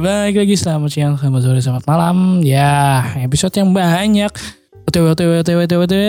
Ya 0.00 0.08
baik 0.08 0.40
lagi 0.40 0.56
selamat 0.56 0.90
siang, 0.96 1.14
selamat 1.20 1.40
sore, 1.44 1.60
selamat 1.60 1.84
malam. 1.84 2.40
Ya 2.40 3.04
episode 3.20 3.52
yang 3.52 3.68
banyak. 3.76 4.32
OTW, 4.88 5.12
OTW, 5.12 5.44
OTW, 5.44 5.60
OTW, 5.68 5.80
OTW 5.84 6.04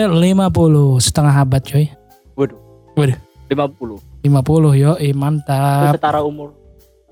50. 0.48 0.96
Setengah 0.96 1.44
abad 1.44 1.60
coy. 1.60 1.92
Waduh. 2.32 2.56
Waduh. 2.96 3.18
50. 3.52 4.00
50 4.24 4.80
yo, 4.80 4.96
eh, 4.96 5.12
Itu 5.12 5.20
mantap. 5.20 5.92
setara 5.92 6.24
umur. 6.24 6.56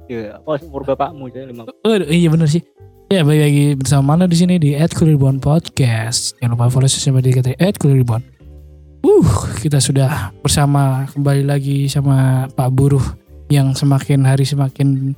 Ya, 0.09 0.41
apa 0.41 0.57
umur 0.65 0.89
bapakmu 0.89 1.29
saya 1.29 1.53
50. 1.53 1.85
Waduh, 1.85 2.09
iya 2.09 2.29
bener 2.33 2.48
sih. 2.48 2.65
Ya 3.12 3.29
balik 3.29 3.43
lagi 3.45 3.65
bersama 3.77 4.17
mana 4.17 4.25
di 4.25 4.41
sini 4.41 4.57
di 4.57 4.73
Ed 4.73 4.97
Kuliribon 4.97 5.37
Podcast. 5.37 6.41
Jangan 6.41 6.57
lupa 6.57 6.73
follow 6.73 6.89
sosial 6.89 7.12
media 7.12 7.45
kita 7.45 7.61
Ed 7.61 7.77
Kuliribon. 7.77 8.25
Uh, 9.05 9.29
kita 9.61 9.85
sudah 9.85 10.33
bersama 10.41 11.05
kembali 11.12 11.45
lagi 11.45 11.93
sama 11.93 12.49
Pak 12.49 12.73
Buruh 12.73 13.05
yang 13.53 13.77
semakin 13.77 14.25
hari 14.25 14.48
semakin 14.48 15.12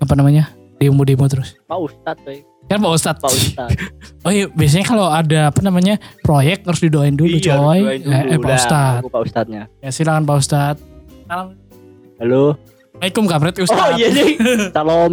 apa 0.00 0.16
namanya 0.16 0.61
demo-demo 0.82 1.24
terus. 1.26 1.54
Pak 1.62 1.78
Ustad, 1.78 2.16
coy. 2.20 2.42
Kan 2.62 2.78
Pak 2.78 2.92
Ustadz. 2.92 3.20
Pak 3.20 3.30
Ustad. 3.30 3.70
Oh 4.22 4.30
iya, 4.30 4.46
biasanya 4.46 4.86
kalau 4.86 5.10
ada 5.10 5.50
apa 5.50 5.60
namanya 5.60 5.98
proyek 6.22 6.62
harus 6.62 6.78
didoain 6.78 7.14
dulu 7.14 7.26
Iya, 7.28 7.58
coy. 7.58 7.78
doain 7.82 8.00
dulu. 8.00 8.14
Eh, 8.14 8.22
eh, 8.24 8.38
Pak 8.38 8.54
Ustadz. 8.56 9.00
Aku 9.02 9.10
Pak 9.10 9.22
Ustadnya. 9.22 9.62
Ya 9.78 9.90
silakan 9.90 10.22
Pak 10.22 10.36
Ustadz. 10.38 10.78
Salam. 11.26 11.46
Halo. 12.18 12.54
Assalamualaikum 12.92 13.24
kampret 13.26 13.54
Oh 13.56 13.64
Ustadz. 13.64 13.98
iya 13.98 14.08
sih. 14.10 14.28
Salam. 14.70 15.12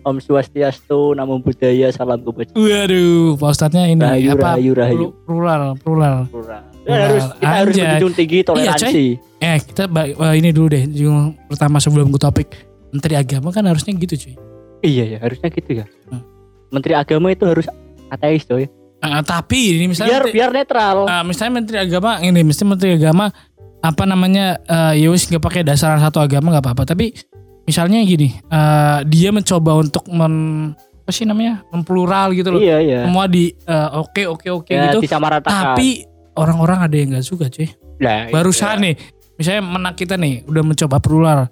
Om 0.00 0.16
Swastiastu, 0.16 1.12
Namo 1.12 1.40
Buddhaya, 1.40 1.92
Salam 1.92 2.20
Kebajikan. 2.20 2.56
Waduh, 2.56 3.36
Pak 3.36 3.48
Ustadznya 3.50 3.84
ini 3.86 4.00
Rahayu, 4.00 4.28
apa? 4.32 4.56
rahayu, 4.56 4.72
rahayu. 4.72 4.96
Plu- 4.96 5.14
Plural, 5.24 5.62
plural. 5.76 6.16
Plural. 6.26 6.62
Ya, 6.82 6.96
harus 7.06 7.24
kita 7.30 7.44
harus 7.46 7.74
menjunjung 7.76 8.14
tinggi 8.16 8.38
toleransi. 8.40 9.04
Eh, 9.36 9.56
kita 9.60 9.82
eh, 9.92 10.34
ini 10.36 10.48
dulu 10.50 10.68
deh. 10.68 10.84
Yang 10.84 11.36
pertama 11.46 11.76
sebelum 11.78 12.08
ke 12.08 12.18
topik 12.18 12.48
Menteri 12.90 13.14
Agama 13.14 13.52
kan 13.52 13.64
harusnya 13.64 13.92
gitu 13.94 14.16
cuy. 14.18 14.34
Iya 14.80 15.04
ya, 15.06 15.18
harusnya 15.20 15.48
gitu 15.48 15.70
ya. 15.76 15.86
Hmm. 16.08 16.24
Menteri 16.70 16.94
Agama 16.96 17.28
itu 17.28 17.44
harus 17.44 17.66
ateis, 18.08 18.44
coy. 18.44 18.64
Eh, 19.00 19.22
tapi 19.24 19.80
ini 19.80 19.92
misalnya 19.92 20.12
Biar 20.12 20.22
menteri, 20.22 20.36
biar 20.36 20.50
netral. 20.52 20.96
eh, 21.08 21.24
misalnya 21.24 21.52
Menteri 21.56 21.76
Agama 21.80 22.10
ini, 22.20 22.40
mesti 22.44 22.62
Menteri 22.64 22.90
Agama 22.96 23.32
apa 23.80 24.04
namanya 24.04 24.60
eh 24.60 25.00
ya 25.00 25.08
wis 25.08 25.24
nggak 25.24 25.40
pakai 25.40 25.62
dasaran 25.64 25.96
satu 25.98 26.20
agama 26.20 26.52
nggak 26.52 26.64
apa-apa. 26.68 26.84
Tapi 26.84 27.16
misalnya 27.64 28.04
gini, 28.04 28.36
eh, 28.36 28.98
dia 29.08 29.32
mencoba 29.32 29.80
untuk 29.80 30.04
men 30.12 30.34
apa 30.76 31.10
sih 31.10 31.24
namanya 31.24 31.64
memplural 31.72 32.30
gitu 32.36 32.52
loh. 32.52 32.60
Iya, 32.60 32.76
iya. 32.78 32.98
Semua 33.08 33.24
di 33.24 33.50
eh, 33.50 33.88
oke 33.90 34.22
oke 34.28 34.48
oke 34.52 34.72
Ya, 34.72 34.92
gitu. 34.92 35.00
Tapi 35.42 36.04
orang-orang 36.36 36.78
ada 36.86 36.94
yang 36.94 37.08
nggak 37.16 37.24
suka 37.24 37.48
cuy. 37.48 37.66
Nah, 38.00 38.28
Barusan 38.32 38.80
nih, 38.80 38.94
misalnya 39.36 39.60
menak 39.60 39.96
kita 39.96 40.16
nih 40.16 40.44
udah 40.44 40.62
mencoba 40.64 40.96
plural. 41.00 41.48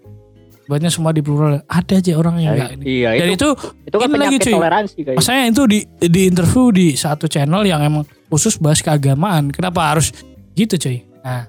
Buatnya 0.69 0.92
semua 0.92 1.16
di 1.16 1.24
plural. 1.24 1.64
Ada 1.64 2.05
aja 2.05 2.12
orang 2.20 2.36
yang 2.38 2.52
iya. 2.52 2.61
enggak 2.61 2.70
ini. 2.77 2.84
Iya, 2.84 3.08
Dan 3.16 3.28
itu, 3.33 3.48
itu 3.56 3.88
itu 3.88 3.97
kan 3.97 4.08
ini 4.12 4.19
lagi, 4.20 4.36
cuy. 4.36 4.52
toleransi 4.52 4.98
kayak. 5.00 5.16
Maksudnya 5.16 5.44
itu 5.48 5.62
di 5.64 5.78
di 6.12 6.20
interview 6.28 6.64
di 6.69 6.86
satu 6.92 7.24
channel 7.24 7.62
yang 7.64 7.80
emang 7.80 8.05
khusus 8.28 8.61
bahas 8.61 8.84
keagamaan. 8.84 9.48
Kenapa 9.48 9.96
harus 9.96 10.12
gitu 10.52 10.77
cuy? 10.77 11.08
Nah, 11.24 11.48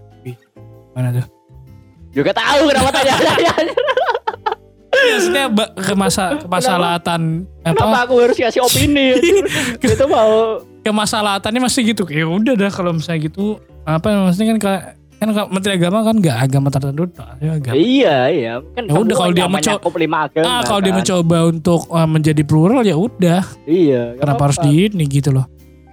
mana 0.95 1.19
tuh? 1.19 1.27
Juga 2.15 2.31
tahu 2.31 2.71
kenapa 2.71 2.89
tanya-tanya. 2.95 3.53
Ya, 4.99 5.15
maksudnya 5.15 5.45
ke 5.79 5.93
masa 5.95 6.35
kemaslahatan 6.43 7.47
Kenapa 7.63 7.87
apa 7.87 7.97
aku 8.03 8.19
harus 8.19 8.35
kasih 8.35 8.59
opini? 8.67 9.15
itu 9.79 10.05
mau 10.11 10.59
kemasalahatannya 10.83 11.61
masih 11.63 11.95
gitu. 11.95 12.03
Ya 12.11 12.27
udah 12.27 12.53
dah 12.57 12.67
kalau 12.67 12.91
misalnya 12.91 13.31
gitu 13.31 13.63
apa 13.87 14.27
maksudnya 14.27 14.47
kan 14.51 14.57
ka- 14.59 14.85
kan 15.19 15.27
Menteri 15.49 15.75
Agama 15.75 15.99
kan 16.01 16.15
nggak 16.15 16.37
agama 16.39 16.67
tertentu 16.69 17.03
ya 17.37 17.51
agama. 17.53 17.75
Iya, 17.75 18.17
iya. 18.29 18.53
Kan 18.71 18.83
Ya 18.87 18.95
udah, 18.95 19.15
kalau 19.15 19.31
dia 19.31 19.43
namanya 19.43 19.51
menco- 19.51 19.71
mencakup 19.75 19.93
lima 19.95 20.17
agama. 20.23 20.47
Ah, 20.47 20.61
kalau 20.63 20.79
dia 20.79 20.89
kan. 20.89 20.97
mencoba 20.97 21.37
untuk 21.45 21.81
uh, 21.87 22.07
menjadi 22.07 22.41
plural 22.41 22.81
ya 22.81 22.95
udah. 22.95 23.39
Iya. 23.63 24.15
Kenapa 24.15 24.41
harus 24.41 24.57
apa-apa. 24.57 24.71
di 24.71 24.87
ini 24.89 25.03
gitu 25.05 25.29
loh? 25.29 25.45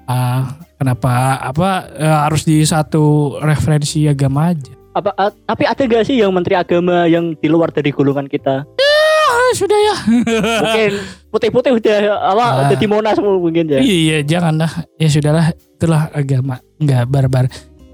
Ah, 0.05 0.47
kenapa 0.77 1.11
apa 1.37 1.69
eh, 1.93 2.19
harus 2.23 2.43
di 2.43 2.63
satu 2.63 3.03
referensi 3.37 4.07
agama 4.07 4.55
aja? 4.55 4.71
Apa, 4.95 5.11
ah, 5.13 5.29
tapi 5.29 5.67
ada 5.67 5.83
gak 5.83 6.07
sih 6.07 6.17
yang 6.17 6.31
menteri 6.31 6.55
agama 6.55 7.05
yang 7.05 7.35
di 7.35 7.49
luar 7.51 7.69
dari 7.69 7.91
golongan 7.91 8.25
kita? 8.27 8.63
Ah, 8.63 9.51
sudah 9.53 9.77
ya. 9.77 9.95
Mungkin 10.63 10.91
putih-putih 11.29 11.73
udah 11.75 11.99
apa 12.25 12.41
Ah. 12.41 12.53
udah 12.65 12.77
di 12.79 12.87
Monas 12.87 13.19
mungkin 13.19 13.67
ya. 13.67 13.83
Iya, 13.83 13.97
iya, 13.99 14.19
jangan 14.23 14.55
lah. 14.57 14.73
Ya 14.97 15.11
sudahlah, 15.11 15.47
itulah 15.51 16.09
agama. 16.11 16.63
Enggak 16.79 17.11
barbar. 17.11 17.45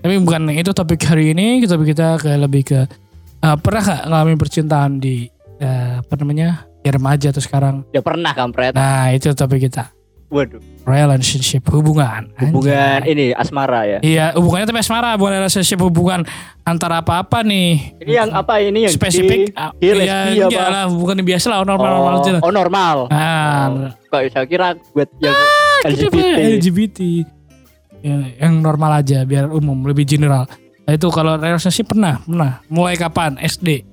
Tapi 0.03 0.15
bukan 0.19 0.51
itu 0.51 0.75
topik 0.75 0.99
hari 1.07 1.31
ini, 1.31 1.63
topik 1.63 1.95
kita 1.95 2.19
ke 2.19 2.35
lebih 2.35 2.63
ke 2.67 2.81
eh, 3.39 3.57
pernah 3.63 3.83
gak 3.87 4.03
ngalamin 4.11 4.35
percintaan 4.35 4.99
di 4.99 5.31
eh, 5.63 6.03
apa 6.03 6.15
namanya? 6.19 6.67
Ya 6.83 6.91
remaja 6.91 7.31
atau 7.31 7.39
sekarang. 7.39 7.87
Ya 7.95 8.03
pernah 8.03 8.35
kampret. 8.35 8.75
Nah, 8.75 9.15
itu 9.15 9.31
topik 9.31 9.71
kita. 9.71 9.95
Waduh. 10.33 10.59
Relationship, 10.83 11.63
hubungan. 11.71 12.33
Hubungan 12.41 13.05
Anjay. 13.05 13.13
ini 13.13 13.25
asmara 13.37 13.85
ya. 13.85 13.99
Iya, 14.01 14.27
hubungannya 14.35 14.67
tapi 14.67 14.81
asmara, 14.81 15.15
bukan 15.15 15.39
relationship 15.39 15.79
hubungan 15.79 16.25
antara 16.65 17.05
apa-apa 17.05 17.45
nih. 17.45 18.01
Ini 18.01 18.13
yang 18.17 18.31
apa 18.33 18.59
ini 18.65 18.89
yang 18.89 18.97
spesifik 18.97 19.53
di- 19.53 19.55
ah, 19.55 19.71
di 19.77 19.87
ya, 19.87 19.95
lesbi 19.95 20.41
enggak 20.43 20.67
apa? 20.67 20.73
lah 20.73 20.85
bukan 20.89 21.15
yang 21.21 21.29
biasa 21.37 21.47
lah 21.53 21.59
normal 21.63 21.87
normal 21.93 22.15
aja 22.17 22.19
oh, 22.19 22.33
lah. 22.33 22.41
oh, 22.43 22.53
normal. 22.53 22.97
Nah, 23.13 23.67
Kok 24.09 24.21
saya 24.33 24.47
kira 24.49 24.69
buat 24.97 25.09
yang 25.21 25.37
gitu, 25.37 26.11
LGBT. 26.11 26.39
LGBT. 26.59 26.99
Ya, 28.03 28.19
yang 28.43 28.59
normal 28.59 28.99
aja 28.99 29.23
biar 29.23 29.47
umum 29.55 29.87
lebih 29.87 30.03
general. 30.03 30.51
Nah, 30.83 30.93
itu 30.99 31.07
kalau 31.15 31.39
relationship 31.39 31.95
pernah, 31.95 32.19
pernah. 32.27 32.59
Mulai 32.67 32.99
kapan? 32.99 33.39
SD. 33.39 33.87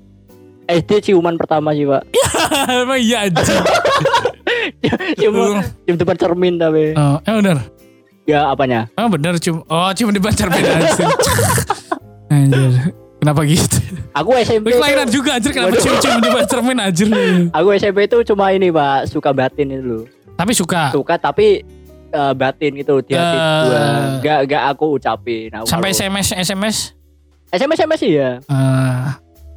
SD 0.66 1.10
ciuman 1.10 1.38
pertama 1.38 1.70
sih 1.74 1.86
pak. 1.86 2.02
Emang 2.82 2.98
iya 2.98 3.26
aja. 3.26 3.42
Cium 5.18 5.62
cium 5.86 5.96
depan 5.98 6.16
cermin 6.18 6.54
tapi. 6.58 6.94
oh, 6.94 7.18
eh 7.22 7.34
bener. 7.42 7.58
Ya 8.26 8.50
apanya? 8.50 8.86
Oh 8.94 9.10
bener 9.10 9.38
cium. 9.42 9.62
Oh 9.66 9.90
cium 9.94 10.14
di 10.14 10.22
pacar 10.22 10.46
beda 10.50 10.70
anjir. 12.30 12.70
Kenapa 13.20 13.40
gitu? 13.44 13.76
Aku 14.16 14.32
SMP. 14.40 14.72
Kelahiran 14.72 15.08
juga 15.12 15.36
anjir 15.36 15.52
kenapa 15.52 15.76
cium-cium 15.76 16.18
di 16.24 16.30
pacar 16.30 16.48
cermin 16.48 16.78
anjir. 16.80 17.08
Aku 17.52 17.68
SMP 17.76 18.08
itu 18.08 18.16
cuma 18.32 18.54
ini 18.54 18.72
pak 18.72 19.10
suka 19.10 19.30
batin 19.34 19.74
itu 19.74 19.84
loh. 19.84 20.04
Tapi 20.38 20.52
suka. 20.56 20.94
Suka 20.94 21.20
tapi 21.20 21.60
eh, 22.10 22.32
batin 22.34 22.72
itu 22.74 22.94
di 23.00 23.12
hati 23.12 23.36
Eh. 23.36 23.60
gua. 23.62 23.82
Gak 24.20 24.38
gak 24.46 24.62
aku 24.68 24.86
ucapin. 24.94 25.48
Aku 25.52 25.64
Sampai 25.64 25.90
kalau- 25.90 26.02
SMS 26.02 26.28
SMS. 26.34 26.76
SMS 27.48 27.78
SMS 27.78 27.98
sih 27.98 28.12
ya. 28.14 28.30
Eh, 28.40 29.04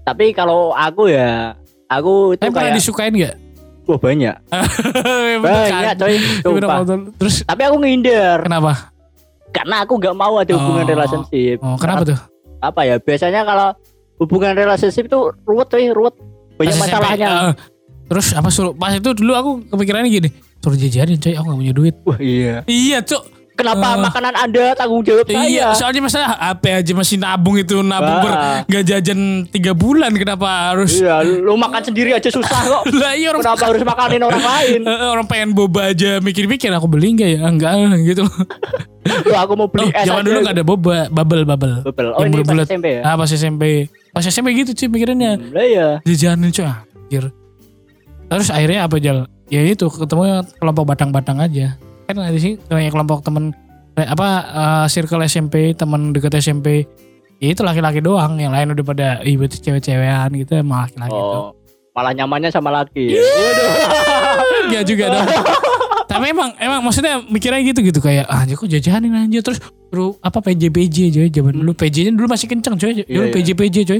Tapi 0.03 0.31
kalau 0.31 0.71
aku 0.71 1.07
ya 1.07 1.55
aku 1.85 2.33
itu 2.33 2.41
tapi 2.41 2.51
pernah 2.51 2.69
kayak 2.69 2.77
disukain 2.77 3.13
gak? 3.13 3.35
wah 3.83 3.99
banyak. 3.99 4.35
Banyak 5.43 5.95
coy. 5.97 6.15
Sumpah. 6.39 6.77
Terus 7.17 7.35
Tapi 7.43 7.61
aku 7.63 7.75
ngindar 7.79 8.39
kenapa? 8.41 8.91
karena 9.51 9.85
aku 9.85 9.93
gak 9.97 10.13
mau 10.13 10.33
ada 10.35 10.49
hubungan 10.49 10.81
Oh. 10.81 10.89
relationship. 10.89 11.57
Oh, 11.61 11.77
kenapa 11.77 12.01
tuh? 12.03 12.17
Apa 12.57 12.81
ya? 12.83 12.95
Biasanya 12.97 13.43
kalau 13.43 13.69
hubungan 14.17 14.55
relationship 14.55 15.05
itu 15.05 15.19
ruwet 15.43 15.67
coy, 15.67 15.91
ruwet. 15.91 16.15
Banyak 16.55 16.75
masalahnya. 16.75 17.27
eh, 17.27 17.53
terus 18.05 18.31
apa 18.31 18.47
suruh 18.47 18.71
pas 18.71 18.91
itu 18.91 19.09
dulu 19.11 19.33
aku 19.33 19.51
kepikirannya 19.67 20.09
gini, 20.09 20.29
suruh 20.63 20.79
jajanin 20.79 21.19
coy, 21.19 21.33
aku 21.33 21.43
gak 21.45 21.59
punya 21.59 21.73
duit. 21.73 21.95
Wah 22.01 22.15
iya. 22.17 22.63
Iya, 22.63 23.03
Cuk. 23.03 23.23
Kenapa 23.53 23.85
Eh. 23.93 24.01
makanan 24.01 24.33
Anda 24.33 24.73
tanggung 24.73 25.05
jawab 25.05 25.29
Iya, 25.29 25.37
saya? 25.69 25.77
soalnya 25.77 26.01
masalah 26.01 26.29
apa 26.41 26.81
aja 26.81 26.89
masih 26.91 27.21
nabung 27.21 27.53
itu 27.53 27.77
nabung 27.79 28.17
ber 28.19 28.33
gak 28.65 28.81
jajan 28.83 29.19
tiga 29.45 29.71
bulan 29.73 30.09
kenapa 30.11 30.73
harus 30.73 30.97
Iya, 30.97 31.21
lu 31.21 31.53
makan 31.53 31.83
sendiri 31.83 32.17
aja 32.17 32.25
susah 32.25 32.49
kok. 32.63 32.83
lah 32.97 33.13
iya 33.13 33.29
orang 33.29 33.45
Kenapa 33.45 33.63
harus 33.69 33.83
makanin 33.85 34.21
orang 34.23 34.41
lain? 34.57 34.79
Eh, 34.81 35.05
orang 35.05 35.27
pengen 35.27 35.49
boba 35.51 35.93
aja 35.93 36.17
mikir-mikir 36.17 36.71
aku 36.71 36.89
beli 36.89 37.13
enggak 37.13 37.29
ya 37.29 37.39
enggak 37.45 37.71
gitu 38.01 38.25
Lu 39.27 39.35
aku 39.35 39.53
mau 39.53 39.67
oh, 39.67 39.69
beli 39.69 39.85
es 39.91 40.01
zaman 40.01 40.17
aja. 40.17 40.25
dulu 40.25 40.37
gak 40.41 40.55
ada 40.55 40.65
boba 40.65 40.97
bubble 41.11 41.43
bubble 41.43 41.75
Bebel. 41.83 42.07
Oh 42.09 42.17
Yang 42.17 42.25
ini 42.25 42.33
pas 42.33 42.33
bulat-bulat. 42.49 42.65
SMP 42.67 42.87
ya? 42.89 43.01
ah 43.03 43.15
pas 43.15 43.29
SMP 43.29 43.63
pas 44.09 44.23
SMP 44.23 44.47
gitu 44.55 44.71
sih 44.71 44.87
pikirannya 44.87 45.31
Hmm, 45.35 45.51
Lah 45.51 45.61
iya. 45.63 45.87
jajanin 46.01 46.49
cuy 46.49 46.65
anjir 46.65 47.29
terus 48.39 48.51
akhirnya 48.53 48.85
apa 48.87 48.95
jal? 48.97 49.27
Ya 49.51 49.61
itu 49.65 49.85
ketemu 49.89 50.45
kelompok 50.57 50.85
batang-batang 50.95 51.37
aja. 51.37 51.77
Kan 52.09 52.19
ada 52.19 52.37
sih 52.39 52.57
kayak 52.69 52.91
kelompok 52.93 53.21
temen 53.21 53.53
eh, 53.97 54.07
apa 54.07 54.27
eh, 54.49 54.85
circle 54.89 55.21
SMP 55.25 55.73
teman 55.77 56.11
dekat 56.13 56.37
SMP 56.41 56.87
ya 57.43 57.47
itu 57.51 57.61
laki-laki 57.61 57.99
doang 57.99 58.39
yang 58.39 58.55
lain 58.55 58.71
udah 58.71 58.85
pada 58.87 59.07
ibu 59.27 59.43
itu 59.43 59.59
cewek-cewekan 59.59 60.31
gitu 60.39 60.63
emang 60.63 60.87
laki-laki 60.87 61.11
Oh, 61.11 61.51
malah 61.91 62.15
nyamannya 62.15 62.49
sama 62.49 62.71
laki. 62.71 63.11
Waduh. 63.19 63.71
Enggak 64.71 64.83
juga 64.87 65.05
dong. 65.11 65.27
Tapi 66.13 66.29
emang 66.29 66.53
emang 66.61 66.79
maksudnya 66.85 67.19
mikirnya 67.25 67.59
gitu 67.65 67.79
gitu. 67.81 67.99
Kayak 67.99 68.29
ah 68.29 68.45
kok 68.45 68.69
jajanin 68.69 69.11
aja 69.17 69.39
terus 69.41 69.59
terus 69.91 70.15
apa 70.21 70.39
PJ 70.39 70.69
PJ 70.69 70.97
coy 71.09 71.27
zaman 71.29 71.53
dulu. 71.57 71.71
PJ 71.73 71.95
nya 72.07 72.11
dulu 72.15 72.27
masih 72.31 72.47
kenceng 72.47 72.75
coy. 72.79 73.03
Dulu 73.03 73.05
Iya, 73.09 73.27
iya. 73.27 73.33
PJ 73.33 73.49
PJ 73.57 73.75
coy 73.89 73.99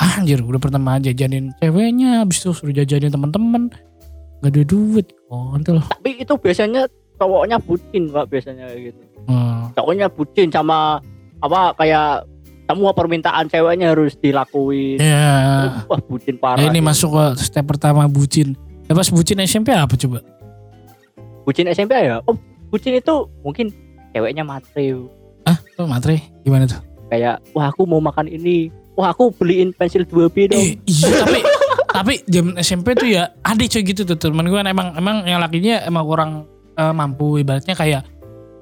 anjir 0.00 0.40
udah 0.40 0.56
pertama 0.56 0.96
jajanin 0.96 1.52
ceweknya 1.60 2.24
habis 2.24 2.40
itu 2.40 2.50
suruh 2.50 2.72
jajanin 2.72 3.12
teman-teman 3.12 3.68
gak 4.40 4.50
ada 4.50 4.62
duit 4.64 5.06
kontol 5.28 5.84
Tapi 5.84 6.24
itu 6.24 6.32
biasanya 6.34 6.88
cowoknya 7.20 7.60
bucin 7.60 8.08
pak 8.08 8.24
biasanya 8.26 8.72
gitu. 8.72 8.96
hmm. 9.28 9.76
Cowoknya 9.76 10.08
bucin 10.08 10.48
sama 10.48 11.04
apa 11.38 11.76
kayak 11.76 12.24
semua 12.64 12.94
permintaan 12.94 13.50
ceweknya 13.50 13.92
harus 13.92 14.16
dilakuin. 14.16 14.96
ya 14.96 15.84
Wah 15.84 16.00
bucin 16.00 16.40
parah. 16.40 16.62
ini 16.62 16.80
masuk 16.80 17.12
ke 17.12 17.24
step 17.42 17.68
pertama 17.68 18.08
bucin 18.08 18.56
Ya 18.88 18.96
pas 18.96 19.06
bucin 19.06 19.38
SMP 19.38 19.70
apa 19.70 19.94
coba? 19.94 20.18
Bucin 21.46 21.70
SMP 21.70 21.94
ya? 21.94 22.18
Oh, 22.26 22.34
bucin 22.70 22.98
itu 22.98 23.14
mungkin 23.40 23.70
ceweknya 24.10 24.42
matre. 24.42 24.98
Ah, 25.46 25.54
tuh 25.78 25.86
matre 25.86 26.18
gimana 26.42 26.66
tuh? 26.66 26.82
Kayak, 27.06 27.38
wah 27.54 27.70
aku 27.70 27.86
mau 27.86 28.02
makan 28.02 28.26
ini. 28.26 28.66
Wah 28.98 29.14
aku 29.14 29.32
beliin 29.34 29.70
pensil 29.74 30.04
2B 30.04 30.50
dong. 30.50 30.60
Eh, 30.60 30.76
iya 30.86 31.08
tapi 31.24 31.40
tapi 31.90 32.12
jam 32.30 32.54
SMP 32.58 32.94
tuh 32.94 33.08
ya 33.10 33.34
ada 33.42 33.62
coy 33.66 33.82
gitu 33.82 34.02
tuh 34.06 34.16
teman 34.16 34.46
gue 34.46 34.60
emang 34.62 34.94
emang 34.94 35.26
yang 35.26 35.42
lakinya 35.42 35.82
emang 35.82 36.04
kurang 36.06 36.30
eh, 36.78 36.94
mampu 36.94 37.42
ibaratnya 37.42 37.74
kayak 37.74 38.06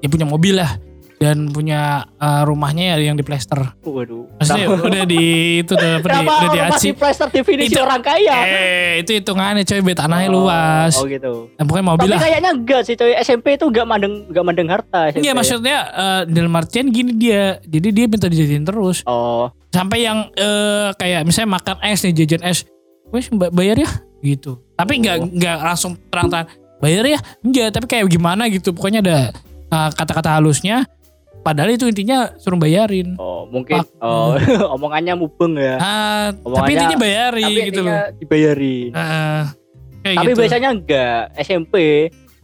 ya 0.01 0.07
punya 0.09 0.25
mobil 0.25 0.57
lah 0.57 0.81
dan 1.19 1.51
punya 1.51 2.07
eh, 2.15 2.41
rumahnya 2.41 2.95
ya 2.95 3.11
yang 3.11 3.13
di 3.13 3.21
plester. 3.21 3.75
Waduh. 3.79 4.39
Maksudnya 4.39 4.67
udah 4.71 5.03
di 5.03 5.23
itu 5.59 5.75
apa 5.75 5.99
di, 5.99 6.25
udah 6.25 6.49
di 6.49 6.59
masih 6.71 6.91
plaster 6.95 7.27
definisi 7.27 7.75
Itu- 7.75 7.83
orang 7.83 7.99
kaya? 7.99 8.37
Eh, 8.41 9.03
itu 9.03 9.11
hitungannya 9.13 9.61
coy 9.61 9.83
bet 9.83 9.99
tanahnya 9.99 10.31
Oh, 10.31 10.35
luas. 10.41 10.95
Oh 10.95 11.03
gitu. 11.03 11.51
Nah, 11.53 11.63
pokoknya 11.63 11.85
mobil 11.85 12.01
Tapi 12.01 12.15
lah. 12.15 12.21
kayaknya 12.23 12.51
enggak 12.55 12.81
sih 12.81 12.95
coy. 12.95 13.11
SMP 13.19 13.45
itu 13.53 13.67
enggak 13.67 13.85
mandeng 13.85 14.13
enggak 14.25 14.43
mandeng 14.43 14.69
harta. 14.69 15.11
SMP. 15.11 15.21
Iya 15.21 15.31
maksudnya 15.35 15.77
eh, 15.91 16.21
dalam 16.25 16.55
artian 16.55 16.87
gini 16.87 17.11
dia. 17.13 17.59
Jadi 17.61 17.87
dia 17.91 18.05
minta 18.07 18.25
dijadiin 18.25 18.63
terus. 18.63 19.03
Oh, 19.03 19.51
Sampai 19.69 20.01
yang 20.01 20.31
eh, 20.33 20.89
kayak 20.95 21.27
misalnya 21.27 21.53
makan 21.53 21.77
es 21.83 21.99
nih 22.01 22.15
jajan 22.15 22.47
es. 22.47 22.63
Wes 23.09 23.27
bayar 23.29 23.75
ya 23.75 23.89
gitu. 24.21 24.63
Tapi 24.73 24.97
nggak 24.97 25.17
Oh. 25.17 25.27
nggak 25.27 25.57
langsung 25.59 25.99
terang-terangan 26.07 26.47
bayar 26.79 27.03
ya. 27.05 27.19
Enggak, 27.41 27.75
tapi 27.75 27.85
kayak 27.87 28.07
gimana 28.07 28.47
gitu. 28.47 28.71
Pokoknya 28.71 29.01
ada 29.01 29.17
kata-kata 29.69 30.33
halusnya. 30.33 30.87
Padahal 31.39 31.71
itu 31.71 31.85
intinya 31.85 32.35
suruh 32.35 32.55
bayarin. 32.55 33.15
oh 33.15 33.47
mungkin 33.47 33.79
Pak. 33.79 33.87
oh 33.99 34.35
omongannya 34.75 35.15
mubeng 35.15 35.55
ya. 35.55 35.75
Tapi 35.77 36.43
Omongannya- 36.43 36.73
intinya 36.75 36.97
bayari 36.97 37.43
Tapi 37.43 37.61
gitu 37.65 37.81
loh. 37.81 37.95
Ah, 38.91 39.43
kayak 40.01 40.15
Tapi 40.15 40.27
gitu. 40.27 40.39
biasanya 40.39 40.69
enggak. 40.69 41.21
SMP 41.37 41.75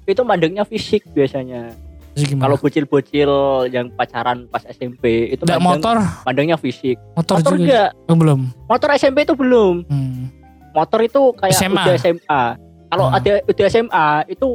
itu 0.05 0.21
mandengnya 0.21 0.63
fisik 0.63 1.03
biasanya. 1.09 1.75
Kalau 2.15 2.55
bocil-bocil 2.55 3.31
yang 3.69 3.91
pacaran 3.91 4.47
pas 4.47 4.63
SMP 4.65 5.35
itu 5.35 5.43
Nggak 5.43 5.59
mandeng, 5.59 5.83
motor, 5.83 5.95
mandengnya 6.23 6.55
fisik. 6.55 6.95
motor, 7.11 7.35
Motor 7.37 7.53
juga. 7.53 7.61
enggak. 7.61 7.89
Oh, 8.07 8.15
belum. 8.15 8.39
Motor 8.65 8.89
SMP 8.95 9.17
itu 9.21 9.35
belum. 9.35 9.75
Hmm. 9.85 10.31
Motor 10.71 10.99
itu 11.01 11.21
kayak 11.35 11.51
SMA. 11.53 11.83
udah 11.83 11.95
SMA. 11.97 12.43
Kalau 12.85 13.05
Hmm. 13.05 13.17
ada 13.17 13.31
udah 13.43 13.65
SMA 13.67 14.07
itu 14.29 14.47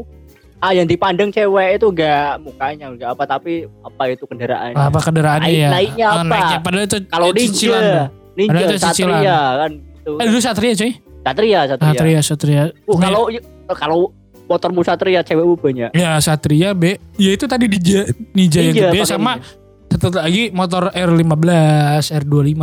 ah 0.60 0.70
yang 0.70 0.84
dipandang 0.84 1.28
cewek 1.28 1.74
itu 1.74 1.86
enggak 1.88 2.36
mukanya 2.38 2.86
enggak 2.88 3.08
apa 3.10 3.24
tapi 3.26 3.52
apa 3.80 4.02
itu 4.06 4.24
kendaraan. 4.24 4.72
Apa 4.72 4.98
kendaraannya 5.00 5.50
ya? 5.50 5.68
naiknya 5.68 6.06
Ah, 6.06 6.14
apa? 6.16 6.24
naiknya 6.26 6.58
padahal 6.60 6.84
itu 6.84 6.98
Kalau 7.06 7.26
itu 7.26 7.40
cicilan. 7.46 7.80
ninja, 7.80 8.04
ninja, 8.34 8.48
Padahal 8.50 8.62
itu 8.62 8.76
cicilan. 8.78 9.12
satria 9.16 9.38
kan 9.56 9.70
gitu. 9.72 10.10
Eh, 10.12 10.26
dulu 10.26 10.40
Satria 10.40 10.72
cuy. 10.74 10.92
Satria, 11.20 11.60
satria. 11.66 11.90
Satria, 11.90 12.20
Satria. 12.22 12.62
Uh, 12.86 12.96
kalau 12.96 13.22
kalau 13.70 13.98
motormu 14.46 14.80
satria 14.80 15.20
cewekmu 15.20 15.54
banyak. 15.54 15.90
Ya 15.92 16.16
Satria 16.18 16.72
B. 16.72 16.96
Ya 17.14 17.30
itu 17.30 17.44
tadi 17.44 17.64
Ninja, 17.64 18.08
Ninja 18.32 18.60
yang 18.60 18.72
Ninja, 18.72 18.88
gede 18.88 19.00
sama 19.06 19.36
ninja. 19.36 19.56
satu 19.90 20.16
lagi 20.16 20.48
motor 20.50 20.88
R15, 20.88 21.48
R25 22.18 22.52
yang 22.52 22.54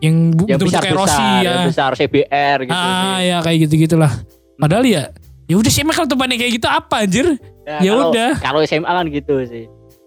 yang 0.00 0.14
bentuk 0.34 0.66
besar 0.68 0.82
kayak 0.82 0.96
Rossi 0.96 1.14
besar, 1.14 1.38
ya. 1.38 1.50
yang 1.52 1.66
besar 1.68 1.90
CBR 1.94 2.58
gitu. 2.64 2.74
Ah 2.76 3.18
ya 3.18 3.36
kayak 3.38 3.58
gitu-gitulah. 3.62 4.12
Padahal 4.56 4.82
ya 4.82 5.02
ya 5.46 5.54
udah 5.58 5.70
sih 5.70 5.82
emang 5.82 5.96
kalau 5.96 6.08
tempatnya 6.08 6.36
kayak 6.38 6.52
gitu 6.58 6.68
apa 6.68 6.96
anjir? 7.02 7.26
Ya, 7.62 7.78
ya 7.82 7.92
udah. 7.94 8.30
Kalau 8.38 8.60
SMA 8.62 8.90
kan 8.90 9.06
gitu 9.06 9.34
sih. 9.46 9.64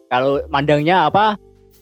Kalau 0.08 0.44
mandangnya 0.48 1.08
apa? 1.08 1.40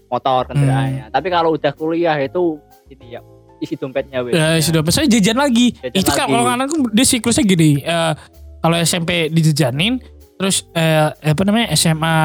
Motor 0.10 0.46
kendaraannya. 0.46 1.10
Hmm. 1.10 1.14
Tapi 1.14 1.28
kalau 1.34 1.58
udah 1.58 1.72
kuliah 1.74 2.14
itu 2.22 2.62
ini 2.90 3.18
ya 3.18 3.22
isi 3.58 3.74
dompetnya 3.74 4.22
wes. 4.22 4.36
Ya 4.36 4.62
sudah 4.62 4.82
saya 4.94 5.10
jajan 5.10 5.38
lagi. 5.40 5.74
Jajan 5.80 5.98
itu 5.98 6.10
kan 6.14 6.26
kalau 6.30 6.46
anak 6.46 6.70
dia 6.94 7.06
siklusnya 7.06 7.44
gini. 7.44 7.82
eh, 7.82 8.14
kalau 8.62 8.76
SMP 8.80 9.28
dijajanin 9.28 10.00
terus 10.40 10.64
eh, 10.72 11.12
apa 11.12 11.42
namanya 11.44 11.74
SMA 11.76 12.16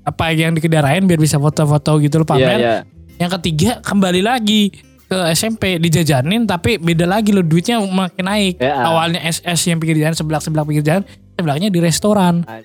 apa 0.00 0.24
yang 0.32 0.54
dikendarain 0.54 1.02
biar 1.04 1.18
bisa 1.20 1.36
foto-foto 1.36 1.98
gitu 2.00 2.22
loh 2.22 2.26
Iya, 2.26 2.32
pamer. 2.34 2.58
iya. 2.60 2.76
Yang 3.20 3.30
ketiga 3.40 3.70
kembali 3.84 4.22
lagi 4.24 4.70
ke 5.10 5.18
SMP 5.34 5.82
dijajanin 5.82 6.46
tapi 6.46 6.78
beda 6.78 7.02
lagi 7.02 7.34
loh 7.34 7.42
duitnya 7.42 7.82
makin 7.82 8.30
naik. 8.30 8.62
Ya. 8.62 8.78
Awalnya 8.86 9.18
SS 9.26 9.66
yang 9.66 9.82
pinggir 9.82 9.98
jalan 9.98 10.14
sebelah 10.14 10.38
sebelah 10.38 10.62
pinggir 10.62 10.86
jalan, 10.86 11.02
sebelahnya 11.34 11.66
di 11.66 11.82
restoran. 11.82 12.46
Ah. 12.46 12.62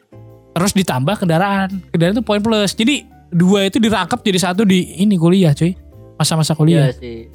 Terus 0.53 0.71
ditambah 0.77 1.25
kendaraan. 1.25 1.74
Kendaraan 1.89 2.13
itu 2.13 2.21
poin 2.21 2.39
plus. 2.45 2.77
Jadi 2.77 3.09
dua 3.33 3.65
itu 3.65 3.81
dirangkap 3.81 4.21
jadi 4.21 4.38
satu 4.38 4.62
di 4.62 4.94
ini 5.01 5.18
kuliah, 5.18 5.57
cuy. 5.57 5.74
Masa-masa 6.21 6.53
Iya 6.53 6.59
kuliah. 6.62 6.86
sih. 6.94 7.27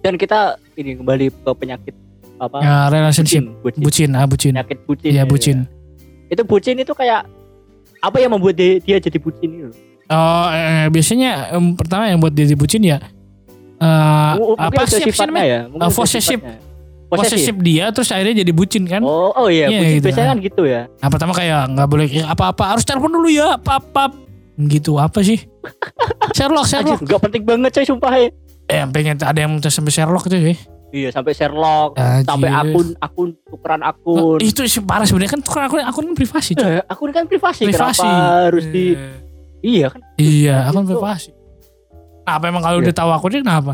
Dan 0.00 0.14
kita 0.14 0.54
ini 0.78 1.02
kembali 1.02 1.34
ke 1.34 1.50
penyakit 1.58 1.94
apa? 2.38 2.62
Ya, 2.62 2.76
relationship. 2.94 3.42
bucin. 3.58 3.82
Bucin, 3.82 4.10
ah 4.14 4.24
bucin. 4.24 4.52
Penyakit 4.54 4.78
bucin. 4.86 5.10
Iya 5.10 5.26
ya, 5.26 5.28
bucin. 5.28 5.56
ya. 5.66 6.32
Itu 6.38 6.42
bucin 6.46 6.78
itu 6.78 6.94
kayak 6.94 7.26
apa 7.98 8.16
yang 8.22 8.30
membuat 8.32 8.54
dia, 8.54 8.78
dia 8.78 8.96
jadi 9.02 9.18
bucin 9.18 9.50
itu? 9.50 9.70
Oh, 10.06 10.46
eh, 10.52 10.86
biasanya 10.94 11.56
em, 11.56 11.72
pertama 11.74 12.06
yang 12.06 12.20
buat 12.22 12.30
dia 12.30 12.44
jadi 12.46 12.56
bucin 12.60 12.84
ya 12.84 13.00
eh, 13.84 14.32
M- 14.34 14.56
apa 14.56 14.72
mungkin 14.74 14.86
sih 14.88 15.04
apa 15.04 15.12
sih 15.12 15.26
namanya? 15.26 15.46
ya? 15.46 15.60
Mungkin 15.66 15.84
Uh, 15.84 15.92
possessive. 15.92 16.42
dia 17.60 17.84
terus 17.88 18.10
akhirnya 18.10 18.42
jadi 18.42 18.50
bucin 18.50 18.84
kan? 18.84 18.98
Oh, 19.00 19.30
oh 19.30 19.46
iya, 19.46 19.68
Iya, 19.68 19.78
bucin 19.78 19.92
gitu. 19.92 20.04
biasanya 20.04 20.28
kan 20.28 20.38
gitu 20.40 20.62
ya. 20.64 20.82
Nah 20.98 21.08
pertama 21.08 21.30
kayak 21.30 21.60
nggak 21.70 21.86
boleh 21.86 22.06
apa-apa 22.24 22.64
harus 22.66 22.82
telepon 22.82 23.12
dulu 23.12 23.28
ya 23.28 23.54
apa-apa 23.54 24.10
gitu 24.56 24.96
apa 24.96 25.18
sih 25.20 25.38
Sherlock 26.36 26.62
Sherlock 26.64 27.02
gak 27.02 27.20
penting 27.20 27.42
banget 27.42 27.70
coy 27.72 27.84
sumpah 27.84 28.12
ya. 28.12 28.30
eh 28.64 28.76
yang 28.76 28.90
pengen 28.90 29.14
ada 29.16 29.34
yang 29.36 29.58
sampai 29.60 29.90
Sherlock 29.90 30.24
tuh 30.24 30.34
ya 30.36 30.54
Iya, 30.90 31.10
sampai 31.10 31.34
Sherlock, 31.34 31.94
Anjir. 31.96 32.22
sampai 32.24 32.50
akun 32.50 32.86
akun 32.96 33.28
tukeran 33.44 33.82
akun. 33.82 34.38
itu 34.38 34.62
sih 34.64 34.78
parah 34.80 35.02
sebenarnya 35.02 35.32
kan 35.32 35.40
tukar 35.40 35.62
akun 35.64 35.82
akun 35.82 36.04
kan 36.06 36.14
privasi 36.14 36.54
cuy. 36.54 36.70
Eh, 36.72 36.82
akun 36.84 37.10
kan 37.10 37.26
privasi, 37.26 37.62
privasi 37.64 37.98
kenapa 38.00 38.46
harus 38.46 38.64
di 38.68 38.94
Eh, 38.94 39.18
Iya 39.60 39.86
kan? 39.88 40.00
iya 40.14 40.56
akun 40.64 40.82
Itu. 40.82 40.94
privasi 40.94 41.30
apa 42.24 42.44
emang 42.44 42.60
kalau 42.60 42.78
Iya. 42.78 42.84
udah 42.84 42.94
tahu 42.94 43.10
akunnya 43.10 43.40
kenapa 43.40 43.72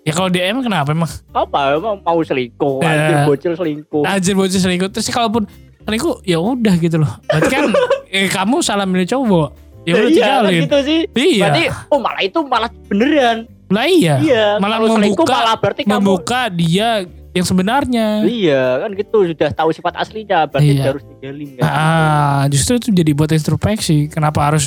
ya 0.00 0.12
kalau 0.12 0.28
DM 0.28 0.56
kenapa 0.60 0.88
emang 0.90 1.10
Apa 1.30 1.58
emang 1.72 1.96
mau 1.98 2.18
selingkuh, 2.18 2.80
Eh. 2.80 2.88
anjir 2.88 3.16
bocil 3.24 3.52
selingkuh. 3.54 4.02
Anjir 4.02 4.34
bocil 4.34 4.58
selingkuh 4.58 4.88
terus 4.88 5.06
kalaupun 5.06 5.44
selingkuh 5.80 6.22
ya 6.22 6.36
udah 6.36 6.74
gitu 6.76 6.96
loh 6.96 7.12
berarti 7.24 7.48
kan 7.48 7.64
eh, 8.10 8.26
kamu 8.26 8.60
salah 8.60 8.84
milih 8.84 9.06
cowok 9.06 9.48
ya 9.82 9.92
udah 9.92 10.02
iya, 10.02 10.20
kan 10.20 10.28
tinggalin 10.42 10.60
gitu 10.62 10.78
sih. 10.82 11.00
iya 11.14 11.44
Berarti 11.46 11.62
oh 11.88 11.98
malah 11.98 12.22
itu 12.22 12.38
malah 12.42 12.70
beneran. 12.84 13.38
lah 13.68 13.86
iya 13.86 14.14
Iya, 14.18 14.46
malah 14.56 14.78
membuka- 14.78 15.30
malah 15.30 15.56
berarti 15.56 15.82
kamu 15.82 15.94
membuka 15.94 16.40
dia 16.48 16.88
yang 17.30 17.46
sebenarnya 17.46 18.06
Iya, 18.20 18.62
kan 18.80 18.90
gitu 18.92 19.22
sudah 19.24 19.48
tahu 19.48 19.70
sifat 19.70 19.94
aslinya, 19.96 20.44
berarti 20.44 20.74
Iya. 20.74 20.82
harus 20.84 21.02
tinggalin 21.06 21.48
kan. 21.54 21.62
Ah, 21.62 22.42
justru 22.50 22.74
itu 22.76 22.90
jadi 22.90 23.14
buat 23.14 23.30
introspeksi. 23.30 24.10
Kenapa 24.10 24.42
harus 24.42 24.66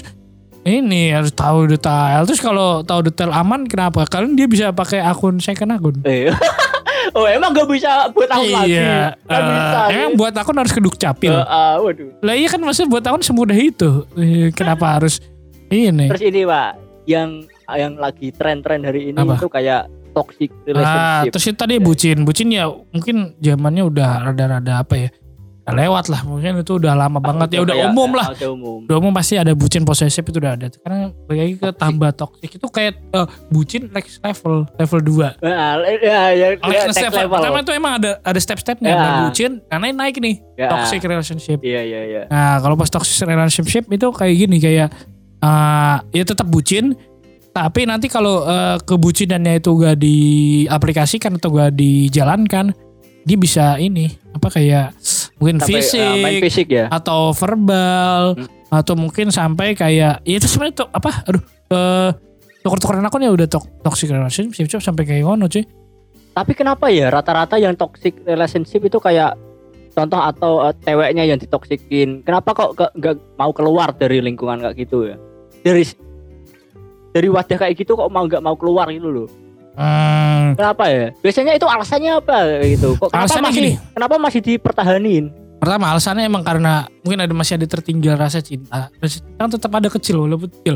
ini 0.64 1.12
harus 1.12 1.30
tahu 1.30 1.68
detail. 1.68 2.24
Terus 2.24 2.40
kalau 2.40 2.82
tahu 2.82 3.06
detail 3.06 3.30
aman, 3.30 3.68
kenapa? 3.68 4.08
Kalian 4.08 4.34
dia 4.34 4.48
bisa 4.48 4.72
pakai 4.72 5.00
akun 5.00 5.38
second 5.38 5.72
akun. 5.72 5.96
Eh. 6.04 6.32
oh, 7.16 7.28
emang 7.28 7.52
gak 7.52 7.68
bisa 7.68 8.08
buat 8.10 8.28
tahun 8.28 8.48
lagi. 8.50 8.72
iya. 8.74 9.12
Eh, 9.14 9.42
bisa. 9.44 9.80
emang 9.92 10.12
sih. 10.12 10.18
buat 10.18 10.34
akun 10.34 10.58
harus 10.58 10.72
keduk 10.72 10.96
capil. 10.96 11.36
Eh, 11.36 11.44
ah, 11.44 11.76
waduh. 11.78 12.10
Lah 12.20 12.34
iya 12.34 12.48
kan 12.48 12.60
maksudnya 12.60 12.90
buat 12.90 13.04
akun 13.04 13.22
semudah 13.22 13.58
itu. 13.58 14.08
Eh, 14.16 14.50
Kenapa 14.52 14.86
harus 14.96 15.20
ini? 15.68 16.08
Terus 16.08 16.24
ini, 16.24 16.42
Pak, 16.44 16.70
yang 17.06 17.30
yang 17.66 17.96
lagi 17.96 18.32
tren-tren 18.32 18.84
hari 18.84 19.10
ini 19.10 19.18
Apa? 19.18 19.36
itu 19.36 19.48
kayak 19.48 19.88
toxic 20.14 20.52
Ah, 20.52 20.62
relationship. 20.70 21.32
terus 21.34 21.46
itu 21.48 21.58
tadi 21.58 21.76
bucin. 21.80 22.18
Bucin 22.22 22.48
ya 22.50 22.70
mungkin 22.70 23.34
zamannya 23.40 23.84
udah 23.84 24.10
rada-rada 24.30 24.80
apa 24.80 24.96
ya? 24.96 25.10
Lewat 25.64 26.12
lah. 26.12 26.22
Mungkin 26.24 26.60
itu 26.60 26.76
udah 26.76 26.92
lama 26.92 27.18
banget. 27.18 27.56
Ya 27.56 27.64
udah 27.64 27.72
Kayak- 27.72 27.90
umum 27.90 28.10
lah. 28.12 28.28
ah, 28.28 28.36
Udah 28.36 28.50
umum. 28.52 28.80
Udah 28.84 28.98
umum 29.00 29.12
pasti 29.12 29.34
ada 29.36 29.56
bucin 29.56 29.84
posesif 29.84 30.20
itu 30.22 30.36
udah 30.36 30.54
ada. 30.54 30.68
Karena 30.68 31.08
lagi 31.24 31.56
ke 31.56 31.70
tambah 31.72 32.12
toxic 32.12 32.52
itu 32.52 32.68
kayak 32.68 33.00
eh, 33.00 33.28
bucin 33.48 33.88
next 33.90 34.20
level, 34.20 34.68
level 34.76 35.00
2. 35.00 35.40
Nah, 35.40 35.80
ya, 35.80 36.36
ya, 36.36 36.48
Oh, 36.60 36.68
ya, 36.68 36.84
next 36.84 36.88
next 36.92 37.08
level. 37.08 37.20
level. 37.24 37.40
Pertama 37.40 37.58
itu 37.60 37.72
emang 37.72 37.94
ada 37.96 38.12
ada 38.20 38.40
step-stepnya. 38.40 38.90
Ya. 38.90 38.98
Nah, 38.98 39.12
bucin, 39.24 39.52
karena 39.64 39.86
naik 39.90 40.20
nih 40.20 40.36
Ya. 40.54 40.68
toxic 40.68 41.00
relationship. 41.02 41.64
Iya, 41.64 41.82
iya, 41.82 42.02
iya. 42.04 42.22
Nah, 42.28 42.60
kalau 42.60 42.76
pas 42.76 42.92
toxic 42.92 43.24
relationship 43.24 43.88
itu 43.88 44.08
kayak 44.12 44.36
gini 44.36 44.60
kayak 44.60 44.92
eh 45.40 45.98
ya 46.12 46.24
tetap 46.24 46.46
bucin, 46.46 46.92
tapi 47.50 47.84
nanti 47.84 48.08
kalau 48.08 48.44
eh, 48.44 48.78
kebucinannya 48.80 49.60
itu 49.60 49.72
gak 49.74 49.96
diaplikasikan 49.96 51.36
atau 51.36 51.50
gak 51.52 51.72
dijalankan, 51.74 52.76
dia 53.24 53.38
bisa 53.38 53.76
ini 53.78 54.12
apa 54.30 54.48
kayak 54.50 54.92
mungkin 55.38 55.58
Sampai, 55.58 55.80
fisik, 55.80 56.16
main 56.20 56.40
fisik 56.40 56.68
ya. 56.70 56.86
atau 56.88 57.32
verbal 57.32 58.36
Hmm. 58.36 58.48
atau 58.74 58.94
mungkin 58.94 59.30
sampai 59.30 59.74
kayak 59.74 60.20
ya 60.20 60.36
itu 60.36 60.46
sebenarnya 60.46 60.76
tuh 60.80 60.88
apa 60.90 61.24
aduh 61.24 61.44
eh 61.70 62.10
tuker-tukeran 62.60 63.04
akun 63.04 63.22
ya 63.22 63.30
udah 63.30 63.46
tok 63.46 63.64
toxic 63.82 64.08
relationship 64.08 64.80
sampai 64.80 65.04
kayak 65.04 65.24
ngono 65.24 65.46
cuy. 65.46 65.64
Tapi 66.34 66.52
kenapa 66.52 66.90
ya 66.90 67.08
rata-rata 67.08 67.56
yang 67.56 67.76
toxic 67.76 68.18
relationship 68.24 68.82
itu 68.82 68.98
kayak 68.98 69.38
contoh 69.94 70.18
atau 70.18 70.52
eh, 70.66 70.74
ceweknya 70.82 71.24
yang 71.24 71.38
ditoksikin. 71.38 72.24
Kenapa 72.24 72.52
kok 72.52 72.74
ke- 72.74 72.94
nggak 72.96 73.38
mau 73.38 73.54
keluar 73.54 73.94
dari 73.94 74.18
lingkungan 74.18 74.58
kayak 74.60 74.76
gitu 74.80 75.06
ya? 75.06 75.16
Dari 75.62 75.86
dari 77.12 77.28
wadah 77.30 77.58
kayak 77.60 77.78
gitu 77.78 77.94
kok 77.94 78.10
mau 78.10 78.26
nggak 78.26 78.42
mau 78.42 78.58
keluar 78.58 78.90
gitu 78.90 79.06
loh. 79.06 79.28
Hmm, 79.74 80.54
Kenapa 80.54 80.86
ya? 80.86 81.10
Biasanya 81.18 81.54
itu 81.54 81.66
alasannya 81.66 82.12
apa 82.16 82.38
gitu? 82.64 82.94
Kok 82.94 83.08
kenapa 83.08 83.26
Alasannya 83.26 83.44
masih 83.44 83.60
gini. 83.60 83.72
kenapa 83.92 84.14
masih 84.18 84.42
dipertahanin? 84.42 85.26
pertama 85.56 85.88
alasannya 85.88 86.28
emang 86.28 86.44
karena 86.44 86.74
mungkin 87.00 87.20
ada 87.20 87.32
masih 87.32 87.56
ada 87.56 87.64
tertinggal 87.64 88.20
rasa 88.20 88.38
cinta 88.38 88.92
rasa 88.94 89.16
cinta 89.18 89.40
kan 89.40 89.48
tetap 89.48 89.72
ada 89.72 89.88
kecil 89.88 90.20
walaupun 90.20 90.52
kecil 90.52 90.76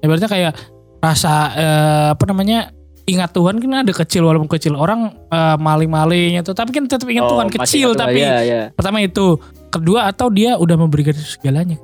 ibaratnya 0.00 0.24
kayak 0.26 0.52
rasa 0.98 1.32
eh, 1.52 2.06
apa 2.10 2.24
namanya 2.24 2.72
ingat 3.04 3.28
Tuhan 3.30 3.60
kan 3.60 3.84
ada 3.84 3.92
kecil 3.92 4.24
walaupun 4.24 4.48
kecil 4.48 4.72
orang 4.72 5.12
eh, 5.28 5.56
maling-maling 5.58 6.40
itu 6.40 6.48
tapi 6.50 6.72
kan 6.72 6.88
tetap 6.88 7.04
ingat 7.06 7.28
Oh, 7.28 7.36
Tuhan 7.36 7.48
kecil 7.52 7.92
satu- 7.92 8.00
tapi 8.00 8.24
ya, 8.24 8.40
ya. 8.40 8.62
pertama 8.72 9.04
itu 9.04 9.36
kedua 9.68 10.08
atau 10.08 10.26
dia 10.26 10.56
udah 10.56 10.80
memberikan 10.80 11.12
segalanya 11.12 11.76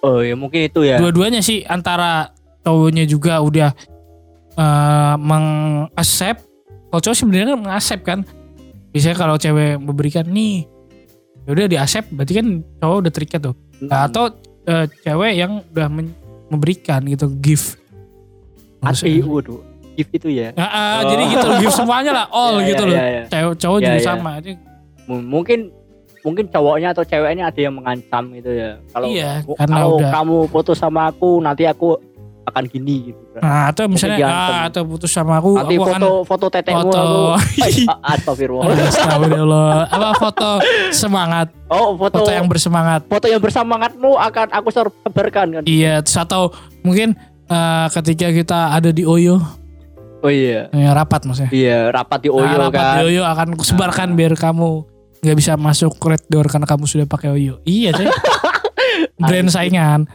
Oh 0.00 0.20
ya 0.20 0.36
mungkin 0.36 0.60
itu 0.62 0.84
ya. 0.84 1.00
dua-duanya 1.00 1.40
sih 1.40 1.64
antara 1.64 2.28
cowoknya 2.60 3.04
juga 3.04 3.40
udah 3.40 3.72
eh 4.60 5.14
meng-accept 5.16 6.44
kalau 6.86 7.00
cowok 7.00 7.16
sebenarnya 7.16 7.46
kan 7.48 7.58
meng-accept 7.58 8.02
kan 8.02 8.18
biasanya 8.90 9.16
kalau 9.16 9.36
cewek 9.36 9.78
memberikan 9.78 10.26
nih 10.26 10.68
ya 11.40 11.50
udah 11.50 11.66
di-accept 11.66 12.10
berarti 12.10 12.32
kan 12.34 12.46
cowok 12.76 12.96
udah 12.98 13.12
terikat 13.12 13.40
tuh 13.42 13.56
Nah, 13.80 14.04
atau 14.04 14.28
eh, 14.62 14.84
cewek 15.00 15.32
yang 15.34 15.64
udah 15.66 15.88
memberikan 16.46 17.00
gitu 17.02 17.32
give 17.34 17.80
hati 18.80 19.20
waduh 19.22 19.60
gift 19.90 20.12
itu 20.14 20.28
ya. 20.30 20.48
Ya, 20.50 20.60
ah, 20.62 21.00
Oh. 21.00 21.10
jadi 21.10 21.22
gitu 21.28 21.46
give 21.58 21.74
semuanya 21.74 22.12
lah 22.14 22.26
all 22.34 22.56
Ya, 22.58 22.68
gitu 22.68 22.82
ya, 22.82 22.88
loh 22.88 22.96
ya, 22.96 23.04
ya. 23.06 23.22
cewek 23.26 23.54
cowok 23.58 23.78
Ya, 23.78 23.84
juga 23.86 23.96
ya. 23.96 24.04
sama 24.06 24.30
Jadi, 24.38 24.52
M- 25.06 25.26
Mungkin 25.26 25.58
mungkin 26.20 26.44
cowoknya 26.46 26.88
atau 26.90 27.00
ceweknya 27.02 27.44
ada 27.46 27.56
yang 27.58 27.74
mengancam 27.74 28.28
gitu 28.30 28.50
ya. 28.50 28.76
Kalau 28.90 29.08
Iya, 29.08 29.40
"Oh, 29.42 29.56
karena 29.56 29.76
kalau 29.78 29.96
udah- 29.96 30.12
kamu 30.12 30.36
putus 30.48 30.76
sama 30.76 31.08
aku 31.08 31.30
nanti 31.38 31.64
aku 31.64 31.96
akan 32.50 32.64
gini 32.66 32.96
gitu. 33.08 33.20
nah 33.38 33.70
atau 33.70 33.86
misalnya 33.86 34.26
ah, 34.26 34.60
atau 34.66 34.82
putus 34.84 35.08
sama 35.08 35.38
aku 35.38 35.54
Nanti 35.54 35.74
aku 35.74 35.86
foto 35.86 36.10
foto 36.26 36.46
tetekmu 36.50 36.90
foto. 36.90 37.02
Ay, 37.64 37.86
a- 37.86 38.00
Astagfirullah. 38.12 38.66
Astagfirullah 38.84 39.70
apa 39.86 40.08
foto 40.14 40.50
semangat 40.90 41.48
Oh, 41.66 41.94
foto 41.94 42.20
foto 42.20 42.30
yang 42.30 42.44
bersemangat 42.44 43.06
foto 43.06 43.26
yang 43.26 43.38
bersemangatmu 43.38 44.10
akan 44.12 44.46
aku 44.50 44.68
sebarkan 44.68 45.46
kan. 45.54 45.62
Iya, 45.64 46.02
terus 46.02 46.18
atau 46.18 46.50
mungkin 46.82 47.14
eh, 47.46 47.86
ketika 47.94 48.26
kita 48.28 48.74
ada 48.74 48.90
di 48.90 49.02
Oyo, 49.02 49.38
Oh 50.20 50.28
iya. 50.28 50.68
ya, 50.68 50.90
rapat 50.92 51.24
maksudnya. 51.24 51.48
Iya, 51.48 51.88
rapat 51.88 52.20
di 52.20 52.28
Oyo 52.28 52.44
Nah, 52.44 52.68
rapat 52.68 52.76
kan. 52.76 52.94
di 52.98 53.04
Oyo 53.08 53.22
akan 53.24 53.48
kusebarkan 53.54 54.08
biar 54.12 54.34
kamu 54.34 54.84
nggak 55.20 55.36
bisa 55.36 55.52
masuk 55.54 55.96
red 56.02 56.20
door 56.26 56.44
karena 56.44 56.64
kamu 56.64 56.84
sudah 56.84 57.06
pakai 57.06 57.30
Oyo. 57.30 57.62
Iya, 57.62 57.94
coy. 57.94 58.04
Brand 59.22 59.48
saingan. 59.48 60.10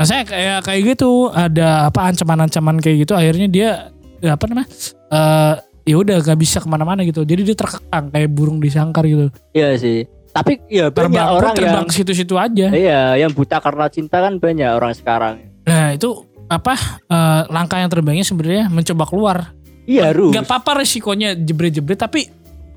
Nah, 0.00 0.08
saya 0.08 0.24
kayak 0.24 0.64
kayak 0.64 0.80
gitu 0.96 1.28
ada 1.28 1.92
apa 1.92 2.08
ancaman-ancaman 2.08 2.80
kayak 2.80 3.04
gitu 3.04 3.12
akhirnya 3.12 3.52
dia 3.52 3.92
ya 4.24 4.32
apa 4.32 4.48
namanya? 4.48 4.68
eh 5.12 5.54
ya 5.84 5.96
udah 6.00 6.24
gak 6.24 6.40
bisa 6.40 6.56
ke 6.64 6.68
mana-mana 6.72 7.04
gitu. 7.04 7.20
Jadi 7.20 7.44
dia 7.44 7.52
terkekang 7.52 8.08
kayak 8.08 8.32
burung 8.32 8.64
di 8.64 8.72
sangkar 8.72 9.04
gitu. 9.04 9.28
Iya 9.52 9.76
sih. 9.76 10.08
Tapi 10.32 10.56
ya 10.72 10.88
banyak 10.88 11.04
Terbang 11.12 11.28
orang 11.36 11.52
yang 11.52 11.58
terbang 11.60 11.84
ke 11.84 11.94
situ-situ 12.00 12.34
aja. 12.40 12.72
Iya, 12.72 13.20
yang 13.20 13.36
buta 13.36 13.60
karena 13.60 13.92
cinta 13.92 14.24
kan 14.24 14.40
banyak 14.40 14.70
orang 14.72 14.96
sekarang. 14.96 15.34
Nah, 15.68 15.92
itu 15.92 16.24
apa 16.48 16.74
eh, 17.04 17.42
langkah 17.52 17.76
yang 17.76 17.92
terbaiknya 17.92 18.24
sebenarnya 18.24 18.72
mencoba 18.72 19.04
keluar 19.04 19.38
Iya, 19.84 20.16
Ru. 20.16 20.32
nggak 20.32 20.48
apa-apa 20.48 20.80
resikonya 20.80 21.36
jebret-jebret 21.36 22.00
tapi 22.00 22.24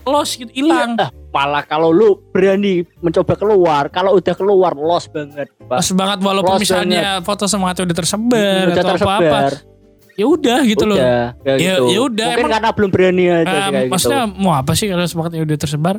loss 0.06 0.34
gitu 0.34 0.52
hilang 0.52 0.94
Iya, 0.94 1.06
ah, 1.06 1.10
malah 1.30 1.64
kalau 1.64 1.90
lu 1.90 2.10
berani 2.30 2.86
mencoba 3.00 3.34
keluar, 3.34 3.84
kalau 3.88 4.14
udah 4.14 4.34
keluar 4.34 4.72
lost 4.74 5.10
banget. 5.10 5.50
Pak. 5.60 5.74
loss 5.74 5.90
banget 5.92 6.20
walaupun 6.20 6.54
Loss 6.54 6.62
misalnya 6.62 7.20
foto 7.20 7.44
semangatnya 7.44 7.84
udah 7.86 7.98
tersebar 7.98 8.66
udah 8.68 8.76
atau 8.76 8.94
apa-apa 8.94 9.40
tersebar. 9.50 9.54
ya 10.14 10.26
udah 10.28 10.60
gitu 10.64 10.84
loh 10.84 10.94
Udah, 10.96 11.26
Ya- 11.42 11.56
gitu. 11.58 11.84
ya 11.88 12.00
udah, 12.04 12.26
Mungkin 12.28 12.40
emang- 12.40 12.54
karena 12.54 12.70
belum 12.72 12.90
berani 12.90 13.24
aja 13.26 13.42
Eh, 13.42 13.50
sih 13.58 13.72
kayak 13.72 13.90
maksudnya 13.90 14.24
gitu. 14.24 14.38
mau 14.38 14.54
apa 14.54 14.72
sih 14.74 14.86
kalau 14.88 15.04
semangatnya 15.04 15.42
udah 15.42 15.58
tersebar 15.58 15.96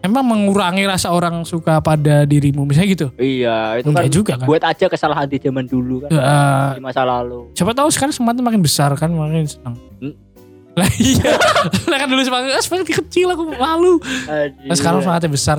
emang 0.00 0.24
mengurangi 0.26 0.82
rasa 0.82 1.08
orang 1.08 1.34
suka 1.42 1.78
pada 1.78 2.24
dirimu 2.24 2.64
misalnya 2.64 2.90
gitu 2.90 3.06
Iya, 3.14 3.78
itu 3.78 3.86
enggak 3.86 4.02
kan 4.02 4.10
juga 4.12 4.32
kan 4.34 4.46
buat 4.46 4.62
aja 4.64 4.84
kesalahan 4.88 5.26
di 5.26 5.38
zaman 5.38 5.62
dulu 5.64 6.02
kan. 6.02 6.10
Eh, 6.10 6.68
di 6.74 6.82
masa 6.82 7.02
lalu. 7.02 7.54
siapa 7.54 7.70
tahu 7.70 7.86
sekarang 7.88 8.10
semangatnya 8.10 8.42
makin 8.44 8.60
besar 8.60 8.90
kan 8.94 9.08
makin 9.08 9.46
senang 9.46 9.78
Hmm. 9.96 10.10
Lah 10.72 10.88
iya. 10.96 11.32
Lah 11.84 11.96
kan 12.00 12.08
dulu 12.08 12.22
semangat 12.24 12.56
ah, 12.56 12.62
semangat 12.64 12.88
kecil 12.90 13.28
aku 13.28 13.44
malu. 13.52 14.00
Nah, 14.24 14.72
sekarang 14.72 15.04
semangatnya 15.04 15.30
besar. 15.30 15.58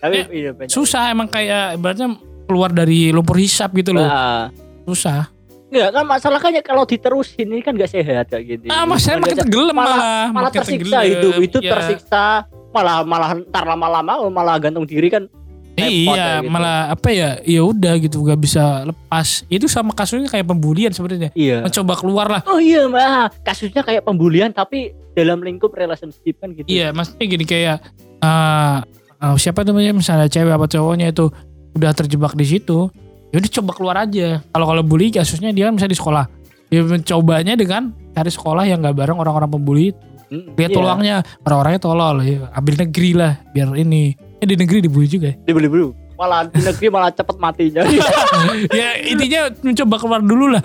Tapi 0.00 0.24
banyak. 0.52 0.68
susah 0.68 1.12
emang 1.12 1.28
kayak 1.28 1.76
ibaratnya 1.76 2.16
keluar 2.44 2.68
dari 2.68 3.08
lumpur 3.08 3.36
hisap 3.36 3.72
gitu 3.72 3.92
loh. 3.92 4.04
Nah, 4.04 4.48
susah. 4.84 5.28
Enggak 5.70 5.88
kan 5.94 6.04
masalahnya 6.04 6.60
kalau 6.60 6.82
diterusin 6.82 7.46
ini 7.46 7.62
kan 7.62 7.78
gak 7.78 7.94
sehat 7.94 8.26
kayak 8.26 8.58
gitu. 8.58 8.64
ah 8.68 8.82
mas 8.82 9.06
saya 9.06 9.22
makin 9.22 9.38
Malah- 9.38 9.42
tenggelam 9.46 9.74
malah 9.76 9.96
malah 10.28 10.50
makin 10.50 10.58
tersiksa 10.60 10.98
tenggelam. 10.98 11.14
itu 11.14 11.28
itu 11.46 11.58
Iya. 11.62 11.70
tersiksa. 11.72 12.24
Malah 12.70 12.96
malah 13.02 13.30
ntar 13.38 13.64
lama-lama 13.66 14.12
malah 14.30 14.58
gantung 14.58 14.82
diri 14.82 15.10
kan 15.10 15.30
repot 15.78 16.16
iya 16.16 16.42
gitu. 16.42 16.50
malah 16.50 16.92
apa 16.92 17.08
ya 17.10 17.28
ya 17.46 17.62
udah 17.64 17.94
gitu 18.02 18.22
gak 18.26 18.40
bisa 18.40 18.84
lepas. 18.86 19.46
Itu 19.46 19.66
sama 19.66 19.94
kasusnya 19.94 20.28
kayak 20.30 20.46
pembulian 20.46 20.92
sebenarnya. 20.92 21.30
Iya. 21.34 21.64
Mencoba 21.64 21.94
keluar 21.98 22.26
lah. 22.28 22.42
Oh 22.46 22.60
iya 22.60 22.86
mah 22.86 23.30
kasusnya 23.44 23.82
kayak 23.84 24.04
pembulian 24.04 24.50
tapi 24.50 24.94
dalam 25.14 25.42
lingkup 25.42 25.72
relationship 25.74 26.36
kan 26.38 26.52
gitu. 26.54 26.66
Iya 26.66 26.94
maksudnya 26.94 27.24
gini 27.26 27.44
kayak 27.46 27.76
eh 28.20 28.78
eh, 29.20 29.36
siapa 29.36 29.64
namanya 29.64 29.92
misalnya 29.96 30.28
cewek 30.28 30.52
apa 30.54 30.66
cowoknya 30.68 31.06
itu 31.12 31.30
udah 31.70 31.90
terjebak 31.94 32.34
di 32.34 32.46
situ 32.46 32.90
ya 33.30 33.36
udah 33.38 33.50
coba 33.60 33.70
keluar 33.74 33.96
aja. 34.04 34.42
Kalau 34.50 34.66
kalau 34.66 34.82
bully 34.82 35.14
kasusnya 35.14 35.54
dia 35.54 35.70
misalnya 35.70 35.94
di 35.94 36.00
sekolah. 36.00 36.24
Dia 36.70 36.86
mencobanya 36.86 37.58
dengan 37.58 37.90
cari 38.14 38.30
sekolah 38.30 38.62
yang 38.62 38.78
gak 38.78 38.94
bareng 38.94 39.18
orang-orang 39.18 39.50
pembuli. 39.50 39.90
Hmm, 40.30 40.54
lihat 40.54 40.70
iya. 40.70 40.76
peluangnya. 40.78 41.16
Orang-orangnya 41.42 41.80
tolol 41.82 42.16
ya 42.22 42.46
ambil 42.54 42.74
negeri 42.86 43.10
lah 43.18 43.32
biar 43.50 43.74
ini 43.74 44.29
ya 44.40 44.44
di 44.48 44.56
negeri 44.56 44.78
dibully 44.80 45.08
juga 45.08 45.30
ya. 45.30 45.36
dibeli 45.44 45.68
dulu 45.68 45.92
malah 46.20 46.44
di 46.48 46.60
negeri 46.60 46.86
malah 46.92 47.12
cepet 47.12 47.36
matinya 47.40 47.80
ya 48.78 48.88
intinya 49.08 49.48
mencoba 49.64 49.96
keluar 49.96 50.20
dulu 50.20 50.52
lah. 50.52 50.60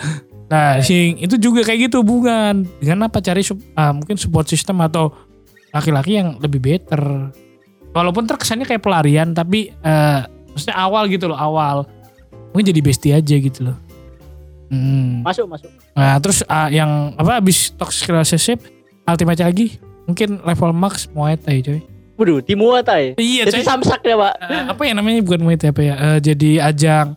Nah 0.51 0.83
sing 0.83 1.17
itu 1.17 1.39
juga 1.39 1.63
kayak 1.63 1.89
gitu 1.89 2.03
hubungan 2.03 2.67
dengan 2.77 3.07
apa 3.07 3.23
cari 3.23 3.39
ah, 3.79 3.95
mungkin 3.95 4.19
support 4.19 4.51
system 4.51 4.83
atau 4.83 5.15
laki-laki 5.71 6.19
yang 6.19 6.35
lebih 6.43 6.59
better. 6.59 7.31
Walaupun 7.95 8.27
terkesannya 8.27 8.67
kayak 8.67 8.83
pelarian 8.83 9.31
tapi 9.31 9.71
eh, 9.71 10.19
maksudnya 10.51 10.75
awal 10.75 11.07
gitu 11.07 11.31
loh 11.31 11.39
awal. 11.39 11.87
Mungkin 12.51 12.75
jadi 12.75 12.81
bestie 12.83 13.15
aja 13.15 13.35
gitu 13.39 13.71
loh. 13.71 13.77
Hmm. 14.65 15.21
masuk 15.21 15.45
masuk. 15.47 15.71
Nah 15.95 16.19
terus 16.19 16.43
ah, 16.51 16.67
yang 16.67 17.15
apa 17.15 17.39
abis 17.39 17.71
toxic 17.79 18.11
relationship 18.11 18.59
ultimate 19.07 19.39
lagi 19.39 19.79
mungkin 20.03 20.41
level 20.43 20.73
max 20.73 21.07
Muay 21.13 21.37
Thai 21.39 21.63
coy 21.63 21.94
waduh 22.15 22.39
di 22.39 22.53
Muay 22.53 22.79
Thai 22.79 23.03
iya 23.15 23.43
jadi 23.43 23.59
coy. 23.59 23.67
Samsak 23.67 23.99
ya 24.01 24.15
pak? 24.15 24.33
Eh, 24.41 24.63
apa 24.69 24.81
ya 24.81 24.93
namanya? 24.93 25.19
Bukan 25.21 25.41
Muay 25.41 25.55
Thai 25.55 25.69
apa 25.69 25.81
ya? 25.81 25.93
Eh, 25.93 26.19
jadi 26.21 26.49
ajang 26.63 27.07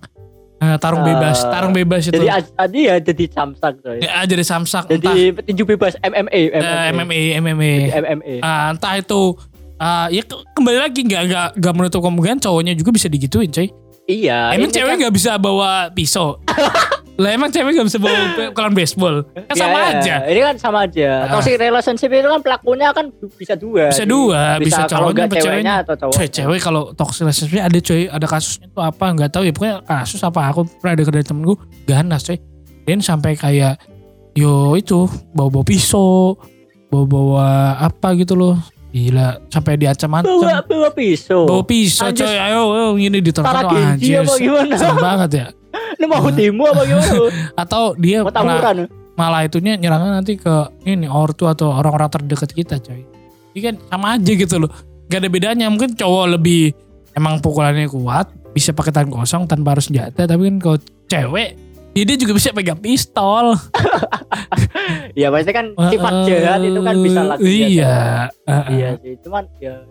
eh, 0.59 0.77
tarung 0.77 1.03
bebas 1.03 1.39
tarung 1.45 1.71
bebas 1.71 2.03
itu. 2.05 2.15
jadi 2.15 2.27
tadi 2.51 2.81
ya 2.85 2.95
jadi 2.99 3.25
samsak 3.29 3.73
coy. 3.79 3.99
Ya, 3.99 4.23
jadi 4.25 4.43
samsak 4.43 4.85
entah. 4.87 4.99
jadi 5.07 5.31
petinju 5.33 5.63
bebas 5.65 5.95
MMA 6.01 6.41
MMA 6.53 6.83
MMA 6.93 7.21
MMA 7.39 7.73
Jadi 7.87 7.95
MMA 7.97 8.35
Ah, 8.41 8.69
entah 8.69 8.95
itu 8.95 9.39
ah, 9.77 10.07
ya 10.09 10.21
ke- 10.21 10.43
kembali 10.53 10.79
lagi 10.81 11.01
nggak 11.01 11.23
nggak 11.25 11.49
nggak 11.57 11.73
menutup 11.73 12.01
kemungkinan 12.01 12.39
cowoknya 12.39 12.75
juga 12.75 12.91
bisa 12.91 13.07
digituin 13.07 13.49
coy. 13.49 13.71
Iya 14.05 14.51
emang 14.53 14.69
cewek 14.69 14.89
kan- 14.89 14.99
nggak 14.99 15.15
bisa 15.15 15.37
bawa 15.37 15.93
pisau 15.93 16.41
lah 17.19 17.35
emang 17.35 17.51
cewek 17.51 17.75
nggak 17.75 17.87
bisa 17.91 17.99
bawa 17.99 18.15
kelan 18.55 18.73
baseball? 18.73 19.27
Kan 19.27 19.43
Ya, 19.51 19.55
sama 19.59 19.75
ya, 19.75 19.87
aja. 19.91 20.15
Ini 20.23 20.41
kan 20.41 20.55
sama 20.55 20.79
aja. 20.87 21.09
Ah. 21.19 21.31
toxic 21.35 21.59
relationship 21.59 22.11
itu 22.15 22.29
kan 22.31 22.41
pelakunya 22.41 22.89
kan 22.95 23.11
bisa 23.35 23.59
dua 23.59 23.91
bisa 23.91 24.07
dua 24.07 24.43
bisa, 24.63 24.87
kalau 24.87 25.11
cowoknya 25.11 25.25
apa 25.27 25.35
ceweknya 25.37 25.75
atau 25.83 25.95
cowok 25.99 26.15
cewek 26.31 26.61
kalau 26.63 26.83
toxic 26.95 27.27
relationship 27.27 27.59
ada 27.59 27.79
coy 27.83 28.01
ada 28.07 28.27
kasusnya 28.31 28.67
tuh 28.71 28.83
apa 28.87 29.05
nggak 29.11 29.31
tahu 29.35 29.43
ya. 29.43 29.51
Pokoknya 29.51 29.77
kasus 29.83 30.21
apa 30.23 30.41
aku 30.47 30.61
pernah 30.79 30.95
ada 30.95 31.03
dari 31.05 31.27
temenku 31.27 31.55
ganas 31.85 32.23
coy 32.23 32.39
dan 32.87 33.03
sampai 33.03 33.35
kayak 33.35 33.83
yo 34.33 34.79
itu 34.79 35.11
bawa 35.35 35.51
bawa 35.51 35.65
pisau 35.67 36.39
bawa 36.87 37.05
bawa 37.05 37.47
apa 37.83 38.15
gitu 38.15 38.39
loh. 38.39 38.55
Gila 38.89 39.45
sampai 39.53 39.77
diancam-ancam. 39.77 40.33
Bawa 40.33 40.65
bawa 40.65 40.89
pisau? 40.95 41.45
Bawa 41.45 41.61
pisau 41.61 42.09
coy. 42.09 42.25
Ayo, 42.25 42.63
ayo 42.73 42.87
ini 42.97 43.21
ditertawa 43.21 43.69
Genji 43.69 44.17
anjir. 44.17 44.25
gimana? 44.39 44.75
Serem 44.79 44.97
banget 44.97 45.31
ya 45.35 45.47
ini 45.97 46.05
mau 46.05 46.29
demo 46.29 46.65
apa 46.69 46.83
gimana? 46.85 47.13
Atau 47.57 47.97
dia 47.97 48.21
mau 48.21 48.33
malah, 48.33 48.87
malah 49.17 49.41
itunya 49.49 49.81
nyerangnya 49.81 50.21
nanti 50.21 50.37
ke 50.37 50.69
ini 50.85 51.09
ortu 51.09 51.49
atau 51.49 51.73
orang-orang 51.73 52.13
terdekat 52.13 52.51
kita 52.53 52.77
coy. 52.83 53.03
Ini 53.57 53.61
kan 53.65 53.75
sama 53.89 54.21
aja 54.21 54.33
gitu 54.37 54.57
loh. 54.61 54.71
Gak 55.09 55.25
ada 55.25 55.29
bedanya. 55.33 55.67
Mungkin 55.73 55.97
cowok 55.97 56.39
lebih 56.39 56.77
emang 57.17 57.41
pukulannya 57.41 57.89
kuat 57.89 58.31
bisa 58.53 58.71
pakai 58.77 58.93
tangan 58.93 59.11
kosong 59.11 59.43
tanpa 59.49 59.75
harus 59.75 59.89
senjata. 59.89 60.29
Tapi 60.29 60.43
kan 60.53 60.57
kalau 60.61 60.79
cewek 61.09 61.69
ya 61.97 62.03
dia 62.07 62.17
juga 62.21 62.33
bisa 62.37 62.55
pegang 62.55 62.79
pistol. 62.79 63.55
Ya 65.13 65.29
pasti 65.29 65.53
kan 65.53 65.77
sifat 65.77 66.13
jahat 66.25 66.65
itu 66.65 66.81
kan 66.81 66.97
bisa 67.05 67.21
lagi 67.21 67.45
iya. 67.77 68.33
eh, 68.49 68.65
iya 68.73 68.89
sih 68.97 69.21
cuman 69.21 69.45
ya. 69.61 69.85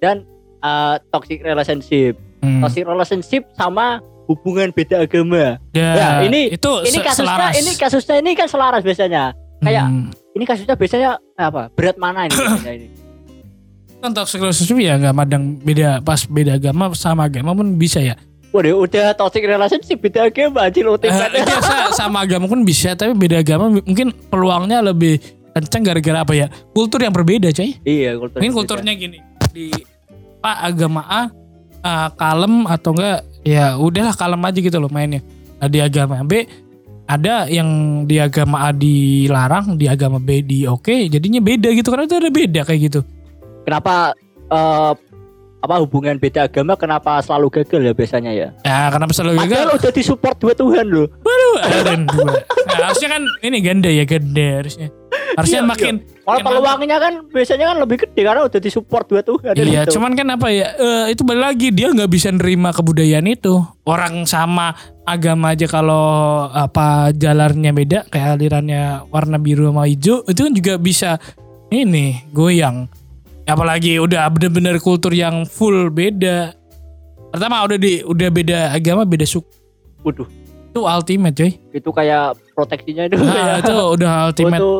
Dan 0.00 0.24
uh, 0.64 0.96
toxic 1.12 1.44
relationship. 1.44 2.16
Hmm. 2.40 2.64
toxic 2.64 2.88
relationship 2.88 3.44
sama 3.52 4.00
hubungan 4.30 4.70
beda 4.70 5.02
agama 5.02 5.58
ya, 5.74 5.90
Ya, 5.90 6.22
ini- 6.22 6.54
itu 6.54 6.70
ini 6.86 6.98
kasusnya 7.00 7.26
selaras. 7.26 7.52
ini 7.56 7.70
kasusnya 7.74 8.14
ini 8.16 8.30
kan 8.32 8.46
selaras 8.46 8.80
biasanya 8.80 9.34
kayak 9.58 9.84
Hmm. 9.84 10.06
ini 10.32 10.44
kasusnya 10.44 10.74
biasanya 10.74 11.10
apa 11.34 11.66
berat 11.70 11.98
mana 11.98 12.24
ini 12.24 12.34
ini 12.78 12.86
kan 13.98 14.14
toxic 14.14 14.38
relationship 14.38 14.78
ya 14.78 14.94
nggak 14.96 15.12
madang 15.12 15.42
beda 15.56 16.00
pas 16.00 16.22
beda 16.24 16.56
agama 16.56 16.94
sama 16.94 17.26
agama 17.26 17.52
pun 17.52 17.74
bisa 17.74 17.98
ya 17.98 18.14
Waduh, 18.50 18.82
udah 18.82 19.14
toxic 19.14 19.42
relationship 19.44 19.98
beda 20.00 20.26
agama 20.26 20.64
anjir 20.64 20.82
Eh, 20.82 20.88
ultimate. 20.88 21.30
iya, 21.32 21.58
sa- 21.60 21.90
sama 21.92 22.22
agama 22.22 22.46
pun 22.46 22.62
bisa 22.62 22.94
tapi 22.94 23.12
beda 23.12 23.38
agama 23.38 23.68
mungkin 23.68 24.10
peluangnya 24.26 24.80
lebih 24.80 25.18
kencang 25.50 25.82
gara-gara 25.84 26.18
apa 26.20 26.32
ya 26.32 26.46
kultur 26.70 26.98
yang 26.98 27.10
berbeda 27.10 27.50
coy 27.50 27.74
iya, 27.82 28.14
kultur. 28.14 28.38
mungkin 28.38 28.54
kulturnya 28.54 28.92
gini 28.92 29.18
di 29.50 29.70
pak 30.40 30.56
agama 30.64 31.02
A 31.04 31.22
eh, 31.80 32.08
kalem 32.12 32.64
atau 32.64 32.90
enggak 32.90 33.18
ya 33.46 33.76
udahlah 33.80 34.14
kalem 34.14 34.42
aja 34.44 34.58
gitu 34.60 34.78
loh 34.80 34.92
mainnya 34.92 35.22
Nah, 35.60 35.68
di 35.68 35.76
agama 35.76 36.24
B 36.24 36.48
ada 37.04 37.44
yang 37.44 38.02
di 38.08 38.16
agama 38.16 38.64
A 38.64 38.72
dilarang 38.72 39.76
di 39.76 39.84
agama 39.84 40.16
B 40.16 40.40
di 40.40 40.64
oke 40.64 41.12
jadinya 41.12 41.36
beda 41.44 41.68
gitu 41.76 41.92
karena 41.92 42.08
itu 42.08 42.16
ada 42.16 42.30
beda 42.32 42.60
kayak 42.64 42.80
gitu 42.88 43.00
Kenapa 43.68 44.16
eh, 44.48 44.92
apa 45.60 45.74
hubungan 45.84 46.16
beda 46.16 46.48
agama 46.48 46.72
kenapa 46.80 47.20
selalu 47.20 47.60
gagal 47.60 47.80
ya 47.84 47.92
biasanya 47.92 48.32
ya? 48.32 48.48
ya 48.64 48.88
karena 48.88 49.04
selalu 49.12 49.44
gagal 49.44 49.52
Padahal 49.52 49.76
udah 49.76 49.92
disupport 49.92 50.36
dua 50.40 50.52
Tuhan 50.56 50.86
loh. 50.88 51.06
Waduh, 51.20 51.54
ada 51.60 51.80
dan 51.84 52.00
dua. 52.08 52.32
Nah, 52.40 52.76
harusnya 52.88 53.08
kan 53.12 53.22
ini 53.44 53.58
ganda 53.60 53.90
ya 53.92 54.04
ganda 54.08 54.48
harusnya. 54.64 54.88
Harusnya 55.32 55.60
Iya, 55.60 55.66
makin 55.66 55.94
Kalau 56.00 56.30
makin 56.32 56.44
peluangnya 56.46 56.96
kan 56.96 57.12
biasanya 57.26 57.64
kan 57.66 57.76
lebih 57.78 57.96
gede 58.00 58.20
karena 58.20 58.42
udah 58.44 58.60
disupport 58.60 59.04
dua 59.04 59.20
Tuhan. 59.20 59.52
Iya, 59.52 59.82
gitu. 59.82 59.92
cuman 59.94 60.12
kan 60.14 60.26
apa 60.30 60.48
ya? 60.48 60.66
eh, 60.72 61.04
itu 61.10 61.22
balik 61.22 61.42
lagi 61.44 61.68
dia 61.68 61.88
nggak 61.88 62.06
bisa 62.06 62.28
nerima 62.30 62.70
kebudayaan 62.70 63.26
itu. 63.26 63.54
Orang 63.82 64.24
sama 64.24 64.74
agama 65.02 65.52
aja 65.52 65.66
kalau 65.66 66.06
apa 66.46 67.10
jalannya 67.12 67.70
beda, 67.70 67.98
kayak 68.06 68.36
alirannya 68.36 68.82
warna 69.08 69.36
biru 69.36 69.66
sama 69.66 69.84
hijau, 69.84 70.22
itu 70.24 70.40
kan 70.40 70.52
juga 70.52 70.74
bisa 70.76 71.10
ini 71.68 72.22
goyang. 72.28 72.86
Apalagi 73.44 73.98
udah 73.98 74.26
bener-bener 74.28 74.78
kultur 74.78 75.10
yang 75.10 75.42
full 75.44 75.88
beda. 75.88 76.54
Pertama 77.28 77.62
udah 77.62 77.74
di 77.74 77.98
udah 78.00 78.28
beda 78.28 78.58
agama, 78.70 79.02
beda 79.02 79.22
suku. 79.22 79.46
Waduh, 80.00 80.26
Itu 80.70 80.80
ultimate, 80.80 81.34
coy. 81.34 81.50
itu 81.72 81.90
kayak 81.90 82.38
proteksinya 82.52 83.04
itu 83.04 83.14
Nah, 83.16 83.26
kayak 83.28 83.56
itu 83.60 83.74
udah 83.98 84.12
ultimate. 84.24 84.56
itu 84.56 84.70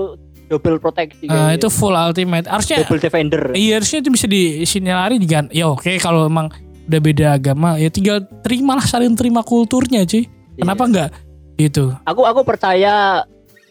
double 0.50 0.76
proteksi. 0.76 1.24
Nah, 1.24 1.46
kayaknya. 1.46 1.56
itu 1.56 1.68
full 1.70 1.94
ultimate. 1.94 2.44
Harusnya 2.44 2.82
double 2.82 2.98
defender. 2.98 3.42
Iya 3.54 3.72
harusnya 3.78 3.98
itu 4.02 4.10
bisa 4.10 4.26
di 4.26 4.42
sini 4.64 4.90
lari 4.90 5.16
kan. 5.22 5.46
Ya 5.48 5.70
oke 5.70 5.94
kalau 5.96 6.26
emang 6.26 6.50
udah 6.90 7.00
beda 7.00 7.26
agama 7.38 7.78
ya 7.78 7.86
tinggal 7.86 8.18
terimalah 8.42 8.82
saling 8.82 9.14
terima 9.14 9.40
kulturnya 9.40 10.02
cuy. 10.02 10.26
Kenapa 10.58 10.82
Iya. 10.82 10.88
enggak? 10.90 11.10
Gitu. 11.54 11.84
Aku 12.02 12.26
aku 12.26 12.40
percaya 12.42 13.22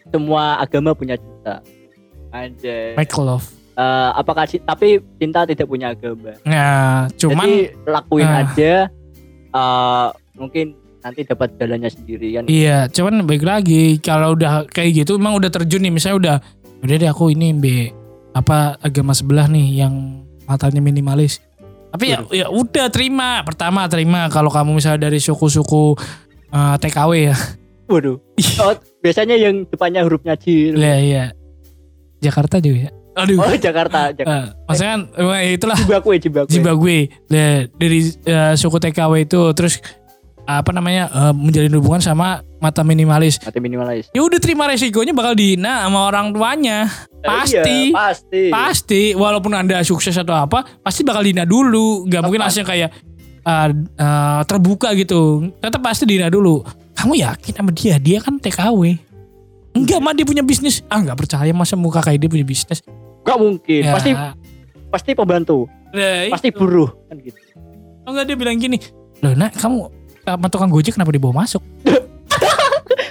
semua 0.08 0.56
agama 0.56 0.96
punya 0.96 1.14
cinta. 1.14 1.60
Anjay. 2.30 2.96
Make 2.96 3.12
love. 3.14 3.44
Eh, 3.70 4.10
apakah 4.14 4.44
tapi 4.44 5.00
cinta 5.16 5.44
tidak 5.44 5.64
punya 5.64 5.92
agama. 5.92 6.32
Nah, 6.42 7.08
cuman 7.14 7.44
Jadi 7.44 7.58
lakuin 7.84 8.26
Ah. 8.26 8.42
aja. 8.42 8.74
eh, 9.50 10.06
mungkin 10.34 10.66
nanti 11.00 11.24
dapat 11.24 11.56
jalannya 11.56 11.88
sendiri 11.88 12.28
kan. 12.30 12.44
iya, 12.46 12.84
cuman 12.86 13.24
baik 13.24 13.40
lagi 13.40 13.96
kalau 13.98 14.36
udah 14.36 14.68
kayak 14.68 15.02
gitu 15.02 15.16
emang 15.16 15.32
udah 15.34 15.48
terjun 15.48 15.80
nih 15.80 15.88
misalnya 15.88 16.16
udah 16.20 16.36
udah 16.80 16.96
deh 16.96 17.10
aku 17.10 17.32
ini 17.32 17.52
B 17.56 17.66
apa 18.32 18.78
agama 18.80 19.12
sebelah 19.12 19.50
nih 19.50 19.84
yang 19.84 20.24
matanya 20.46 20.80
minimalis. 20.82 21.42
Tapi 21.90 22.14
ya, 22.14 22.22
ya 22.30 22.46
udah 22.46 22.86
terima. 22.88 23.42
Pertama 23.42 23.86
terima 23.90 24.30
kalau 24.30 24.48
kamu 24.48 24.78
misalnya 24.78 25.10
dari 25.10 25.18
suku-suku 25.18 25.98
eh, 26.54 26.74
TKW 26.78 27.12
ya. 27.34 27.36
Waduh. 27.90 28.22
Oh, 28.62 28.74
biasanya 29.02 29.34
yang 29.34 29.66
depannya 29.66 30.06
hurufnya 30.06 30.38
J. 30.38 30.78
Iya, 30.78 30.96
iya. 31.02 31.24
Jakarta 32.22 32.62
juga 32.62 32.86
ya. 32.86 32.90
Aduh. 33.18 33.42
Oh, 33.42 33.50
Jakarta. 33.58 34.14
Jakarta. 34.14 34.30
Eh, 34.30 34.46
maksudnya 34.70 34.90
kan 34.94 35.02
eh, 35.18 35.58
itulah 35.58 35.76
Zimbabwe. 35.76 36.14
Zimbabwe 36.46 36.96
Nah, 37.26 37.66
dari 37.74 38.00
eh, 38.06 38.54
suku 38.54 38.78
TKW 38.78 39.12
itu 39.26 39.40
terus 39.58 39.82
apa 40.58 40.70
namanya 40.74 41.06
eh, 41.06 41.32
menjalin 41.36 41.70
hubungan 41.78 42.02
sama 42.02 42.42
mata 42.58 42.82
minimalis. 42.82 43.38
Mati 43.40 43.62
minimalis. 43.62 44.10
Ya 44.10 44.20
udah 44.26 44.42
terima 44.42 44.66
resikonya 44.66 45.14
bakal 45.14 45.38
dihina 45.38 45.86
sama 45.86 46.10
orang 46.10 46.34
tuanya. 46.34 46.90
Pasti. 47.22 47.92
Iya, 47.92 47.94
pasti. 47.94 48.42
Pasti 48.50 49.02
walaupun 49.14 49.54
Anda 49.54 49.84
sukses 49.86 50.16
atau 50.18 50.34
apa, 50.34 50.66
pasti 50.82 51.06
bakal 51.06 51.22
dihina 51.22 51.46
dulu. 51.46 52.04
Gak 52.10 52.26
mungkin 52.26 52.42
langsung 52.42 52.66
kayak 52.66 52.90
eh, 53.46 53.68
eh, 54.00 54.40
terbuka 54.44 54.90
gitu. 54.98 55.54
Tetap 55.62 55.80
pasti 55.80 56.04
dihina 56.04 56.26
dulu. 56.26 56.66
Kamu 56.98 57.14
yakin 57.16 57.52
sama 57.54 57.70
dia? 57.72 57.96
Dia 57.96 58.18
kan 58.20 58.36
TKW. 58.36 58.98
Enggak 59.70 60.00
mah 60.02 60.12
dia 60.12 60.26
punya 60.26 60.42
bisnis. 60.42 60.82
Ah 60.90 60.98
nggak 60.98 61.16
percaya 61.16 61.54
masa 61.54 61.78
muka 61.78 62.02
kayak 62.02 62.26
dia 62.26 62.30
punya 62.30 62.42
bisnis. 62.42 62.82
Gak 63.22 63.38
mungkin. 63.38 63.82
Ya. 63.86 63.94
Pasti 63.94 64.10
pasti 64.90 65.10
pembantu. 65.14 65.70
Nah, 65.94 66.30
Pasti 66.30 66.50
buruh 66.50 66.90
kan 67.06 67.18
gitu. 67.22 67.38
Oh 68.06 68.10
enggak 68.10 68.26
dia 68.32 68.36
bilang 68.38 68.56
gini, 68.58 68.78
loh 69.22 69.34
nak 69.36 69.54
kamu 69.54 69.99
sama 70.36 70.46
tukang 70.52 70.70
gojek 70.70 70.94
kenapa 70.94 71.10
dibawa 71.14 71.44
masuk? 71.44 71.62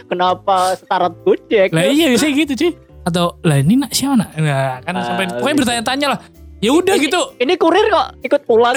Kenapa 0.09 0.73
setarat 0.73 1.13
Gojek? 1.21 1.69
Lah 1.69 1.85
iya 1.85 2.09
biasanya 2.09 2.33
gitu 2.33 2.53
cuy. 2.57 2.71
Atau 3.05 3.37
lah 3.45 3.61
ini 3.61 3.77
nak 3.77 3.93
siapa 3.93 4.17
nak? 4.17 4.33
Nah 4.41 4.81
kan 4.81 4.93
Ah, 4.97 5.05
sampai 5.05 5.25
pokoknya 5.29 5.53
gitu. 5.53 5.61
bertanya-tanya 5.61 6.07
lah. 6.17 6.19
Ya 6.59 6.75
udah 6.75 6.99
gitu, 6.99 7.39
Ini 7.39 7.55
kurir 7.55 7.87
kok 7.87 8.19
ikut 8.19 8.41
pulang. 8.43 8.75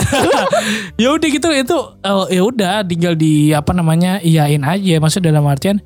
ya 1.02 1.08
udah 1.10 1.28
gitu 1.32 1.50
itu 1.50 1.78
oh, 2.06 2.26
ya 2.30 2.42
udah 2.46 2.86
tinggal 2.86 3.18
di 3.18 3.50
apa 3.50 3.74
namanya 3.74 4.22
iyain 4.22 4.62
aja. 4.62 5.02
Maksud 5.02 5.24
dalam 5.24 5.42
artian 5.48 5.82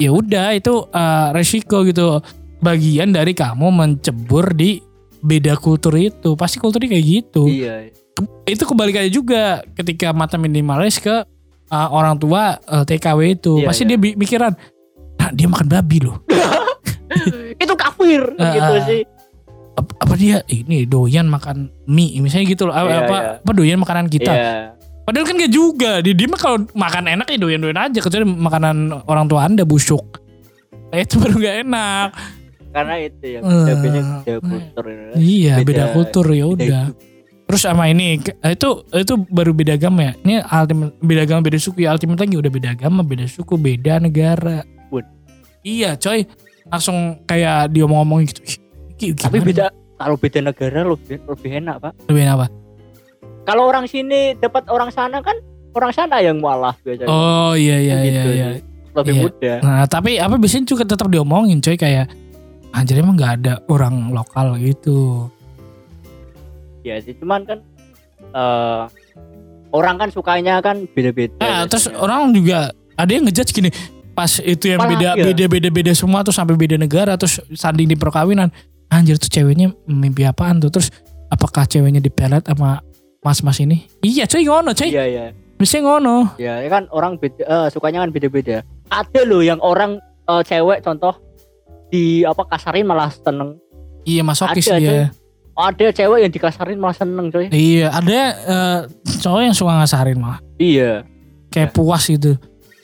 ya 0.00 0.10
udah 0.10 0.56
itu 0.56 0.88
eh, 0.90 1.28
resiko 1.36 1.84
gitu 1.86 2.18
bagian 2.64 3.12
dari 3.12 3.36
kamu 3.36 3.68
mencebur 3.68 4.56
di 4.56 4.80
beda 5.20 5.60
kultur 5.60 5.92
itu 6.00 6.32
pasti 6.32 6.56
kulturnya 6.56 6.96
kayak 6.96 7.04
gitu 7.04 7.44
iya. 7.44 7.92
itu 8.48 8.64
kebalikannya 8.64 9.12
juga 9.12 9.60
ketika 9.76 10.16
mata 10.16 10.40
minimalis 10.40 10.96
ke 10.96 11.28
uh, 11.70 11.88
orang 11.88 12.14
tua 12.16 12.42
uh, 12.60 12.82
TKW 12.82 13.20
itu 13.34 13.52
Iya, 13.58 13.66
pasti 13.66 13.82
iya. 13.84 13.94
dia 13.94 14.14
pikiran 14.14 14.52
nah, 15.16 15.30
dia 15.30 15.46
makan 15.46 15.66
babi 15.66 15.98
loh 16.00 16.20
Itu 17.56 17.74
kafir 17.74 18.22
Ah, 18.36 18.50
gitu 18.50 18.72
sih. 18.86 19.02
apa, 19.72 19.90
apa 19.98 20.14
dia 20.14 20.42
ini 20.46 20.84
doyan 20.84 21.26
makan 21.26 21.56
mie 21.86 22.18
misalnya 22.18 22.46
gitu 22.48 22.64
loh 22.64 22.74
apa, 22.74 22.86
Iya, 22.86 22.98
apa, 23.00 23.16
iya. 23.16 23.30
apa 23.40 23.50
doyan 23.52 23.78
makanan 23.78 24.06
kita 24.06 24.30
Iya. 24.30 24.54
padahal 25.02 25.24
kan 25.24 25.34
gak 25.36 25.50
juga 25.50 25.90
dia, 25.98 26.12
dia 26.12 26.26
mah 26.26 26.38
kalau 26.38 26.58
makan 26.72 27.04
enak 27.08 27.26
ya 27.26 27.36
doyan 27.36 27.58
doyan 27.58 27.80
aja 27.80 27.98
kecuali 27.98 28.24
makanan 28.24 28.76
orang 29.04 29.26
tua 29.26 29.44
anda 29.44 29.62
busuk 29.62 30.20
Eh, 30.90 31.02
itu 31.02 31.16
baru 31.16 31.34
gak 31.36 31.56
enak 31.64 32.08
Karena 32.70 32.94
itu 32.98 33.24
yang 33.28 33.42
Eh, 33.42 33.50
bedanya 33.74 34.02
beda 34.22 34.38
kultur. 34.40 34.84
iya 35.16 35.54
beda, 35.56 35.66
Beda- 35.66 35.90
kultur 35.90 36.26
ya 36.28 36.44
beda 36.44 36.54
udah. 36.54 36.84
Terus 37.50 37.62
sama 37.62 37.84
ini 37.84 38.14
itu 38.22 38.68
itu 38.88 39.14
baru 39.26 39.50
beda 39.50 39.74
agama 39.74 40.00
ya 40.04 40.12
ini 40.20 40.38
ultimate 40.40 40.94
beda 40.96 41.20
agama 41.24 41.40
beda 41.42 41.58
suku 41.58 41.82
ya 41.82 41.90
ultimate 41.90 42.20
lagi 42.20 42.36
udah 42.36 42.46
beda 42.48 42.68
agama 42.70 43.00
beda 43.02 43.26
suku 43.26 43.54
beda 43.56 43.98
negara 43.98 44.62
Wud. 44.88 45.02
iya 45.60 45.94
coy 45.94 46.22
langsung 46.64 46.96
kayak 47.24 47.68
diomong-omongin 47.68 48.30
gitu 48.30 48.40
Ih, 48.44 48.56
gi- 48.96 49.14
Tapi 49.16 49.36
gimana? 49.36 49.48
beda 49.48 49.64
kalau 49.96 50.14
beda 50.14 50.38
negara 50.40 50.80
lebih 50.86 51.18
lebih 51.20 51.50
enak, 51.54 51.76
Pak. 51.80 51.92
lebih 52.06 52.22
apa 52.24 52.46
Kalau 53.42 53.66
orang 53.66 53.84
sini 53.84 54.36
dapat 54.36 54.68
orang 54.68 54.88
sana 54.88 55.18
kan 55.18 55.34
orang 55.72 55.90
sana 55.90 56.20
yang 56.20 56.38
malah 56.38 56.76
biasanya. 56.78 57.06
oh 57.06 57.52
iya 57.52 57.76
iya 57.76 57.96
iya 57.96 58.04
gitu 58.06 58.30
iya 58.30 58.46
sih. 58.52 58.62
Lebih 58.90 59.12
Iya. 59.12 59.22
mudah. 59.24 59.56
nah 59.60 59.82
tapi 59.84 60.10
apa 60.16 60.34
biasanya 60.34 60.66
juga 60.66 60.84
tetap 60.84 61.06
diomongin 61.06 61.58
coy 61.58 61.74
kayak 61.74 62.06
anjir 62.70 62.94
emang 62.96 63.14
nggak 63.14 63.32
ada 63.40 63.54
orang 63.66 64.10
lokal 64.10 64.54
gitu 64.56 65.26
Ya 66.82 66.96
sih, 66.98 67.12
cuman 67.14 67.44
kan 67.44 67.58
eh 68.30 68.82
orang 69.70 69.96
kan 69.96 70.08
sukanya 70.10 70.58
kan 70.60 70.84
beda-beda. 70.90 71.34
nah 71.38 71.62
terus 71.64 71.86
biasanya. 71.86 72.02
orang 72.02 72.20
juga 72.34 72.58
ada 72.96 73.10
yang 73.10 73.24
ngejudge 73.24 73.52
gini 73.52 73.70
pas 74.10 74.42
itu 74.42 74.66
yang 74.66 74.82
Malah, 74.82 74.90
beda 74.92 75.08
iya. 75.14 75.24
beda 75.24 75.44
beda 75.46 75.68
beda 75.70 75.92
semua 75.94 76.20
tuh 76.20 76.34
sampai 76.34 76.58
beda 76.58 76.74
negara 76.74 77.14
terus 77.14 77.38
sanding 77.54 77.86
di 77.86 77.94
perkawinan 77.94 78.50
anjir 78.88 79.16
tuh 79.16 79.30
ceweknya 79.30 79.70
mimpi 79.86 80.26
apaan 80.26 80.58
tuh 80.58 80.68
terus 80.68 80.90
apakah 81.30 81.64
ceweknya 81.64 82.02
dipelet 82.02 82.42
sama 82.42 82.82
mas-mas 83.22 83.62
ini 83.62 83.86
iya 84.02 84.26
coy 84.26 84.42
ngono 84.42 84.74
coy 84.74 84.90
Iya, 84.90 85.04
iya. 85.06 85.24
bisa 85.56 85.78
ngono 85.78 86.34
Ya, 86.36 86.58
ya 86.58 86.68
kan 86.68 86.90
orang 86.90 87.16
beda 87.16 87.40
eh, 87.40 87.68
sukanya 87.70 88.02
kan 88.02 88.10
beda-beda. 88.10 88.66
Ada 88.90 89.22
loh 89.22 89.40
yang 89.40 89.62
orang 89.62 89.96
eh, 90.26 90.42
cewek 90.42 90.82
contoh 90.82 91.14
di 91.88 92.26
apa 92.26 92.42
kasarin 92.46 92.84
malah 92.84 93.08
seneng. 93.08 93.54
iya 94.02 94.24
masokis 94.24 94.66
Ada, 94.66 94.76
dia 94.76 95.00
Ada 95.62 95.86
cewek 95.92 96.18
yang 96.20 96.30
dikasarin 96.30 96.76
malah 96.76 96.96
seneng, 96.96 97.26
coy. 97.28 97.46
iya 97.50 97.90
ada 97.90 98.18
eh, 98.40 98.78
cowok 99.16 99.40
yang 99.42 99.52
suka 99.52 99.72
ngasarin 99.74 100.16
malah 100.16 100.40
Iya. 100.56 101.04
kayak 101.48 101.70
puas 101.70 102.04
gitu 102.04 102.36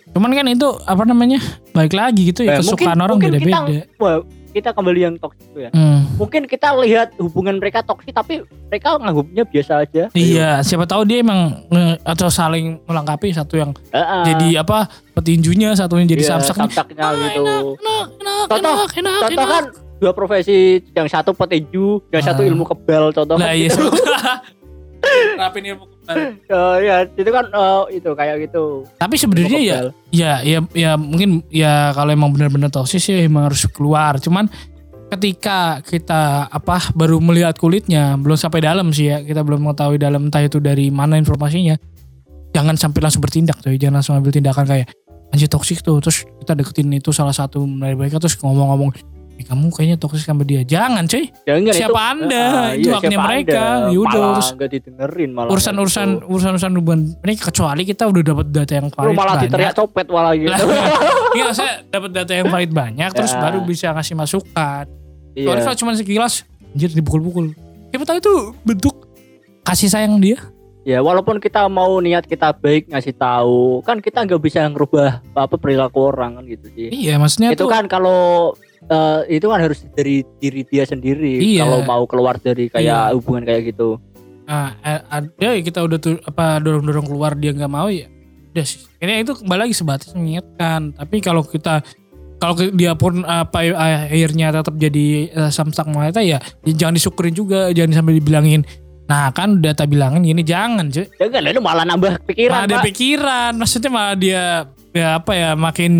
cuman 0.08 0.32
kan 0.32 0.46
itu 0.46 0.64
apa 0.82 1.04
namanya 1.04 1.36
baik 1.70 1.92
lagi 1.92 2.22
gitu 2.26 2.40
ya 2.40 2.56
Eh, 2.56 2.58
kesukaan 2.58 2.96
orang 2.96 3.16
mungkin 3.16 3.36
beda-beda 3.36 3.58
Kita, 3.62 4.00
wah, 4.00 4.16
kita 4.50 4.70
kembali 4.72 5.00
yang 5.02 5.14
toksik 5.14 5.44
itu 5.46 5.58
ya. 5.60 5.70
Hmm. 5.70 6.08
Mungkin 6.16 6.48
kita 6.48 6.72
lihat 6.80 7.12
hubungan 7.18 7.60
mereka 7.60 7.84
toksik 7.84 8.08
tapi 8.10 8.40
mereka 8.66 8.96
nganggapnya 8.96 9.44
biasa 9.44 9.84
aja. 9.84 10.08
Iya, 10.10 10.64
siapa 10.64 10.88
tahu 10.88 11.04
dia 11.04 11.20
emang 11.20 11.60
atau 12.00 12.32
saling 12.32 12.80
melengkapi 12.82 13.28
satu 13.30 13.60
yang 13.60 13.76
Heeh. 13.86 14.22
jadi 14.26 14.64
apa 14.64 14.88
petinjunya, 15.12 15.76
satunya 15.76 16.08
jadi 16.08 16.24
Iya, 16.24 16.30
samsak 16.32 16.56
nih. 16.56 16.72
samsaknya 16.72 16.96
Ah, 16.98 17.12
gitu. 17.12 17.44
Enak, 17.44 17.66
enak, 17.76 18.08
enak, 18.16 18.48
enak, 18.48 18.88
enak, 18.96 19.20
Contoh 19.20 19.36
enak. 19.36 19.52
kan 19.52 19.64
dua 19.96 20.12
profesi 20.12 20.82
yang 20.92 21.09
satu 21.09 21.32
petinju 21.32 22.04
yang 22.12 22.22
satu 22.22 22.44
Ah. 22.44 22.48
ilmu 22.48 22.64
kebal 22.64 23.11
contoh 23.12 23.37
Lah 23.37 23.56
iya. 23.56 23.72
Rapin 25.38 25.62
ilmu 25.64 25.85
kebal. 25.87 26.16
Eh, 26.46 26.76
ya 26.82 26.96
itu 27.06 27.30
kan 27.30 27.44
eh, 27.46 27.82
itu 27.98 28.11
kayak 28.12 28.37
gitu 28.46 28.85
Tapi 28.96 29.14
sebenarnya 29.16 29.61
ya 29.61 29.78
ya 30.11 30.32
ya 30.42 30.59
ya 30.74 30.90
mungkin 30.94 31.42
ya 31.48 31.90
kalau 31.92 32.11
emang 32.11 32.30
benar-benar 32.35 32.70
toksis 32.70 33.02
ya 33.06 33.22
emang 33.22 33.50
harus 33.50 33.66
keluar. 33.70 34.18
Cuman 34.18 34.46
ketika 35.06 35.78
kita 35.87 36.50
apa 36.50 36.90
baru 36.90 37.22
melihat 37.22 37.54
kulitnya 37.54 38.18
belum 38.18 38.35
sampai 38.35 38.59
dalam 38.59 38.90
sih 38.90 39.06
ya 39.06 39.22
kita 39.22 39.46
belum 39.46 39.62
mengetahui 39.62 40.02
dalam 40.02 40.26
entah 40.26 40.42
itu 40.42 40.59
dari 40.59 40.90
mana 40.90 41.14
informasinya 41.14 41.78
jangan 42.50 42.74
sampai 42.74 43.06
langsung 43.06 43.22
bertindak 43.22 43.54
tuh 43.62 43.70
jangan 43.78 44.02
langsung 44.02 44.18
ambil 44.18 44.35
tindakan 44.35 44.66
kayak 44.66 44.90
anjir 45.30 45.46
toksik 45.46 45.78
tuh 45.78 46.02
terus 46.02 46.26
kita 46.42 46.59
deketin 46.59 46.90
itu 46.90 47.14
salah 47.14 47.30
satu 47.30 47.62
dari 47.78 47.94
mereka 47.94 48.18
terus 48.18 48.35
ngomong-ngomong 48.42 48.90
"Eh, 49.37 49.44
kamu 49.44 49.68
kayaknya 49.68 49.96
toksik 49.96 50.25
sama 50.25 50.42
dia 50.42 50.61
jangan 50.62 51.05
cuy 51.05 51.29
Jangan 51.42 51.61
Siapa 51.70 52.01
Anda? 52.09 52.44
Itu 52.72 52.88
haknya 52.90 53.11
siapa 53.12 53.27
mereka. 53.27 53.62
Yaudah, 53.87 54.16
malah 54.16 54.33
terus 54.33 54.49
nggak 54.51 54.70
didengerin 54.70 55.31
malah 55.31 55.51
urusan-urusan 55.51 56.09
gitu. 56.11 56.25
urusan-urusan 56.27 56.70
hubungan 56.75 57.01
mereka 57.18 57.42
kecuali 57.46 57.83
kita 57.83 58.03
udah 58.05 58.22
dapat 58.25 58.46
data 58.49 58.72
yang 58.75 58.87
lu 58.87 58.92
valid 58.92 59.12
malah 59.12 59.35
banyak. 59.35 59.44
diteriak 59.46 59.72
copet 59.75 60.07
malah 60.07 60.33
gitu 60.33 60.64
Iya, 61.37 61.46
saya 61.53 61.72
dapat 61.85 62.11
data 62.11 62.33
yang 62.33 62.49
valid 62.49 62.72
banyak 62.72 63.11
terus 63.12 63.29
Ya. 63.29 63.40
baru 63.42 63.59
bisa 63.62 63.87
ngasih 63.90 64.14
masukan. 64.14 64.85
iya 65.31 65.44
Soalnya 65.44 65.62
kalau 65.64 65.79
cuma 65.79 65.90
sekilas 65.92 66.35
anjir 66.70 66.90
dipukul-pukul. 66.90 67.53
Siapa 67.87 68.05
tahu 68.05 68.18
itu 68.18 68.35
bentuk 68.62 68.94
kasih 69.62 69.87
sayang 69.87 70.16
dia. 70.16 70.40
ya 70.83 70.99
walaupun 70.99 71.37
kita 71.37 71.66
mau 71.66 71.99
niat 71.99 72.22
kita 72.22 72.55
baik 72.55 72.87
ngasih 72.87 73.11
tahu 73.12 73.83
kan 73.83 73.99
kita 73.99 74.22
nggak 74.22 74.38
bisa 74.38 74.62
ngerubah 74.64 75.18
apa 75.35 75.57
perilaku 75.57 75.99
orang 76.07 76.38
kan 76.38 76.44
gitu 76.46 76.70
sih 76.70 76.87
Iya, 76.88 77.18
maksudnya 77.18 77.51
itu 77.51 77.59
tuh 77.59 77.68
kan 77.68 77.85
kalau 77.87 78.55
eh, 78.87 79.20
itu 79.38 79.46
kan 79.46 79.59
harus 79.61 79.83
dari 79.92 80.22
diri 80.38 80.62
dia 80.66 80.87
sendiri 80.87 81.38
Iya. 81.38 81.66
kalau 81.66 81.81
mau 81.83 82.03
keluar 82.07 82.38
dari 82.38 82.70
kayak 82.70 83.11
Iya. 83.11 83.14
hubungan 83.14 83.42
kayak 83.42 83.75
gitu 83.75 83.99
ah, 84.46 84.70
eh, 84.81 85.01
ada 85.11 85.27
ya 85.42 85.59
kita 85.59 85.83
udah 85.83 85.99
tuh 85.99 86.22
apa 86.22 86.62
dorong-dorong 86.62 87.07
keluar 87.07 87.35
dia 87.35 87.51
nggak 87.51 87.66
mau 87.70 87.90
ya. 87.90 88.07
Udah 88.55 88.64
sih. 88.64 88.87
Ini 89.03 89.27
itu 89.27 89.37
kembali 89.37 89.68
lagi 89.68 89.75
sebatas 89.77 90.14
mengingatkan. 90.14 90.94
Tapi 90.94 91.16
kalau 91.18 91.42
kita 91.44 91.83
kalau 92.38 92.55
dia 92.72 92.94
pun 92.94 93.27
apa 93.27 93.68
akhirnya 93.75 94.55
tetap 94.55 94.77
jadi 94.79 95.29
uh, 95.35 95.51
samsak 95.51 95.88
wanita 95.90 96.22
ya, 96.22 96.38
ya 96.62 96.72
jangan 96.72 96.94
disyukurin 96.94 97.35
juga, 97.35 97.75
jangan 97.75 98.01
sampai 98.01 98.16
dibilangin. 98.16 98.62
Nah 99.07 99.35
kan 99.35 99.59
udah 99.59 99.75
tak 99.75 99.90
bilangin 99.90 100.22
gini 100.25 100.42
jangan 100.42 100.88
cuy. 100.88 101.07
jangan 101.18 101.42
itu 101.42 101.62
malah 101.62 101.85
nambah 101.87 102.22
pikiran 102.27 102.66
malah 102.66 102.79
Pak. 102.81 102.87
pikiran 102.90 103.53
maksudnya 103.55 103.90
malah 103.90 104.14
dia 104.18 104.42
ya 104.90 105.09
apa 105.20 105.33
ya 105.35 105.51
makin 105.55 105.92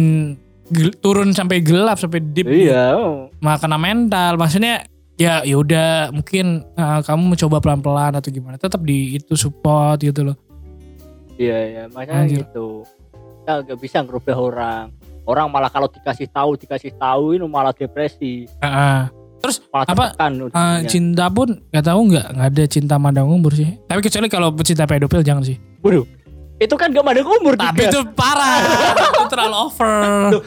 turun 0.98 1.31
sampai 1.31 1.62
gelap 1.62 1.98
sampai 1.98 2.18
deep 2.22 2.50
iya 2.50 2.94
oh. 2.96 3.31
malah 3.38 3.59
kena 3.61 3.79
mental. 3.79 4.35
Maksudnya 4.35 4.87
ya 5.16 5.40
yaudah 5.46 6.12
mungkin 6.12 6.66
uh, 6.76 7.00
kamu 7.00 7.37
mencoba 7.37 7.57
pelan-pelan 7.62 8.12
atau 8.20 8.29
gimana 8.29 8.61
tetap 8.61 8.85
di 8.85 9.16
itu 9.16 9.35
support 9.35 10.00
gitu 10.02 10.33
loh. 10.33 10.37
Iya 11.37 11.59
iya 11.68 11.83
makanya 11.92 12.24
Anjir. 12.24 12.42
gitu. 12.44 12.85
Kita 13.42 13.52
nggak 13.62 13.79
bisa 13.81 13.98
ngerubah 14.05 14.37
orang. 14.37 14.85
Orang 15.26 15.50
malah 15.50 15.70
kalau 15.72 15.90
dikasih 15.90 16.31
tahu 16.31 16.55
dikasih 16.55 16.94
tahu 16.94 17.35
ini 17.35 17.46
malah 17.46 17.74
depresi. 17.74 18.46
Heeh. 18.62 19.02
terus 19.37 19.62
malah 19.68 19.87
Apa, 19.87 20.05
uh, 20.16 20.81
cinta 20.88 21.29
pun 21.31 21.61
nggak 21.70 21.85
tahu 21.85 22.00
nggak 22.09 22.26
nggak 22.35 22.48
ada 22.57 22.64
cinta 22.66 22.94
mandang 22.96 23.29
umur 23.31 23.52
sih. 23.55 23.79
Tapi 23.87 24.00
kecuali 24.00 24.26
kalau 24.33 24.48
pecinta 24.50 24.88
pedofil 24.88 25.22
jangan 25.22 25.44
sih. 25.44 25.61
Itu 26.57 26.74
kan 26.81 26.88
gak 26.88 27.05
mandang 27.05 27.29
umur 27.29 27.52
tapi 27.52 27.85
juga. 27.85 27.92
itu 27.92 28.00
parah. 28.16 28.64
Itu 29.12 29.29
terlalu 29.29 29.57
over 29.61 30.40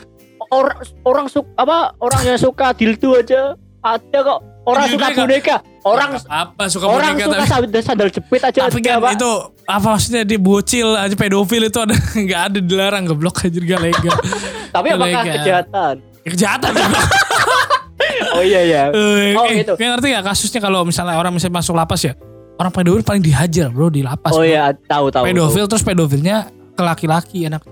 orang 0.49 0.77
orang 1.03 1.25
suka 1.27 1.49
apa 1.55 1.77
orang 1.97 2.21
yang 2.23 2.37
suka 2.37 2.71
dildo 2.71 3.09
aja 3.15 3.41
ada 3.79 4.17
kok 4.19 4.39
orang 4.65 4.83
Dildo 4.85 4.93
suka 4.93 5.05
nggak- 5.05 5.19
boneka 5.21 5.55
orang 5.81 6.09
apa 6.19 6.63
suka 6.67 6.85
orang 6.85 7.13
boneka 7.13 7.23
suka 7.23 7.37
tapi 7.37 7.47
sandal, 7.47 7.81
sandal 7.81 8.09
jepit 8.09 8.41
aja 8.43 8.59
tapi 8.65 8.79
kan 8.79 8.97
Pak. 8.99 9.11
itu 9.15 9.31
apa 9.65 9.87
maksudnya 9.87 10.21
dia 10.23 10.37
bocil 10.37 10.87
aja 10.93 11.13
pedofil 11.13 11.63
itu 11.63 11.79
ada 11.79 11.95
nggak 12.25 12.41
ada 12.43 12.59
dilarang 12.59 13.03
goblok 13.05 13.41
aja 13.41 13.55
gak 13.55 13.79
legal 13.79 14.15
tapi 14.75 14.87
apakah 14.89 15.09
Legal. 15.17 15.35
kejahatan 15.35 15.95
Ya, 16.19 16.29
kejahatan 16.29 16.71
oh 18.35 18.43
iya 18.43 18.61
iya 18.61 18.83
Eh, 18.91 19.31
Oh, 19.33 19.45
eh, 19.45 19.63
gitu. 19.63 19.73
kayak 19.73 19.89
ngerti 19.95 20.07
gak 20.11 20.25
kasusnya 20.27 20.59
kalau 20.59 20.83
misalnya 20.83 21.15
orang 21.15 21.31
misalnya 21.31 21.55
masuk 21.55 21.73
lapas 21.73 22.01
ya 22.01 22.13
orang 22.55 22.71
pedofil 22.71 23.01
paling 23.01 23.23
dihajar 23.23 23.69
bro 23.69 23.87
di 23.87 24.01
lapas 24.01 24.31
oh 24.31 24.41
bro. 24.41 24.45
iya 24.45 24.75
tahu 24.75 25.07
tahu 25.07 25.23
pedofil 25.25 25.65
terus 25.65 25.81
pedofilnya 25.81 26.47
ke 26.71 26.81
laki-laki 26.81 27.45
anak 27.45 27.63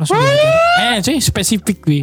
langsung 0.00 0.18
eh 0.80 0.96
cuy 1.04 1.18
spesifik 1.20 1.78
gue 1.84 2.02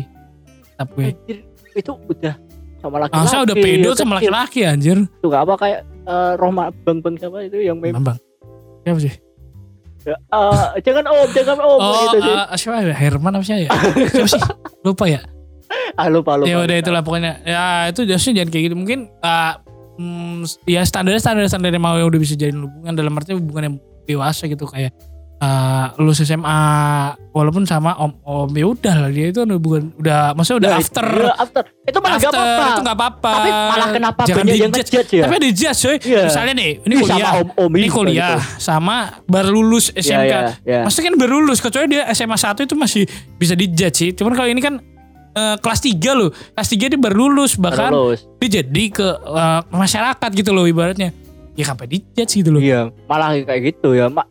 tapi 0.79 1.11
Anjir, 1.11 1.37
itu 1.75 1.91
udah 1.91 2.35
sama 2.79 2.95
laki-laki. 3.03 3.19
Ah, 3.19 3.27
saya 3.27 3.41
udah 3.43 3.55
pedo 3.59 3.89
sama 3.91 4.13
laki-laki 4.23 4.59
anjir. 4.63 4.97
Itu 5.19 5.27
gak 5.27 5.43
apa 5.43 5.53
kayak 5.59 5.79
eh, 5.83 6.33
Roma 6.39 6.71
Bang 6.87 7.03
Bang 7.03 7.19
siapa 7.19 7.43
itu 7.43 7.59
yang 7.59 7.75
meme? 7.83 7.99
Bambang 7.99 8.19
siapa 8.87 8.99
sih? 9.03 9.13
Eh, 10.07 10.67
jangan 10.79 11.03
om 11.11 11.27
jangan 11.35 11.57
om 11.59 11.79
oh 11.83 11.91
gitu 12.07 12.17
sih. 12.23 12.31
eh, 12.31 12.55
siapa 12.55 12.75
ya? 12.87 12.95
Herman 12.95 13.35
apa 13.35 13.43
siapa 13.43 13.61
ya? 13.67 13.69
Siapa 14.15 14.29
sih? 14.31 14.43
Lupa 14.87 15.05
ya? 15.11 15.21
Ah 15.99 16.07
lupa 16.07 16.39
lupa 16.39 16.47
ya 16.47 16.63
udah 16.63 16.77
itulah 16.79 17.01
pokoknya. 17.03 17.43
Ya 17.43 17.91
itu 17.91 18.07
justru 18.07 18.31
jangan 18.31 18.49
kayak 18.49 18.63
gitu. 18.71 18.75
Mungkin 18.79 19.11
ah, 19.19 19.59
hmm, 19.99 20.47
ya 20.63 20.81
standar 20.87 21.19
standar 21.19 21.43
standar 21.51 21.75
yang 21.75 21.83
mau 21.83 21.99
yang 21.99 22.07
udah 22.07 22.21
bisa 22.23 22.39
jadi 22.39 22.55
hubungan 22.55 22.95
dalam 22.95 23.11
arti 23.19 23.35
hubungan 23.35 23.63
yang 23.67 23.75
dewasa 24.07 24.47
gitu 24.47 24.63
kayak 24.65 24.95
ah, 25.39 25.95
lulus 25.95 26.19
SMA 26.19 26.61
walaupun 27.29 27.63
sama 27.63 27.95
om 27.95 28.11
om 28.21 28.49
ya 28.51 28.65
udah 28.65 28.95
lah 28.97 29.09
dia 29.09 29.31
itu 29.31 29.41
udah 29.41 29.55
bukan 29.55 29.95
udah 29.95 30.35
maksudnya 30.35 30.59
udah 30.59 30.69
Nah, 30.69 30.79
after. 30.79 31.07
iya, 31.07 31.33
after. 31.33 31.63
Itu 31.81 31.97
malah 31.99 32.17
after 32.17 32.27
gak 32.29 32.35
apa-apa. 32.35 32.67
itu 32.69 32.81
nggak 32.81 32.97
apa-apa. 32.97 33.31
Tapi 33.31 33.49
malah 33.49 33.87
kenapa 33.89 34.21
jangan 34.23 34.45
dijudge. 34.45 34.69
ngejudge 34.69 35.11
ya? 35.11 35.23
Tapi 35.23 35.33
ada 35.35 35.49
judge 35.49 35.79
coy. 35.79 35.95
Iya. 36.01 36.21
misalnya 36.25 36.53
nih 36.53 36.71
ini 36.79 36.93
Ih, 36.93 36.99
kuliah. 36.99 37.17
sama 37.17 37.29
om 37.35 37.49
om 37.57 37.71
ini 37.73 37.87
kuliah. 37.87 38.39
sama 38.57 38.95
baru 39.25 39.49
lulus 39.55 39.85
SMK 39.91 40.27
ya, 40.27 40.39
ya. 40.61 40.79
Maksudnya 40.83 41.07
kan 41.07 41.15
baru 41.17 41.35
lulus 41.39 41.59
kecuali 41.59 41.87
dia 41.89 42.03
SMA 42.09 42.35
1 42.35 42.59
itu 42.61 42.75
masih 42.75 43.03
bisa 43.35 43.53
dijudge 43.53 43.95
sih. 43.95 44.09
Cuman 44.11 44.33
kalau 44.33 44.47
ini 44.47 44.59
kan 44.59 44.75
eh, 45.31 45.55
kelas 45.57 45.79
3 45.81 45.95
loh. 46.13 46.29
Kelas 46.29 46.67
3 46.67 46.91
dia 46.91 46.99
baru 46.99 47.31
lulus 47.31 47.55
bahkan 47.55 47.89
lulus. 47.89 48.27
dia 48.37 48.59
jadi 48.59 48.83
ke 48.89 49.07
eh, 49.07 49.59
masyarakat 49.69 50.29
gitu 50.35 50.51
loh 50.51 50.63
ibaratnya. 50.63 51.15
Ya 51.55 51.63
sampai 51.65 51.87
dijudge 51.87 52.33
gitu 52.35 52.51
loh. 52.51 52.59
iya 52.59 52.91
malah 53.05 53.31
kayak 53.33 53.61
gitu 53.71 53.91
ya. 53.91 54.07
Ma, 54.07 54.27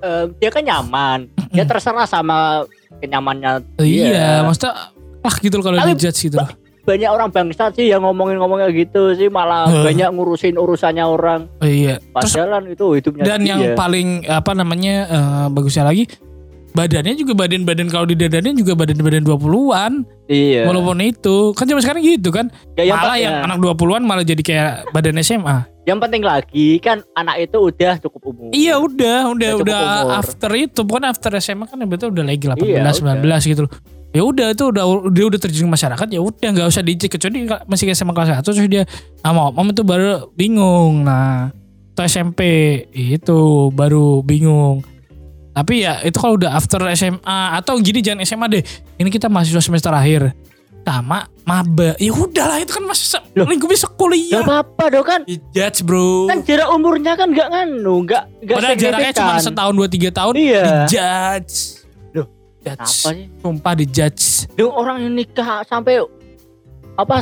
eh, 0.00 0.24
dia 0.40 0.50
kan 0.50 0.62
nyaman. 0.64 1.18
Dia 1.50 1.64
terserah 1.66 2.06
sama 2.06 2.64
kenyamannya 3.00 3.80
Iya, 3.80 4.44
maksudnya 4.44 4.92
lah 5.20 5.34
gitu 5.36 5.60
loh 5.60 5.64
kalau 5.68 5.76
Tapi- 5.78 5.92
dijudge 5.96 6.20
gitu 6.30 6.36
loh. 6.40 6.50
banyak 6.80 7.10
orang 7.12 7.28
bangsat 7.30 7.76
sih 7.76 7.92
yang 7.92 8.02
ngomongin-ngomongnya 8.02 8.72
gitu 8.72 9.12
sih 9.14 9.28
malah 9.28 9.68
Heeh. 9.68 9.84
banyak 9.84 10.08
ngurusin 10.16 10.56
urusannya 10.56 11.04
orang. 11.04 11.46
Oh, 11.60 11.68
iya. 11.68 12.00
Padahal 12.10 12.66
itu 12.66 12.84
hidupnya 12.96 13.22
dan 13.22 13.44
yang 13.44 13.76
paling 13.76 14.24
apa 14.26 14.56
namanya 14.56 14.94
eh, 15.06 15.46
bagusnya 15.52 15.86
lagi 15.86 16.08
badannya 16.70 17.18
juga 17.18 17.34
badan-badan 17.34 17.90
kalau 17.90 18.06
didandanin 18.06 18.54
juga 18.54 18.78
badan-badan 18.78 19.26
20-an 19.26 19.92
iya. 20.30 20.62
Walaupun 20.66 21.02
itu 21.02 21.50
kan 21.54 21.66
zaman 21.66 21.82
sekarang 21.82 22.02
gitu 22.02 22.30
kan. 22.30 22.46
Ya, 22.78 22.90
yang, 22.90 22.98
malah 22.98 23.16
yang 23.18 23.34
ya. 23.38 23.46
anak 23.46 23.58
20-an 23.58 24.02
malah 24.06 24.24
jadi 24.24 24.42
kayak 24.42 24.70
badan 24.94 25.18
SMA 25.20 25.66
yang 25.90 25.98
penting 25.98 26.22
lagi 26.22 26.78
kan 26.78 27.02
anak 27.18 27.50
itu 27.50 27.58
udah 27.58 27.98
cukup 27.98 28.30
umur 28.30 28.54
Iya 28.54 28.78
udah, 28.78 29.34
udah, 29.34 29.50
Udah 29.58 29.62
udah 29.66 29.82
umur. 30.06 30.18
after 30.22 30.50
itu, 30.54 30.80
bukan 30.86 31.02
after 31.10 31.34
SMA 31.42 31.66
kan 31.66 31.82
betul 31.90 32.14
udah 32.14 32.22
legal 32.22 32.54
18, 32.54 32.62
Iya, 32.62 32.86
19 32.86 33.50
gitu 33.50 33.60
loh. 33.66 33.72
Ya 34.10 34.22
udah 34.26 34.46
itu 34.54 34.64
udah 34.70 34.84
dia 35.10 35.24
udah 35.26 35.38
terjun 35.38 35.66
ke 35.66 35.72
masyarakat 35.74 36.06
ya 36.10 36.18
udah 36.18 36.48
nggak 36.50 36.66
usah 36.66 36.82
dicek 36.82 37.14
kecuali 37.14 37.46
masih 37.66 37.90
SMA 37.94 38.10
kelas 38.10 38.38
1 38.38 38.46
terus 38.46 38.58
dia 38.66 38.82
ah, 39.22 39.30
mau 39.30 39.50
om 39.50 39.66
itu 39.70 39.82
baru 39.82 40.30
bingung. 40.34 41.06
Nah, 41.06 41.50
atau 41.94 42.02
SMP 42.06 42.40
itu 42.90 43.70
baru 43.70 44.22
bingung. 44.22 44.82
Tapi 45.50 45.82
ya 45.82 46.02
itu 46.02 46.18
kalau 46.18 46.38
udah 46.38 46.54
after 46.54 46.82
SMA 46.94 47.38
atau 47.54 47.78
gini 47.78 48.02
jangan 48.02 48.22
SMA 48.22 48.46
deh. 48.50 48.62
Ini 48.98 49.10
kita 49.10 49.30
mahasiswa 49.30 49.62
semester 49.62 49.90
akhir 49.94 50.34
sama 50.82 51.22
maba. 51.42 51.94
Ya 51.96 52.10
udahlah 52.10 52.58
itu 52.58 52.72
kan 52.72 52.82
masih 52.82 53.06
se- 53.08 53.26
Loh. 53.32 53.46
lingkupnya 53.46 53.76
Gak 53.76 53.84
sekuliah. 53.84 54.40
apa-apa 54.40 54.84
dong 54.88 55.04
kan 55.04 55.20
Dijudge 55.22 55.80
bro. 55.80 56.26
kan 56.26 56.42
jarak 56.42 56.68
umurnya 56.68 57.12
kan 57.14 57.30
gak 57.30 57.48
nganu 57.48 58.02
gak 58.02 58.24
gak 58.40 58.56
Padahal 58.56 58.76
jaraknya 58.76 59.12
cuma 59.12 59.32
setahun 59.38 59.72
dua 59.72 59.86
tiga 59.86 60.10
tahun 60.10 60.34
Iya. 60.36 60.62
dijudge. 60.82 61.56
Loh, 62.12 62.26
Judge. 62.60 62.80
apa 62.80 63.08
sih 63.08 63.26
Sumpah 63.38 63.74
dijudge. 63.74 64.24
Dong 64.52 64.72
orang 64.72 64.96
yang 65.00 65.12
nikah 65.14 65.62
sampai 65.64 66.02
apa 66.96 67.16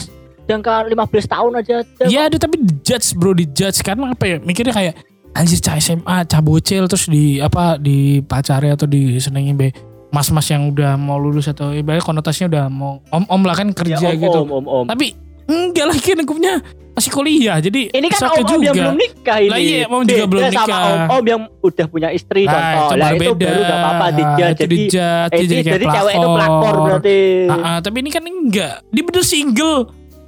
jangka 0.44 0.75
15 0.87 0.97
tahun 1.29 1.53
aja 1.57 1.77
Iya 2.03 2.21
ada 2.25 2.37
tapi 2.37 2.57
dijudge 2.59 3.09
bro 3.14 3.33
dijudge 3.33 3.79
karena 3.79 4.11
apa 4.11 4.25
ya 4.25 4.37
mikirnya 4.38 4.73
kayak 4.73 4.94
anjir 5.31 5.61
cah 5.61 5.77
SMA 5.77 6.25
cah 6.25 6.40
bocil 6.40 6.85
terus 6.85 7.05
di 7.05 7.37
apa 7.38 7.77
di 7.77 8.18
pacari 8.21 8.68
atau 8.68 8.85
disenengin 8.85 9.55
be 9.55 9.68
mas-mas 10.09 10.49
yang 10.49 10.68
udah 10.68 10.94
mau 10.94 11.16
lulus 11.16 11.47
atau 11.47 11.71
ibaratnya 11.71 12.01
konotasinya 12.01 12.49
udah 12.49 12.64
mau 12.66 12.92
om-om 13.09 13.42
lah 13.44 13.55
kan 13.55 13.68
Ya, 13.68 13.77
kerja 13.77 13.97
om, 14.07 14.16
gitu. 14.16 14.40
om, 14.40 14.51
om, 14.51 14.64
om. 14.66 14.85
Tapi 14.87 15.12
enggak 15.44 15.87
lagi 15.87 16.11
hukumnya 16.14 16.55
masih 16.90 17.14
kuliah 17.14 17.57
jadi 17.57 17.94
Ini 17.94 18.07
kan 18.11 18.27
om, 18.27 18.42
om 18.42 18.61
yang 18.61 18.75
belum 18.75 18.97
nikah 18.97 19.38
ini. 19.38 19.49
Lah 19.49 19.59
iya, 19.59 19.87
om 19.87 20.03
juga 20.03 20.18
Beda 20.18 20.27
belum 20.27 20.42
sama 20.51 20.66
nikah. 20.66 20.83
om, 20.83 21.01
om 21.14 21.25
yang 21.25 21.40
udah 21.61 21.87
punya 21.87 22.09
istri 22.11 22.42
Nah, 22.42 22.53
contoh. 22.53 22.88
itu 22.88 22.97
Lah 22.99 23.11
itu 23.12 23.23
beda. 23.31 23.47
baru 23.47 23.61
gak 23.61 23.79
apa-apa. 23.79 24.07
Itu 24.09 24.23
Jadi, 24.59 24.77
eh, 24.77 24.88
dia 24.88 25.14
jadi 25.31 25.55
kayak 25.55 25.66
jadi 25.71 25.87
cewek 25.88 26.14
itu 26.14 26.29
pelakor 26.29 26.75
berarti. 26.81 27.18
Ah, 27.47 27.55
ah, 27.55 27.77
tapi 27.79 27.97
ini 28.01 28.11
kan 28.11 28.23
enggak. 28.25 28.75
Dia 28.88 29.03
bener 29.03 29.23
single. 29.23 29.77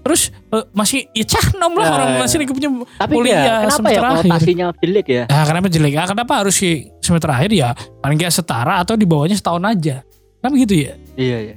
Terus 0.01 0.33
eh, 0.33 0.65
masih 0.71 1.07
ya 1.13 1.25
cahnom 1.25 1.73
lah 1.75 1.85
Nah, 1.85 1.95
orang 1.95 2.09
ya. 2.11 2.19
masih 2.19 2.37
lagi 2.41 2.53
punya 2.53 2.71
Tapi 2.97 3.13
kuliah 3.13 3.37
ya, 3.37 3.55
kenapa 3.61 3.71
semester 3.71 3.91
ya 3.93 4.01
akhir. 4.01 4.23
konotasinya 4.25 4.67
jelek 4.77 5.07
ya? 5.07 5.23
Nah, 5.27 5.45
kenapa 5.45 5.67
jelek? 5.69 5.93
Ah, 5.95 6.07
kenapa 6.09 6.33
harus 6.41 6.55
si 6.55 6.71
semester 6.99 7.29
akhir 7.29 7.51
ya? 7.51 7.69
Paling 7.99 8.17
nggak 8.17 8.33
setara 8.33 8.75
atau 8.79 8.95
di 8.95 9.05
bawahnya 9.05 9.35
setahun 9.35 9.61
aja. 9.63 9.97
Kenapa 10.41 10.55
gitu 10.57 10.75
ya? 10.75 10.93
Iya, 11.15 11.39
iya. 11.43 11.55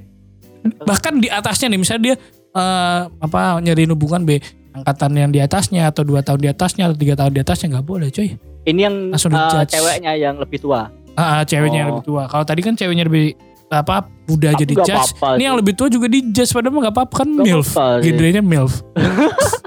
Bahkan 0.62 1.12
di 1.18 1.28
atasnya 1.28 1.68
nih, 1.68 1.78
misalnya 1.78 2.02
dia 2.02 2.14
eh, 2.52 3.00
apa 3.10 3.40
nyari 3.58 3.84
hubungan 3.86 4.22
B 4.22 4.38
angkatan 4.72 5.14
yang 5.14 5.30
di 5.30 5.38
atasnya 5.38 5.86
atau 5.86 6.02
dua 6.02 6.20
tahun 6.20 6.40
di 6.40 6.48
atasnya 6.48 6.88
atau 6.88 6.96
tiga 6.96 7.14
tahun 7.14 7.30
di 7.30 7.40
atasnya 7.40 7.66
nggak 7.70 7.86
boleh, 7.86 8.08
coy. 8.08 8.34
Ini 8.64 8.80
yang 8.82 8.94
Langsung 9.08 9.30
eh, 9.30 9.38
dijudge. 9.38 9.70
ceweknya 9.72 10.12
yang 10.14 10.36
lebih 10.36 10.58
tua. 10.58 10.88
Ah, 11.14 11.22
ah, 11.22 11.40
ceweknya 11.42 11.78
yang 11.80 11.88
Oh. 11.88 11.92
lebih 11.94 12.06
tua. 12.06 12.22
Kalau 12.26 12.42
tadi 12.42 12.60
kan 12.60 12.74
ceweknya 12.74 13.04
lebih 13.04 13.38
apa 13.66 13.96
udah 14.26 14.50
Tapi 14.50 14.60
jadi 14.60 14.72
judge. 14.76 14.92
apa-apa 15.14 15.28
Ini 15.30 15.36
sih. 15.36 15.44
yang 15.44 15.56
lebih 15.56 15.72
tua 15.72 15.88
juga 15.88 16.06
di 16.06 16.20
judge 16.26 16.50
padahal 16.50 16.74
nggak 16.78 16.94
apa-apa 16.94 17.14
kan 17.16 17.28
Nggak 17.30 17.44
milf. 17.44 17.68
Genrenya 18.00 18.42
milf. 18.42 18.74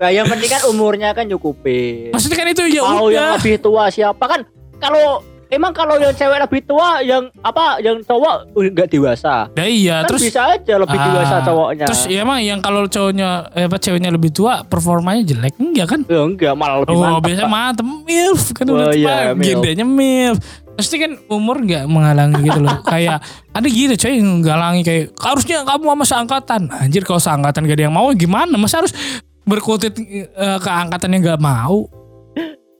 Nah, 0.00 0.08
yang 0.08 0.26
penting 0.26 0.48
kan 0.48 0.62
umurnya 0.66 1.12
kan 1.12 1.26
nyukupin. 1.26 2.10
Maksudnya 2.10 2.36
kan 2.36 2.48
itu 2.48 2.62
ya 2.70 2.82
Mau 2.82 3.06
yang 3.08 3.36
lebih 3.36 3.60
tua 3.60 3.86
siapa 3.86 4.24
kan? 4.24 4.40
Kalau 4.80 5.20
emang 5.46 5.70
kalau 5.70 5.94
yang 5.94 6.10
cewek 6.10 6.40
lebih 6.40 6.64
tua, 6.64 7.04
yang 7.04 7.28
apa, 7.38 7.78
yang 7.78 8.00
cowok 8.00 8.50
uh, 8.50 8.66
nggak 8.66 8.88
dewasa. 8.88 9.46
Nah, 9.52 9.66
iya, 9.68 10.00
kan 10.00 10.08
terus 10.08 10.22
bisa 10.24 10.40
aja 10.48 10.74
lebih 10.74 10.96
Ah, 10.96 11.04
dewasa 11.06 11.34
cowoknya. 11.44 11.86
Terus 11.86 12.02
ya 12.06 12.18
emang 12.20 12.40
yang 12.40 12.58
kalau 12.58 12.88
cowoknya 12.88 13.28
eh, 13.52 13.68
apa 13.68 13.76
ceweknya 13.76 14.10
lebih 14.10 14.32
tua 14.32 14.64
performanya 14.64 15.22
jelek 15.24 15.54
enggak 15.54 15.86
kan? 15.88 16.00
Ya, 16.08 16.20
enggak 16.20 16.52
malah 16.56 16.76
lebih 16.80 16.90
Oh, 16.90 17.02
mantap. 17.04 17.22
biasanya 17.22 17.50
mantep 17.50 17.86
MILF 17.86 18.42
kan 18.50 18.64
Oh, 18.64 18.74
udah 18.74 18.90
iya, 18.90 19.14
MILF. 19.30 19.44
gendernya 19.44 19.86
MILF. 19.86 20.38
Pasti 20.80 20.96
kan 20.96 21.12
umur 21.28 21.60
nggak 21.60 21.84
menghalangi 21.84 22.40
gitu 22.40 22.58
loh. 22.58 22.80
kayak 22.92 23.20
ada 23.52 23.68
gitu 23.68 23.92
coy 23.94 24.16
yang 24.16 24.40
nghalangi 24.40 24.80
kayak 24.80 25.04
harusnya 25.20 25.60
kamu 25.62 25.84
sama 25.86 26.04
seangkatan. 26.08 26.62
Anjir 26.72 27.04
kalau 27.04 27.20
seangkatan 27.20 27.68
gak 27.68 27.76
ada 27.76 27.84
yang 27.84 27.94
mau 27.94 28.08
gimana? 28.16 28.56
Masa 28.56 28.80
harus 28.80 28.96
berkutit 29.44 29.92
eh, 30.00 30.24
ke 30.56 30.70
angkatan 30.70 31.12
yang 31.12 31.36
gak 31.36 31.42
mau? 31.44 31.84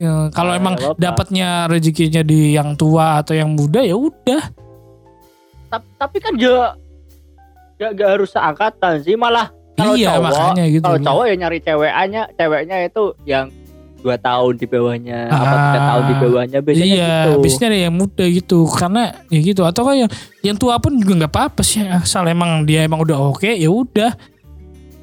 Ya, 0.01 0.33
kalau 0.33 0.57
Ah, 0.57 0.59
emang 0.59 0.75
apa-apa. 0.75 0.97
dapatnya 0.97 1.69
rezekinya 1.69 2.25
di 2.25 2.57
yang 2.57 2.73
tua 2.73 3.21
atau 3.21 3.37
yang 3.37 3.53
muda 3.53 3.85
ya 3.85 3.93
udah. 3.93 4.49
tapi, 5.69 5.87
tapi 5.95 6.17
kan 6.19 6.35
juga 6.35 6.73
gak, 7.77 7.91
gak 7.95 8.11
harus 8.17 8.33
seangkatan 8.33 8.95
sih 9.05 9.15
malah 9.15 9.53
kalau 9.77 9.95
iya 9.95 10.17
cowok 10.17 10.25
makanya 10.25 10.65
gitu. 10.67 10.83
kalau 10.83 10.99
cowok 10.99 11.25
ya 11.25 11.35
nyari 11.37 11.59
ceweknya 11.61 12.23
ceweknya 12.33 12.77
itu 12.83 13.05
yang 13.23 13.47
dua 14.01 14.17
tahun 14.17 14.53
di 14.55 14.65
bawahnya 14.65 15.19
apa 15.27 15.45
tiga 15.53 15.77
Ah, 15.77 15.87
tahun 15.87 16.03
di 16.03 16.15
bawahnya 16.19 16.59
biasanya 16.59 16.87
iya, 16.89 17.13
gitu 17.27 17.31
biasanya 17.39 17.69
ada 17.69 17.79
yang 17.83 17.95
muda 17.95 18.25
gitu 18.27 18.59
karena 18.67 19.03
ya 19.27 19.41
gitu 19.43 19.63
atau 19.63 19.83
kan 19.83 19.95
yang 19.99 20.11
yang 20.43 20.57
tua 20.57 20.77
pun 20.77 20.93
juga 20.95 21.13
nggak 21.19 21.33
apa-apa 21.33 21.61
sih 21.61 21.85
asal 21.85 22.25
emang 22.25 22.65
dia 22.65 22.83
emang 22.83 22.99
udah 22.99 23.17
oke 23.27 23.47
ya 23.47 23.69
udah. 23.69 24.13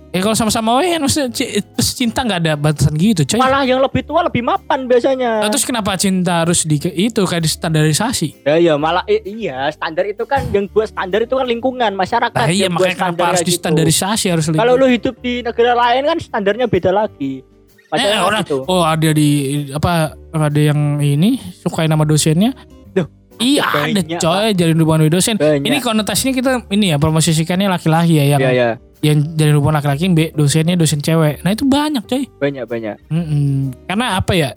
Ya 0.08 0.24
kalau 0.24 0.34
sama-sama 0.34 0.80
weh 0.80 0.96
maksudnya 0.96 1.30
ci- 1.30 1.46
terus 1.60 1.94
cinta 1.94 2.24
nggak 2.24 2.40
ada 2.40 2.54
batasan 2.56 2.96
gitu 2.96 3.22
coy. 3.24 3.38
malah 3.38 3.62
yang 3.62 3.78
lebih 3.78 4.02
tua 4.02 4.24
lebih 4.24 4.40
mapan 4.40 4.88
biasanya 4.88 5.44
Nah, 5.44 5.50
terus 5.52 5.62
kenapa 5.62 5.94
cinta 5.94 6.42
harus 6.42 6.64
di 6.64 6.80
itu 6.80 7.22
kayak 7.22 7.44
distandarisasi? 7.44 8.42
ya 8.42 8.56
ya 8.58 8.74
malah 8.76 9.04
i- 9.06 9.22
iya 9.38 9.68
standar 9.70 10.08
itu 10.08 10.24
kan 10.24 10.48
yang 10.50 10.66
buat 10.66 10.88
standar 10.88 11.22
itu 11.22 11.36
kan 11.36 11.46
lingkungan 11.46 11.92
masyarakat 11.94 12.34
Nah, 12.34 12.50
iya 12.50 12.66
yang 12.66 12.74
buat 12.74 12.88
makanya 12.88 12.98
kenapa 13.04 13.24
harus 13.28 13.42
gitu. 13.42 13.50
distandarisasi 13.52 14.26
harus 14.32 14.46
lebih. 14.48 14.58
kalau 14.58 14.74
lu 14.74 14.88
hidup 14.88 15.16
di 15.20 15.44
negara 15.44 15.74
lain 15.76 16.02
kan 16.08 16.18
standarnya 16.18 16.66
beda 16.66 16.90
lagi 16.90 17.44
eh, 17.88 17.92
Masalahnya 17.96 18.24
orang 18.24 18.42
gitu. 18.44 18.58
oh 18.68 18.84
ada 18.84 19.10
di 19.12 19.30
apa 19.72 20.12
ada 20.36 20.60
yang 20.60 21.00
ini 21.00 21.40
sukain 21.64 21.88
nama 21.88 22.04
dosennya. 22.04 22.52
Duh, 22.92 23.08
Iya 23.38 23.64
ada 23.64 24.02
coy 24.18 24.48
jadi 24.52 24.74
hubungan 24.74 25.08
dosen. 25.08 25.38
banyak 25.38 25.64
Ini 25.64 25.78
konotasinya 25.80 26.34
kita 26.34 26.52
ini 26.70 26.92
ya 26.92 26.98
promosisikannya 27.00 27.72
laki-laki 27.72 28.20
ya 28.20 28.36
yang 28.36 28.42
ya 28.42 28.52
ya 28.52 28.70
yang 29.06 29.18
dari 29.38 29.54
hubungan 29.54 29.78
laki-laki 29.78 30.10
B 30.10 30.34
dosennya 30.34 30.74
dosen 30.74 31.00
cewek. 31.00 31.46
Nah 31.46 31.54
itu 31.54 31.64
banyak 31.64 32.04
coy. 32.04 32.26
banyak 32.42 32.66
banyak 32.66 32.96
Mm-mm. 33.08 33.72
Karena 33.86 34.18
apa 34.18 34.34
ya 34.34 34.50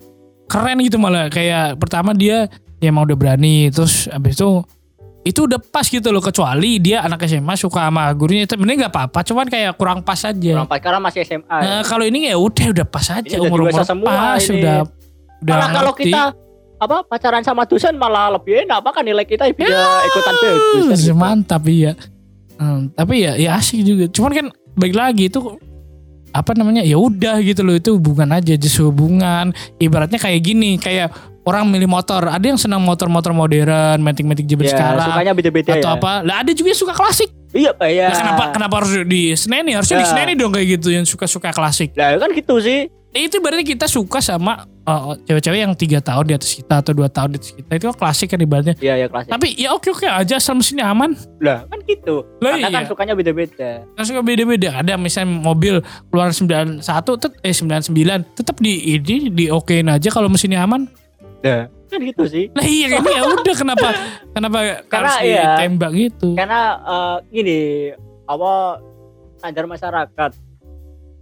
keren 0.49 0.81
gitu 0.83 0.99
malah 0.99 1.31
kayak 1.31 1.79
pertama 1.79 2.11
dia 2.11 2.49
dia 2.81 2.89
emang 2.89 3.05
udah 3.05 3.15
berani 3.15 3.69
terus 3.69 4.09
abis 4.09 4.35
itu 4.35 4.65
itu 5.21 5.45
udah 5.45 5.61
pas 5.61 5.85
gitu 5.85 6.09
loh 6.09 6.17
kecuali 6.17 6.77
dia 6.77 7.01
anak 7.01 7.21
SMA 7.23 7.53
suka 7.53 7.85
sama 7.85 8.09
gurunya 8.11 8.43
itu 8.43 8.57
bener 8.57 8.73
nggak 8.75 8.89
apa-apa 8.89 9.21
cuman 9.21 9.45
kayak 9.45 9.75
kurang 9.75 10.01
pas 10.01 10.17
aja. 10.17 10.53
Kurang 10.55 10.65
pas 10.65 10.81
karena 10.81 10.97
masih 10.97 11.21
SMA 11.21 11.45
ya. 11.53 11.61
Nah 11.61 11.81
kalau 11.85 12.01
ini 12.03 12.25
ya 12.25 12.35
udah 12.35 12.65
udah 12.73 12.85
pas 12.85 13.05
aja 13.07 13.21
Ini 13.29 13.37
umur 13.39 13.63
umur 13.63 13.71
pas 13.71 13.85
ini. 13.85 14.57
udah 14.57 14.77
udah 15.39 15.53
malah 15.53 15.69
kalau 15.71 15.93
kita 15.93 16.21
apa 16.77 17.05
pacaran 17.05 17.45
sama 17.45 17.63
dosen 17.63 17.93
malah 17.93 18.33
lebih 18.33 18.65
enak 18.65 18.81
apa 18.81 18.89
kan 18.91 19.05
nilai 19.05 19.21
kita 19.21 19.45
bisa 19.51 19.69
Ya, 19.69 19.85
ikutan 20.09 20.33
bagus 20.35 20.99
gitu. 20.99 21.13
mantap 21.13 21.61
iya. 21.65 21.93
Hmm, 22.57 22.89
tapi 22.89 23.21
ya 23.21 23.37
ya 23.37 23.57
asik 23.57 23.81
juga. 23.81 24.05
Cuman 24.07 24.31
kan 24.31 24.45
baik 24.73 24.93
lagi 24.93 25.29
itu 25.29 25.37
apa 26.31 26.55
namanya 26.55 26.81
ya 26.81 26.95
udah 26.95 27.37
gitu 27.41 27.61
loh 27.61 27.75
itu 27.75 27.93
hubungan 27.93 28.31
aja 28.31 28.55
justru 28.55 28.87
hubungan 28.87 29.51
ibaratnya 29.77 30.15
kayak 30.15 30.41
gini 30.41 30.79
kayak 30.79 31.11
orang 31.45 31.63
milih 31.69 31.89
motor. 31.89 32.21
Ada 32.29 32.45
yang 32.45 32.59
senang 32.59 32.81
motor-motor 32.83 33.33
modern 33.33 33.99
metik-metik 34.01 34.45
zaman 34.45 34.65
ya, 34.65 34.71
sekarang 34.73 35.07
sukanya 35.09 35.33
beda-beda 35.33 35.71
atau 35.77 35.89
ya. 35.89 35.97
apa. 35.97 36.11
Lah 36.25 36.35
ada 36.45 36.51
juga 36.53 36.67
yang 36.73 36.81
suka 36.81 36.93
klasik. 36.93 37.29
Iya 37.51 37.75
pak 37.75 37.89
ya 37.91 38.07
Lah, 38.07 38.15
kenapa 38.15 38.43
kenapa 38.55 38.73
harus 38.79 38.95
di 39.03 39.35
Seneni 39.35 39.75
harusnya 39.75 39.99
di 39.99 40.07
Ya. 40.07 40.11
Seneni 40.15 40.33
dong 40.39 40.55
kayak 40.55 40.79
gitu 40.79 40.87
yang 40.95 41.03
suka-suka 41.03 41.51
klasik. 41.51 41.91
Lah 41.99 42.15
kan 42.15 42.31
gitu 42.31 42.63
sih. 42.63 42.87
Ya, 43.11 43.27
itu 43.27 43.43
berarti 43.43 43.75
kita 43.75 43.91
suka 43.91 44.23
sama 44.23 44.63
uh, 44.87 45.19
cewek-cewek 45.27 45.59
yang 45.59 45.75
tiga 45.75 45.99
tahun 45.99 46.31
di 46.31 46.33
atas 46.39 46.55
kita 46.55 46.79
atau 46.79 46.95
dua 46.95 47.11
tahun 47.11 47.35
di 47.35 47.43
atas 47.43 47.51
kita. 47.51 47.71
Itu 47.75 47.85
kan 47.91 47.97
klasik 47.99 48.31
kan 48.31 48.39
ibaratnya. 48.39 48.75
Iya 48.79 49.03
ya 49.03 49.07
klasik. 49.11 49.35
Tapi 49.35 49.47
ya 49.59 49.75
oke 49.75 49.91
oke 49.91 50.07
aja 50.07 50.39
asal 50.39 50.55
mesinnya 50.55 50.87
aman. 50.87 51.11
Lah 51.43 51.67
kan 51.67 51.83
gitu. 51.83 52.23
Lah 52.39 52.55
karena 52.55 52.71
kan 52.71 52.83
iya 52.87 52.87
sukanya 52.87 53.13
beda-beda. 53.19 53.83
Kan 53.83 54.03
suka 54.07 54.23
beda-beda. 54.23 54.79
Ada 54.79 54.95
misalnya 54.95 55.27
mobil 55.43 55.83
keluaran 56.07 56.31
91 56.31 56.87
tet 57.19 57.33
eh 57.43 57.51
99 57.51 58.39
tetap 58.39 58.55
di 58.63 58.95
ini 58.95 59.27
di 59.27 59.51
okein 59.51 59.91
aja 59.91 60.07
kalau 60.07 60.31
mesinnya 60.31 60.63
aman 60.63 60.87
lah 61.41 61.65
kan 61.87 61.99
gitu 61.99 62.23
sih 62.23 62.45
Nah 62.49 62.63
iya 62.63 62.87
ini 62.93 63.09
ya 63.09 63.21
udah 63.25 63.51
kenapa 63.53 63.87
kenapa 64.31 64.57
Karena 64.87 65.11
harus 65.11 65.15
iya. 65.21 65.43
ditembak 65.59 65.91
gitu. 65.93 66.29
karena 66.33 66.59
eh, 66.79 67.15
gini 67.29 67.59
apa 68.23 68.51
standar 69.35 69.65
masyarakat 69.65 70.31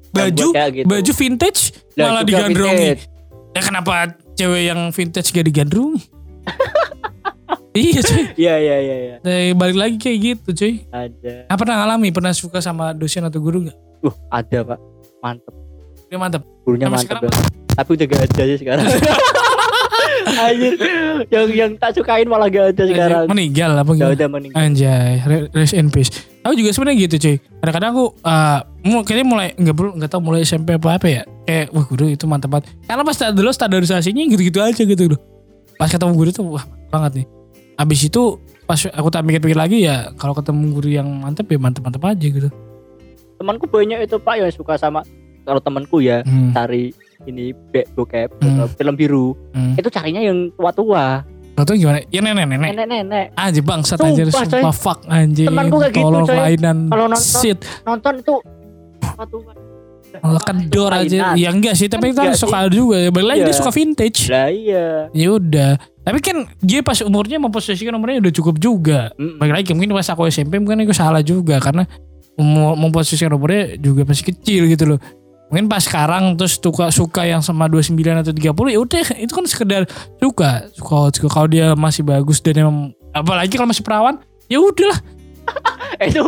Baju 0.10 0.48
gitu. 0.52 0.86
baju 0.86 1.12
vintage 1.16 1.62
Lah, 1.94 2.10
malah 2.10 2.24
digandrungi. 2.24 2.98
vintage. 2.98 3.04
Ya 3.50 3.62
kenapa 3.62 3.94
cewek 4.34 4.64
yang 4.64 4.80
vintage 4.90 5.30
gak 5.30 5.42
digandrungi? 5.44 6.02
iya 7.76 8.00
cuy. 8.00 8.24
iya 8.36 8.56
iya 8.58 8.76
iya 8.80 8.96
iya 9.00 9.16
Nah, 9.20 9.38
balik 9.56 9.78
lagi 9.80 9.96
kayak 9.98 10.18
gitu 10.20 10.50
cuy. 10.56 10.74
ada 10.88 11.46
Apa 11.46 11.58
pernah 11.60 11.76
ngalami? 11.80 12.10
Pernah 12.10 12.32
suka 12.32 12.58
sama 12.60 12.92
dosen 12.92 13.22
atau 13.24 13.38
guru 13.38 13.66
gak? 13.66 13.78
uh 14.02 14.16
ada 14.30 14.60
pak 14.66 14.80
mantep 15.20 15.54
Dia 16.06 16.18
mantap. 16.18 16.42
gurunya 16.64 16.86
Sampai 16.86 16.94
mantep 16.96 17.06
sekarang 17.08 17.24
banget. 17.28 17.46
tapi 17.72 17.90
udah 17.92 18.06
gak 18.08 18.22
ada 18.24 18.44
sih 18.46 18.58
sekarang 18.58 18.86
Anjir, 20.42 20.74
yang 21.28 21.48
yang 21.50 21.72
tak 21.76 21.92
sukain 21.94 22.26
malah 22.26 22.48
gak 22.48 22.72
ada 22.72 22.84
sekarang. 22.86 23.26
Meninggal 23.28 23.72
apa 23.74 23.90
Gak 23.90 23.98
gitu? 23.98 24.16
udah 24.16 24.28
meninggal. 24.30 24.58
Anjay, 24.58 25.12
re- 25.22 25.50
rest 25.52 25.74
in 25.74 25.88
peace. 25.88 26.10
Aku 26.40 26.56
juga 26.56 26.72
sebenarnya 26.72 26.98
gitu 27.04 27.16
cuy. 27.20 27.36
Kadang-kadang 27.60 27.90
aku 27.92 28.06
uh, 28.22 28.60
kayaknya 29.04 29.26
mulai 29.26 29.48
nggak 29.54 29.76
perlu 29.76 29.92
nggak 29.94 30.10
tahu 30.10 30.22
mulai 30.24 30.42
SMP 30.42 30.74
apa 30.74 30.96
apa 30.96 31.08
ya. 31.08 31.22
Kayak 31.44 31.66
wah 31.70 31.84
guru 31.84 32.06
itu 32.08 32.24
mantap 32.24 32.50
banget. 32.50 32.72
Karena 32.84 33.04
pas 33.04 33.18
dulu 33.30 33.50
standarisasinya 33.50 34.24
gitu-gitu 34.26 34.60
aja 34.60 34.80
gitu 34.80 35.04
loh. 35.06 35.20
Pas 35.76 35.88
ketemu 35.88 36.16
guru 36.16 36.30
tuh 36.32 36.46
wah 36.50 36.64
banget 36.88 37.22
nih. 37.22 37.28
Abis 37.76 38.00
itu 38.06 38.40
pas 38.64 38.80
aku 38.80 39.08
tak 39.10 39.24
pikir-pikir 39.24 39.58
lagi 39.58 39.82
ya 39.82 40.16
kalau 40.16 40.32
ketemu 40.32 40.72
guru 40.72 40.90
yang 40.90 41.08
mantap 41.10 41.44
ya 41.46 41.58
mantap-mantap 41.58 42.04
aja 42.06 42.28
gitu. 42.30 42.50
Temanku 43.36 43.66
banyak 43.66 44.00
itu 44.02 44.16
pak 44.16 44.36
yang 44.36 44.50
suka 44.50 44.76
sama 44.76 45.04
kalau 45.44 45.60
temanku 45.60 46.00
ya 46.00 46.24
Hmm. 46.24 46.52
cari 46.52 46.92
ini 47.22 47.52
bokep 47.92 48.30
Hmm. 48.40 48.64
film 48.70 48.96
biru 48.96 49.36
Hmm. 49.52 49.76
itu 49.76 49.90
carinya 49.90 50.22
yang 50.22 50.54
tua-tua 50.54 51.26
Gak 51.52 51.68
tau 51.68 51.76
gimana? 51.76 52.00
Ya 52.08 52.24
nenek-nenek. 52.24 52.72
nenek-nenek 52.72 53.26
Anjir 53.36 53.60
bangsat 53.62 54.00
Sumpah, 54.00 54.08
anjir 54.08 54.26
sumpah 54.32 54.72
fuck 54.72 55.00
anjir. 55.06 55.44
Temanku 55.44 55.76
kayak 55.78 55.92
gitu, 55.92 56.08
coy. 56.08 56.28
kelainan. 56.30 56.78
Kalau 56.88 57.06
nonton- 57.06 57.36
shit. 57.36 57.60
nonton 57.84 58.14
itu 58.16 58.34
Malah 60.20 60.42
kendor 60.42 60.92
aja. 60.92 61.36
Ya 61.36 61.50
enggak 61.50 61.76
sih, 61.76 61.86
tapi 61.86 62.12
Kan 62.12 62.32
kan 62.32 62.34
suka 62.34 62.66
juga. 62.66 62.98
Ya 62.98 63.10
balik 63.10 63.28
lagi 63.30 63.40
Iya. 63.40 63.46
dia 63.46 63.56
suka 63.56 63.72
vintage. 63.72 64.20
lah 64.26 64.48
iya 64.48 64.86
Ya 65.12 65.28
udah. 65.30 65.72
Tapi 66.00 66.18
kan 66.20 66.36
dia 66.58 66.80
pas 66.80 66.98
umurnya 67.00 67.38
memposisikan 67.38 67.92
umurnya 67.92 68.24
udah 68.24 68.34
cukup 68.34 68.56
juga. 68.58 69.12
Mm-mm. 69.14 69.38
Balik 69.38 69.54
lagi 69.54 69.70
mungkin 69.76 69.92
pas 69.92 70.08
aku 70.08 70.26
SMP 70.26 70.58
mungkin 70.58 70.82
aku 70.82 70.96
salah 70.96 71.20
juga 71.22 71.60
karena 71.60 71.84
memposisikan 72.74 73.30
umurnya 73.30 73.76
juga 73.76 74.02
masih 74.04 74.32
kecil 74.32 74.64
gitu 74.66 74.84
loh. 74.88 75.00
Mungkin 75.50 75.66
pas 75.66 75.82
sekarang 75.82 76.38
terus 76.38 76.62
suka 76.62 76.94
suka 76.94 77.26
yang 77.26 77.42
sama 77.42 77.66
29 77.66 77.98
atau 77.98 78.30
30 78.30 78.70
ya 78.70 78.80
udah 78.80 79.02
itu 79.18 79.34
kan 79.34 79.46
sekedar 79.50 79.82
suka. 80.18 80.70
Suka, 80.72 81.10
suka 81.10 81.28
kalau 81.28 81.48
dia 81.50 81.74
masih 81.74 82.06
bagus 82.06 82.38
dan 82.38 82.62
emang 82.62 82.78
apalagi 83.10 83.58
kalau 83.58 83.70
masih 83.70 83.82
perawan 83.82 84.22
ya 84.46 84.62
udahlah. 84.62 85.00
itu. 86.06 86.26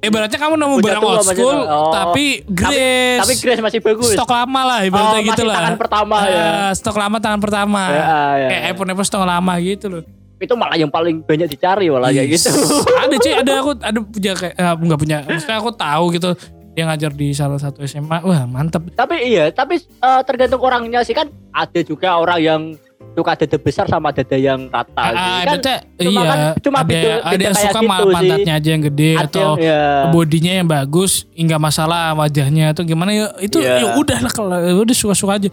Ibaratnya 0.00 0.40
kamu 0.40 0.56
nemu 0.56 0.76
barang 0.80 1.02
old 1.04 1.28
school. 1.28 1.58
Oh. 1.60 1.92
tapi 1.92 2.40
grace. 2.48 3.20
tapi 3.20 3.34
Grace 3.36 3.60
masih 3.60 3.84
bagus 3.84 4.16
stok 4.16 4.32
lama 4.32 4.60
lah 4.64 4.78
oh, 4.80 4.88
ibaratnya 4.88 5.20
masih 5.20 5.28
gitu 5.28 5.42
lah. 5.44 5.56
tangan 5.60 5.76
pertama 5.76 6.16
ya 6.24 6.40
Ah, 6.40 6.70
stok 6.72 6.96
lama 6.96 7.16
tangan 7.20 7.36
pertama. 7.36 7.82
Ya, 7.84 8.00
ya, 8.00 8.48
Kayak 8.48 8.62
ya. 8.64 8.68
iPhone 8.72 8.88
iPhone 8.88 9.08
stok 9.12 9.24
lama 9.28 9.52
gitu 9.60 9.86
loh. 9.92 10.02
itu 10.38 10.54
malah 10.54 10.78
yang 10.78 10.88
paling 10.88 11.20
banyak 11.20 11.50
dicari 11.50 11.90
malah 11.90 12.08
kayak 12.08 12.30
Yes. 12.32 12.46
gitu 12.46 12.78
ada 12.96 13.14
cuy, 13.18 13.32
ada 13.34 13.52
aku 13.60 13.70
ada 13.76 13.98
punya 14.00 14.32
kayak 14.38 14.54
eh, 14.56 14.74
nggak 14.86 15.00
punya. 15.02 15.18
Maksudnya 15.26 15.56
aku 15.60 15.70
tahu 15.74 16.04
gitu. 16.16 16.30
Dia 16.78 16.86
ngajar 16.86 17.10
di 17.10 17.34
salah 17.34 17.58
satu 17.58 17.82
SMA 17.82 18.22
wah 18.22 18.46
mantep 18.46 18.94
Tapi 18.94 19.18
iya, 19.26 19.50
tapi 19.50 19.82
eh, 19.82 20.20
tergantung 20.22 20.62
orangnya 20.62 21.02
sih 21.02 21.10
kan 21.10 21.26
ada 21.50 21.80
juga 21.82 22.14
orang 22.14 22.38
yang 22.38 22.62
suka 23.10 23.34
dada 23.34 23.58
besar 23.58 23.90
sama 23.90 24.14
dada 24.14 24.38
yang 24.38 24.70
rata. 24.70 24.94
ah, 24.94 25.10
gitu. 25.10 25.18
ah, 25.18 25.42
kan 25.42 25.58
cuma 25.98 26.20
iya 26.22 26.22
kan- 26.22 26.54
cuma 26.62 26.78
ada 26.78 26.86
beda- 26.86 27.18
ada 27.26 27.42
yang 27.42 27.56
suka 27.56 27.80
gitu 27.82 27.90
sih. 27.90 28.14
pantatnya 28.14 28.52
aja 28.54 28.68
yang 28.70 28.82
gede 28.84 29.10
ada 29.10 29.22
atau 29.26 29.48
yang, 29.50 29.66
ya, 29.66 29.82
bodinya 30.08 30.52
yang 30.54 30.68
bagus 30.70 31.12
nggak 31.34 31.58
masalah 31.60 32.14
wajahnya 32.14 32.70
atau 32.70 32.86
gimana 32.86 33.10
ya 33.10 33.26
itu 33.40 33.58
Iya. 33.58 33.74
ya 33.74 33.86
udah 33.98 34.18
lah 34.22 34.30
kalau 34.30 34.54
ya 34.54 34.70
udah 34.72 34.94
suka-suka 34.94 35.34
aja 35.34 35.48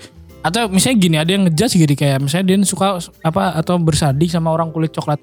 atau 0.46 0.70
misalnya 0.70 0.98
gini 1.02 1.16
ada 1.18 1.32
yang 1.34 1.50
ngejudge 1.50 1.74
gitu 1.76 1.94
kayak 1.98 2.22
misalnya 2.22 2.46
dia 2.46 2.58
suka 2.62 3.02
apa 3.20 3.58
atau 3.58 3.82
bersadik 3.82 4.30
sama 4.30 4.54
orang 4.54 4.70
kulit 4.70 4.94
coklat 4.94 5.18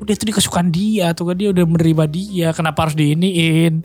udah 0.00 0.12
itu 0.16 0.24
dia 0.24 0.34
kesukaan 0.34 0.68
dia 0.72 1.04
atau 1.12 1.28
kan 1.28 1.36
dia 1.36 1.52
udah 1.52 1.64
menerima 1.68 2.04
dia. 2.08 2.48
Kenapa 2.56 2.88
harus 2.88 2.96
diiniin? 2.96 3.84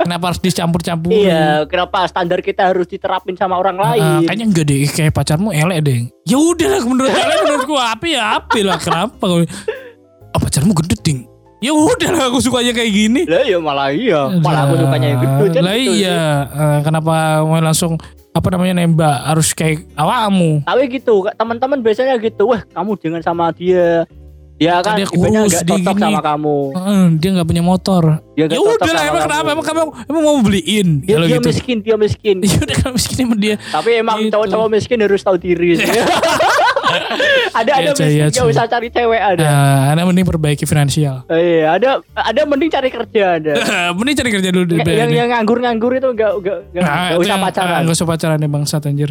Kenapa 0.00 0.32
harus 0.32 0.40
dicampur-campurin? 0.40 1.28
Iya, 1.28 1.68
kenapa 1.68 2.08
standar 2.08 2.40
kita 2.40 2.72
harus 2.72 2.88
diterapin 2.88 3.36
sama 3.36 3.60
orang 3.60 3.76
Ah, 3.76 3.84
lain? 3.92 4.24
kayaknya 4.24 4.46
enggak 4.48 4.64
deh. 4.66 4.80
Kayak 4.88 5.12
pacarmu 5.12 5.52
elek 5.52 5.78
deh. 5.84 6.00
Ya 6.24 6.40
udah 6.40 6.80
menurut 6.88 7.12
elek 7.12 7.38
menurut 7.44 7.64
gua 7.68 7.92
apa 7.92 8.06
ya 8.08 8.22
apa 8.40 8.56
lah. 8.64 8.78
Kenapa 8.80 9.24
oh, 9.28 9.44
pacarmu 10.32 10.72
gendut 10.72 11.00
ding. 11.04 11.28
Ya 11.60 11.76
udah 11.76 12.08
lah 12.16 12.24
aku 12.32 12.40
sukanya 12.40 12.72
kayak 12.72 12.88
gini. 12.88 13.28
Lah 13.28 13.44
ya 13.44 13.60
malah 13.60 13.92
iya, 13.92 14.32
malah 14.40 14.64
aku 14.64 14.80
sukanya 14.80 15.06
yang. 15.12 15.20
Kan 15.20 15.60
lah 15.60 15.76
gitu. 15.76 15.92
iya. 15.92 16.20
Eh, 16.48 16.78
kenapa 16.80 17.44
mau 17.44 17.60
langsung 17.60 18.00
apa 18.32 18.48
namanya 18.48 18.80
nembak 18.80 19.16
harus 19.28 19.52
kayak 19.52 19.84
awakmu? 19.92 20.64
Tapi 20.64 20.88
gitu, 20.88 21.20
teman-teman 21.36 21.84
biasanya 21.84 22.16
gitu, 22.16 22.48
wah 22.48 22.64
kamu 22.72 22.96
jangan 22.96 23.20
sama 23.20 23.52
dia. 23.52 24.08
Dia 24.60 24.76
kan 24.78 24.92
Dia 24.94 25.08
kurus, 25.08 25.56
dia 25.56 25.72
cocok 25.72 25.94
gini. 25.94 26.04
sama 26.04 26.20
kamu. 26.20 26.56
Eh, 26.70 27.06
dia 27.16 27.28
nggak 27.32 27.48
punya 27.48 27.62
motor 27.62 28.02
Dia 28.30 28.44
nggak 28.44 28.52
ya 28.52 28.60
udah 28.60 28.90
lah 28.90 29.04
emang 29.06 29.22
kenapa 29.24 29.48
emang 29.50 29.64
kamu 29.64 29.80
emang 30.04 30.22
mau 30.22 30.36
beliin 30.38 30.88
Dia, 31.00 31.16
dia 31.16 31.28
gitu 31.34 31.48
miskin, 31.48 31.76
dia 31.80 31.96
miskin. 31.96 32.36
ya 32.44 32.60
udah 32.60 32.76
kalau 32.76 32.92
miskin 32.92 33.16
sama 33.18 33.36
dia 33.36 33.54
Tapi 33.56 33.90
emang 33.96 34.16
Gitu. 34.20 34.28
cowok-cowok 34.30 34.68
miskin 34.70 34.98
harus 35.00 35.20
tahu 35.20 35.36
diri. 35.36 35.74
sih. 35.74 35.88
ada 37.50 37.70
ada 37.72 37.80
Iya, 37.82 37.90
Coy, 37.90 38.04
miskin 38.04 38.12
iya, 38.12 38.26
nggak 38.26 38.36
coy. 38.38 38.52
usah 38.52 38.66
cari 38.66 38.88
cewek 38.90 39.20
ada. 39.22 39.42
Nah, 39.42 39.82
anda 39.90 40.02
mending 40.04 40.26
perbaiki 40.26 40.64
finansial 40.64 41.24
Eh, 41.26 41.40
Iya, 41.56 41.66
ada 41.72 41.88
ada 42.14 42.40
mending 42.44 42.68
cari 42.68 42.88
kerja 42.90 43.24
ada. 43.36 43.52
mending 43.96 44.14
cari 44.14 44.30
kerja 44.30 44.50
dulu 44.50 44.64
deh 44.68 44.78
yang 44.84 45.08
yang 45.10 45.28
nganggur-nganggur 45.30 45.92
itu 45.94 46.08
enggak 46.10 46.32
enggak 46.34 46.58
enggak, 46.68 46.82
Nah, 46.82 47.06
itu 47.08 47.18
usah 47.18 47.28
yang- 47.30 47.42
pacaran. 47.42 47.80
Nggak 47.80 47.96
usah 47.96 48.06
pacaran 48.06 48.38
ya 48.38 48.48
bangsat 48.50 48.82
anjir. 48.84 49.10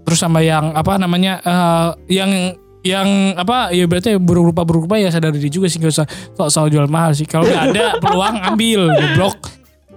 Terus 0.00 0.18
sama 0.18 0.40
yang 0.40 0.72
apa 0.72 0.96
namanya 0.96 1.32
eh, 1.38 1.88
yang 2.10 2.30
yang 2.80 3.36
apa 3.36 3.68
ya 3.70 3.84
berarti 3.84 4.16
berupa 4.16 4.64
berupa 4.64 4.96
ya 4.96 5.12
sadar 5.12 5.36
diri 5.36 5.52
juga 5.52 5.68
sih 5.68 5.76
nggak 5.76 5.92
usah 5.92 6.06
sok 6.32 6.48
sok 6.48 6.66
jual 6.70 6.88
mahal 6.88 7.12
sih. 7.12 7.28
Kalau 7.28 7.44
nggak 7.44 7.64
ada 7.70 7.84
peluang 8.02 8.36
ambil 8.40 8.88
goblok. 8.88 9.36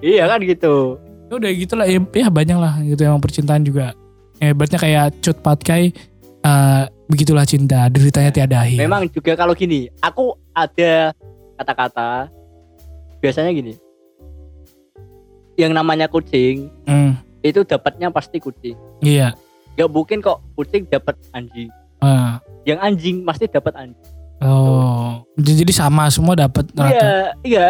Iya 0.03 0.27
kan 0.27 0.43
gitu. 0.43 0.99
Ya 1.31 1.33
udah 1.39 1.51
gitulah 1.55 1.87
ya, 1.87 1.97
ya 2.03 2.27
banyak 2.27 2.57
lah 2.59 2.73
gitu 2.83 3.01
yang 3.01 3.17
percintaan 3.17 3.63
juga. 3.63 3.95
Ya 4.37 4.51
berarti 4.51 4.75
kayak 4.75 5.23
cut 5.23 5.39
patkai 5.39 5.95
eh, 6.43 6.83
begitulah 7.07 7.47
cinta 7.47 7.87
deritanya 7.87 8.29
tiada 8.29 8.57
akhir. 8.61 8.75
Memang 8.77 9.07
juga 9.07 9.31
kalau 9.33 9.55
gini, 9.55 9.87
aku 9.97 10.35
ada 10.51 11.15
kata-kata 11.55 12.27
biasanya 13.17 13.55
gini. 13.55 13.79
Yang 15.55 15.71
namanya 15.71 16.09
kucing 16.09 16.67
Hmm, 16.83 17.15
itu 17.39 17.63
dapatnya 17.63 18.09
pasti 18.09 18.41
kucing. 18.41 18.75
iya. 18.99 19.37
Gak 19.73 19.89
mungkin 19.89 20.21
kok 20.21 20.37
kucing 20.53 20.85
dapat 20.85 21.17
anjing. 21.31 21.71
Ah, 22.03 22.33
Yang 22.63 22.79
anjing 22.81 23.15
pasti 23.23 23.47
dapat 23.47 23.73
anjing. 23.73 24.03
oh, 24.39 25.23
jadi 25.33 25.71
sama 25.71 26.07
semua 26.07 26.35
dapat 26.35 26.67
rata. 26.69 26.91
Iya, 26.91 27.11
iya. 27.41 27.67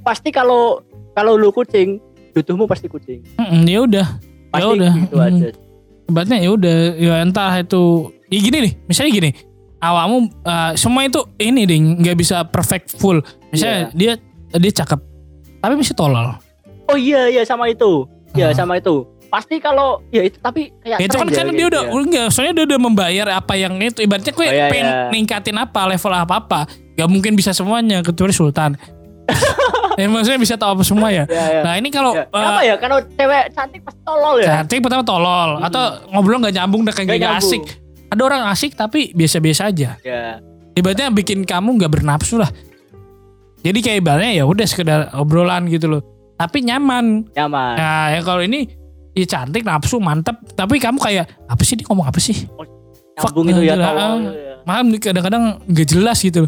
Pasti 0.00 0.30
kalau 0.30 0.80
kalau 1.12 1.34
lu 1.34 1.48
kucing, 1.50 2.00
jodohmu 2.32 2.64
pasti 2.64 2.86
kucing. 2.86 3.20
Mm-mm, 3.36 3.62
ya 3.64 3.78
udah. 3.82 4.06
Pasti 4.48 4.62
Ya 4.62 4.66
udah. 4.72 4.92
gitu 4.94 5.14
Hmm. 5.14 5.26
aja. 5.26 5.48
Ya 6.38 6.50
udah 6.50 6.76
ya 6.94 7.14
entah 7.20 7.52
itu 7.54 7.82
ya 8.26 8.38
gini 8.40 8.58
nih 8.60 8.72
misalnya 8.86 9.10
gini 9.12 9.30
awakmu 9.76 10.16
eh, 10.40 10.70
semua 10.74 11.02
itu 11.02 11.18
ini 11.36 11.62
ding 11.62 11.84
nggak 11.98 12.14
bisa 12.14 12.42
perfect 12.42 12.94
full 12.94 13.18
misalnya 13.50 13.90
dia 13.90 14.12
dia 14.52 14.72
cakep 14.72 15.02
tapi 15.58 15.74
masih 15.74 15.92
tolol 15.92 16.38
Oh 16.86 16.94
iya 16.94 17.26
iya 17.26 17.42
sama 17.42 17.66
itu. 17.66 18.06
Iya 18.32 18.50
Ah. 18.50 18.54
sama 18.54 18.78
itu. 18.78 19.02
Pasti 19.26 19.58
kalau 19.58 20.00
ya 20.08 20.22
itu 20.22 20.38
tapi 20.38 20.70
kayak 20.78 20.96
ya 20.96 21.04
itu 21.04 21.14
kan 21.14 21.26
karena 21.26 21.50
dia 21.50 21.58
gitu 21.58 21.68
udah 21.68 21.82
ya. 21.82 21.90
enggak 21.96 22.26
soalnya 22.28 22.54
dia 22.54 22.64
udah 22.66 22.80
membayar 22.80 23.26
apa 23.34 23.52
yang 23.54 23.74
itu 23.76 24.00
ibaratnya 24.00 24.30
gue 24.30 24.40
Oh, 24.40 24.48
iya, 24.48 24.66
pengen 24.66 24.86
iya. 24.86 25.10
ningkatin 25.10 25.56
apa 25.56 25.80
level 25.84 26.12
apa 26.12 26.34
apa 26.36 26.60
gak 26.92 27.08
mungkin 27.08 27.32
bisa 27.32 27.50
semuanya 27.50 28.00
kecuali 28.00 28.30
Sultan 28.30 28.78
ya 29.98 30.06
maksudnya 30.06 30.38
bisa 30.38 30.54
tahu 30.54 30.70
apa 30.72 30.82
semua 30.82 31.08
ya 31.08 31.24
Ya, 31.26 31.44
ya. 31.50 31.60
nah 31.62 31.74
ini 31.74 31.88
kalau 31.88 32.12
Ya, 32.12 32.22
eh, 32.22 32.30
Kenapa 32.30 32.60
ya? 32.62 32.74
Kalau 32.76 32.96
cewek 33.02 33.44
cantik 33.50 33.80
pasti 33.82 34.00
tolol 34.02 34.34
ya. 34.38 34.46
cantik 34.54 34.78
pertama 34.78 35.02
tolol 35.02 35.50
Hmm. 35.54 35.66
atau 35.66 35.82
ngobrol 36.08 36.38
nggak 36.38 36.54
nyambung 36.54 36.82
dan 36.82 36.92
kayak 36.94 37.08
nyambung. 37.16 37.36
asik 37.36 37.62
ada 38.06 38.22
orang 38.22 38.42
asik 38.46 38.72
tapi 38.72 39.10
biasa-biasa 39.10 39.62
aja 39.66 39.98
Ya. 40.00 40.38
ibaratnya 40.72 41.10
bikin 41.10 41.42
kamu 41.42 41.76
nggak 41.76 41.92
bernafsu 41.92 42.38
lah 42.38 42.48
jadi 43.58 43.78
kayak 43.80 43.98
ibaratnya 43.98 44.32
ya 44.32 44.44
udah 44.44 44.62
sekedar 44.62 45.00
obrolan 45.12 45.66
gitu 45.66 45.90
loh 45.90 46.02
tapi 46.34 46.62
nyaman 46.62 47.26
Nyaman. 47.32 47.74
nah 47.74 48.06
ya 48.08 48.20
kalau 48.20 48.40
ini 48.40 48.68
ya 49.16 49.24
cantik 49.24 49.64
nafsu 49.64 49.96
mantep. 49.96 50.36
Tapi 50.52 50.76
kamu 50.76 51.00
kayak 51.00 51.24
apa 51.48 51.62
sih 51.64 51.80
dia 51.80 51.88
ngomong 51.88 52.06
apa 52.06 52.20
sih? 52.20 52.44
Fuck, 53.16 53.32
Nyambung 53.32 53.48
itu 53.48 53.60
ya 53.64 53.74
gila, 53.80 53.86
tolol. 53.88 53.96
ah. 53.96 54.16
ya. 54.20 54.54
malah 54.68 54.84
kadang-kadang 55.00 55.44
nggak 55.64 55.88
jelas 55.88 56.20
gitu 56.20 56.44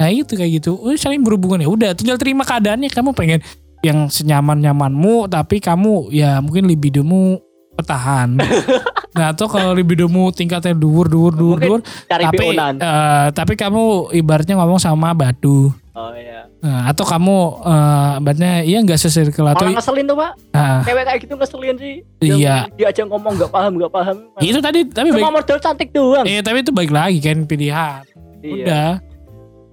nah 0.00 0.08
itu 0.08 0.32
kayak 0.32 0.64
gitu. 0.64 0.80
Oh, 0.80 0.96
saling 0.96 1.20
berhubungan. 1.20 1.60
Ya 1.60 1.68
udah 1.68 1.90
tinggal 1.92 2.16
terima 2.16 2.40
keadaannya. 2.40 2.88
Kamu 2.88 3.12
pengen 3.12 3.44
yang 3.84 4.08
senyaman 4.08 4.56
nyamanmu 4.64 5.28
tapi 5.28 5.60
kamu 5.60 6.08
ya 6.08 6.40
mungkin 6.40 6.64
libidomu 6.64 7.36
bertahan. 7.76 8.36
Nah 9.10 9.34
atau 9.34 9.50
kalau 9.50 9.74
libidomu 9.74 10.30
tingkatnya 10.30 10.70
dur 10.70 11.10
dur 11.10 11.34
dur 11.34 11.58
dur 11.58 11.80
tapi 12.06 12.54
eh, 12.54 13.26
tapi 13.34 13.58
kamu 13.58 14.14
ibaratnya 14.14 14.54
ngomong 14.54 14.78
sama 14.78 15.10
batu 15.10 15.74
Oh 15.90 16.14
iya. 16.14 16.46
Nah, 16.62 16.86
atau 16.86 17.02
kamu 17.02 17.36
eh 17.60 18.12
ibaratnya 18.16 18.52
iya 18.62 18.78
nggak 18.78 18.94
sesirkel 18.96 19.42
atau 19.42 19.66
Orang 19.66 19.74
ngeselin 19.74 20.06
tuh 20.06 20.14
pak. 20.14 20.32
nah, 20.50 20.80
Cewek 20.80 21.02
kayak 21.02 21.18
gitu 21.20 21.34
ngeselin 21.34 21.76
sih. 21.76 21.94
Iya. 22.20 22.70
Dia 22.72 22.86
aja 22.88 23.02
ngomong 23.04 23.34
nggak 23.34 23.50
paham 23.50 23.72
nggak 23.74 23.90
paham. 23.90 24.16
itu 24.38 24.58
tadi 24.58 24.86
tapi 24.86 25.10
Cuma 25.10 25.18
baik, 25.28 25.34
modal 25.36 25.58
cantik 25.58 25.90
doang. 25.90 26.22
eh, 26.24 26.38
tapi 26.38 26.62
itu 26.62 26.70
baik 26.70 26.88
lagi 26.88 27.18
kan 27.18 27.42
pilihan 27.42 28.02
Iya. 28.40 28.54
udah 28.62 28.90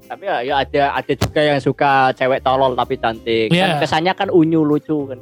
Tapi 0.08 0.24
ya, 0.24 0.38
ya 0.42 0.56
ada 0.58 0.84
ada 0.96 1.14
juga 1.14 1.42
yang 1.44 1.60
suka 1.60 1.92
cewek 2.14 2.40
tolol 2.42 2.74
tapi 2.74 2.96
cantik. 2.96 3.48
Iya. 3.48 3.78
Kan 3.78 3.86
kesannya 3.86 4.14
kan 4.14 4.28
unyu 4.28 4.62
lucu 4.62 5.06
kan. 5.06 5.20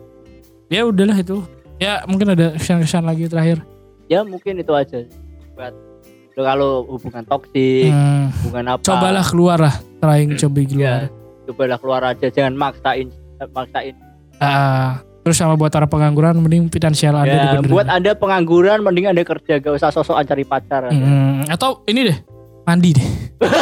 ya 0.65 0.81
udahlah 0.81 1.13
itu 1.15 1.43
ya 1.75 2.01
mungkin 2.05 2.31
ada 2.31 2.55
kesan-kesan 2.55 3.03
lagi 3.03 3.27
terakhir 3.27 3.61
Ya 4.05 4.21
mungkin 4.21 4.55
itu 4.55 4.71
aja. 4.71 5.03
Buat 5.53 5.73
kalau 6.37 6.83
hubungan 6.89 7.23
toksik, 7.23 7.87
Hmm, 7.87 8.27
hubungan 8.39 8.75
apa? 8.75 8.83
cobalah 8.83 9.23
keluar 9.23 9.57
lah 9.57 9.75
trying 9.97 10.35
coba 10.35 10.59
keluar 10.61 10.99
Ya, 11.01 11.07
cobalah 11.45 11.77
keluar 11.77 12.01
aja. 12.05 12.27
Jangan 12.27 12.53
maksain, 12.53 13.07
maksain. 13.49 13.95
Ah, 14.35 14.99
terus 15.21 15.35
sama 15.35 15.53
buat 15.53 15.69
para 15.69 15.85
pengangguran 15.85 16.35
mending 16.35 16.67
finansial 16.67 17.15
anda 17.15 17.29
Ya, 17.29 17.41
dibenerin. 17.49 17.71
buat 17.71 17.87
anda 17.87 18.11
pengangguran, 18.13 18.79
mending 18.79 19.07
anda 19.07 19.23
kerja, 19.23 19.57
gak 19.57 19.73
usah 19.73 19.89
sosokan 19.89 20.21
cari 20.21 20.43
pacar. 20.43 20.89
Hmm, 20.89 21.47
atau 21.47 21.79
ini 21.85 22.11
deh 22.11 22.17
mandi 22.63 22.91
deh 22.91 23.07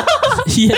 iya 0.56 0.72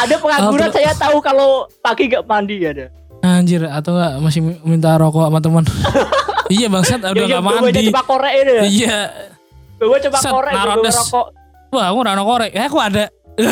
ada 0.00 0.16
pengangguran 0.16 0.68
Oh, 0.68 0.72
saya 0.72 0.88
tahu 0.90 1.20
kalau 1.20 1.48
pagi 1.78 2.08
gak 2.08 2.24
mandi 2.24 2.64
ada. 2.64 2.88
anjir 3.20 3.60
atau 3.62 3.92
enggak 3.92 4.12
masih 4.20 4.40
minta 4.62 4.96
rokok 4.96 5.20
sama 5.22 5.38
teman 5.38 5.64
iya 6.48 6.66
bangsat 6.66 7.02
udah 7.02 7.26
yang 7.28 7.44
bawa 7.44 7.60
mandi 7.60 7.92
ya. 7.92 8.62
iya 8.64 8.98
Bawa 9.78 9.96
cepak 9.96 10.20
Set, 10.20 10.30
korek, 10.30 10.52
des. 10.82 10.96
rokok. 10.96 11.26
wah 11.70 11.86
aku 11.86 11.98
rano 12.00 12.22
korek 12.24 12.50
ya 12.50 12.66
aku 12.66 12.78
ada 12.78 13.04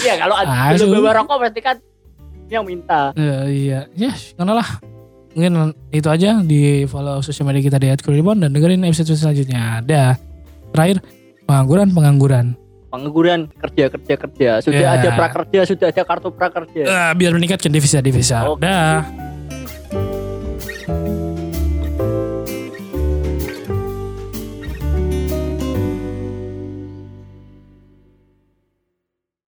Iya 0.00 0.14
kalau 0.16 0.34
ada 0.34 0.72
belum 0.72 0.88
su. 0.88 0.94
bawa 0.96 1.12
rokok 1.16 1.36
berarti 1.38 1.60
kan 1.60 1.76
yang 2.46 2.64
minta. 2.64 3.14
Ya, 3.14 3.46
iya 3.46 3.80
ya 3.92 4.10
karena 4.34 4.52
lah 4.56 4.68
mungkin 5.30 5.52
itu 5.90 6.08
aja 6.08 6.40
di 6.40 6.60
follow 6.84 7.20
sosial 7.20 7.46
media 7.46 7.62
kita 7.62 7.76
di 7.76 7.86
@kuliribon 7.96 8.38
dan 8.38 8.50
dengerin 8.50 8.82
episode 8.82 9.12
selanjutnya 9.12 9.78
ada 9.78 10.18
terakhir 10.70 10.98
pengangguran 11.44 11.88
pengangguran 11.88 12.46
Pengangguran 12.90 13.46
kerja 13.54 13.86
kerja 13.86 14.14
kerja. 14.18 14.50
Sudah 14.58 14.82
Ya. 14.82 14.98
ada 14.98 15.08
prakerja, 15.14 15.62
sudah 15.62 15.86
ada 15.86 16.02
kartu 16.02 16.26
prakerja. 16.28 16.82
Eh, 16.82 17.10
biar 17.14 17.30
meningkatkan 17.30 17.70
devisa 17.70 18.02
devisa 18.02 18.42
Oke. 18.48 18.66
dah 18.66 19.06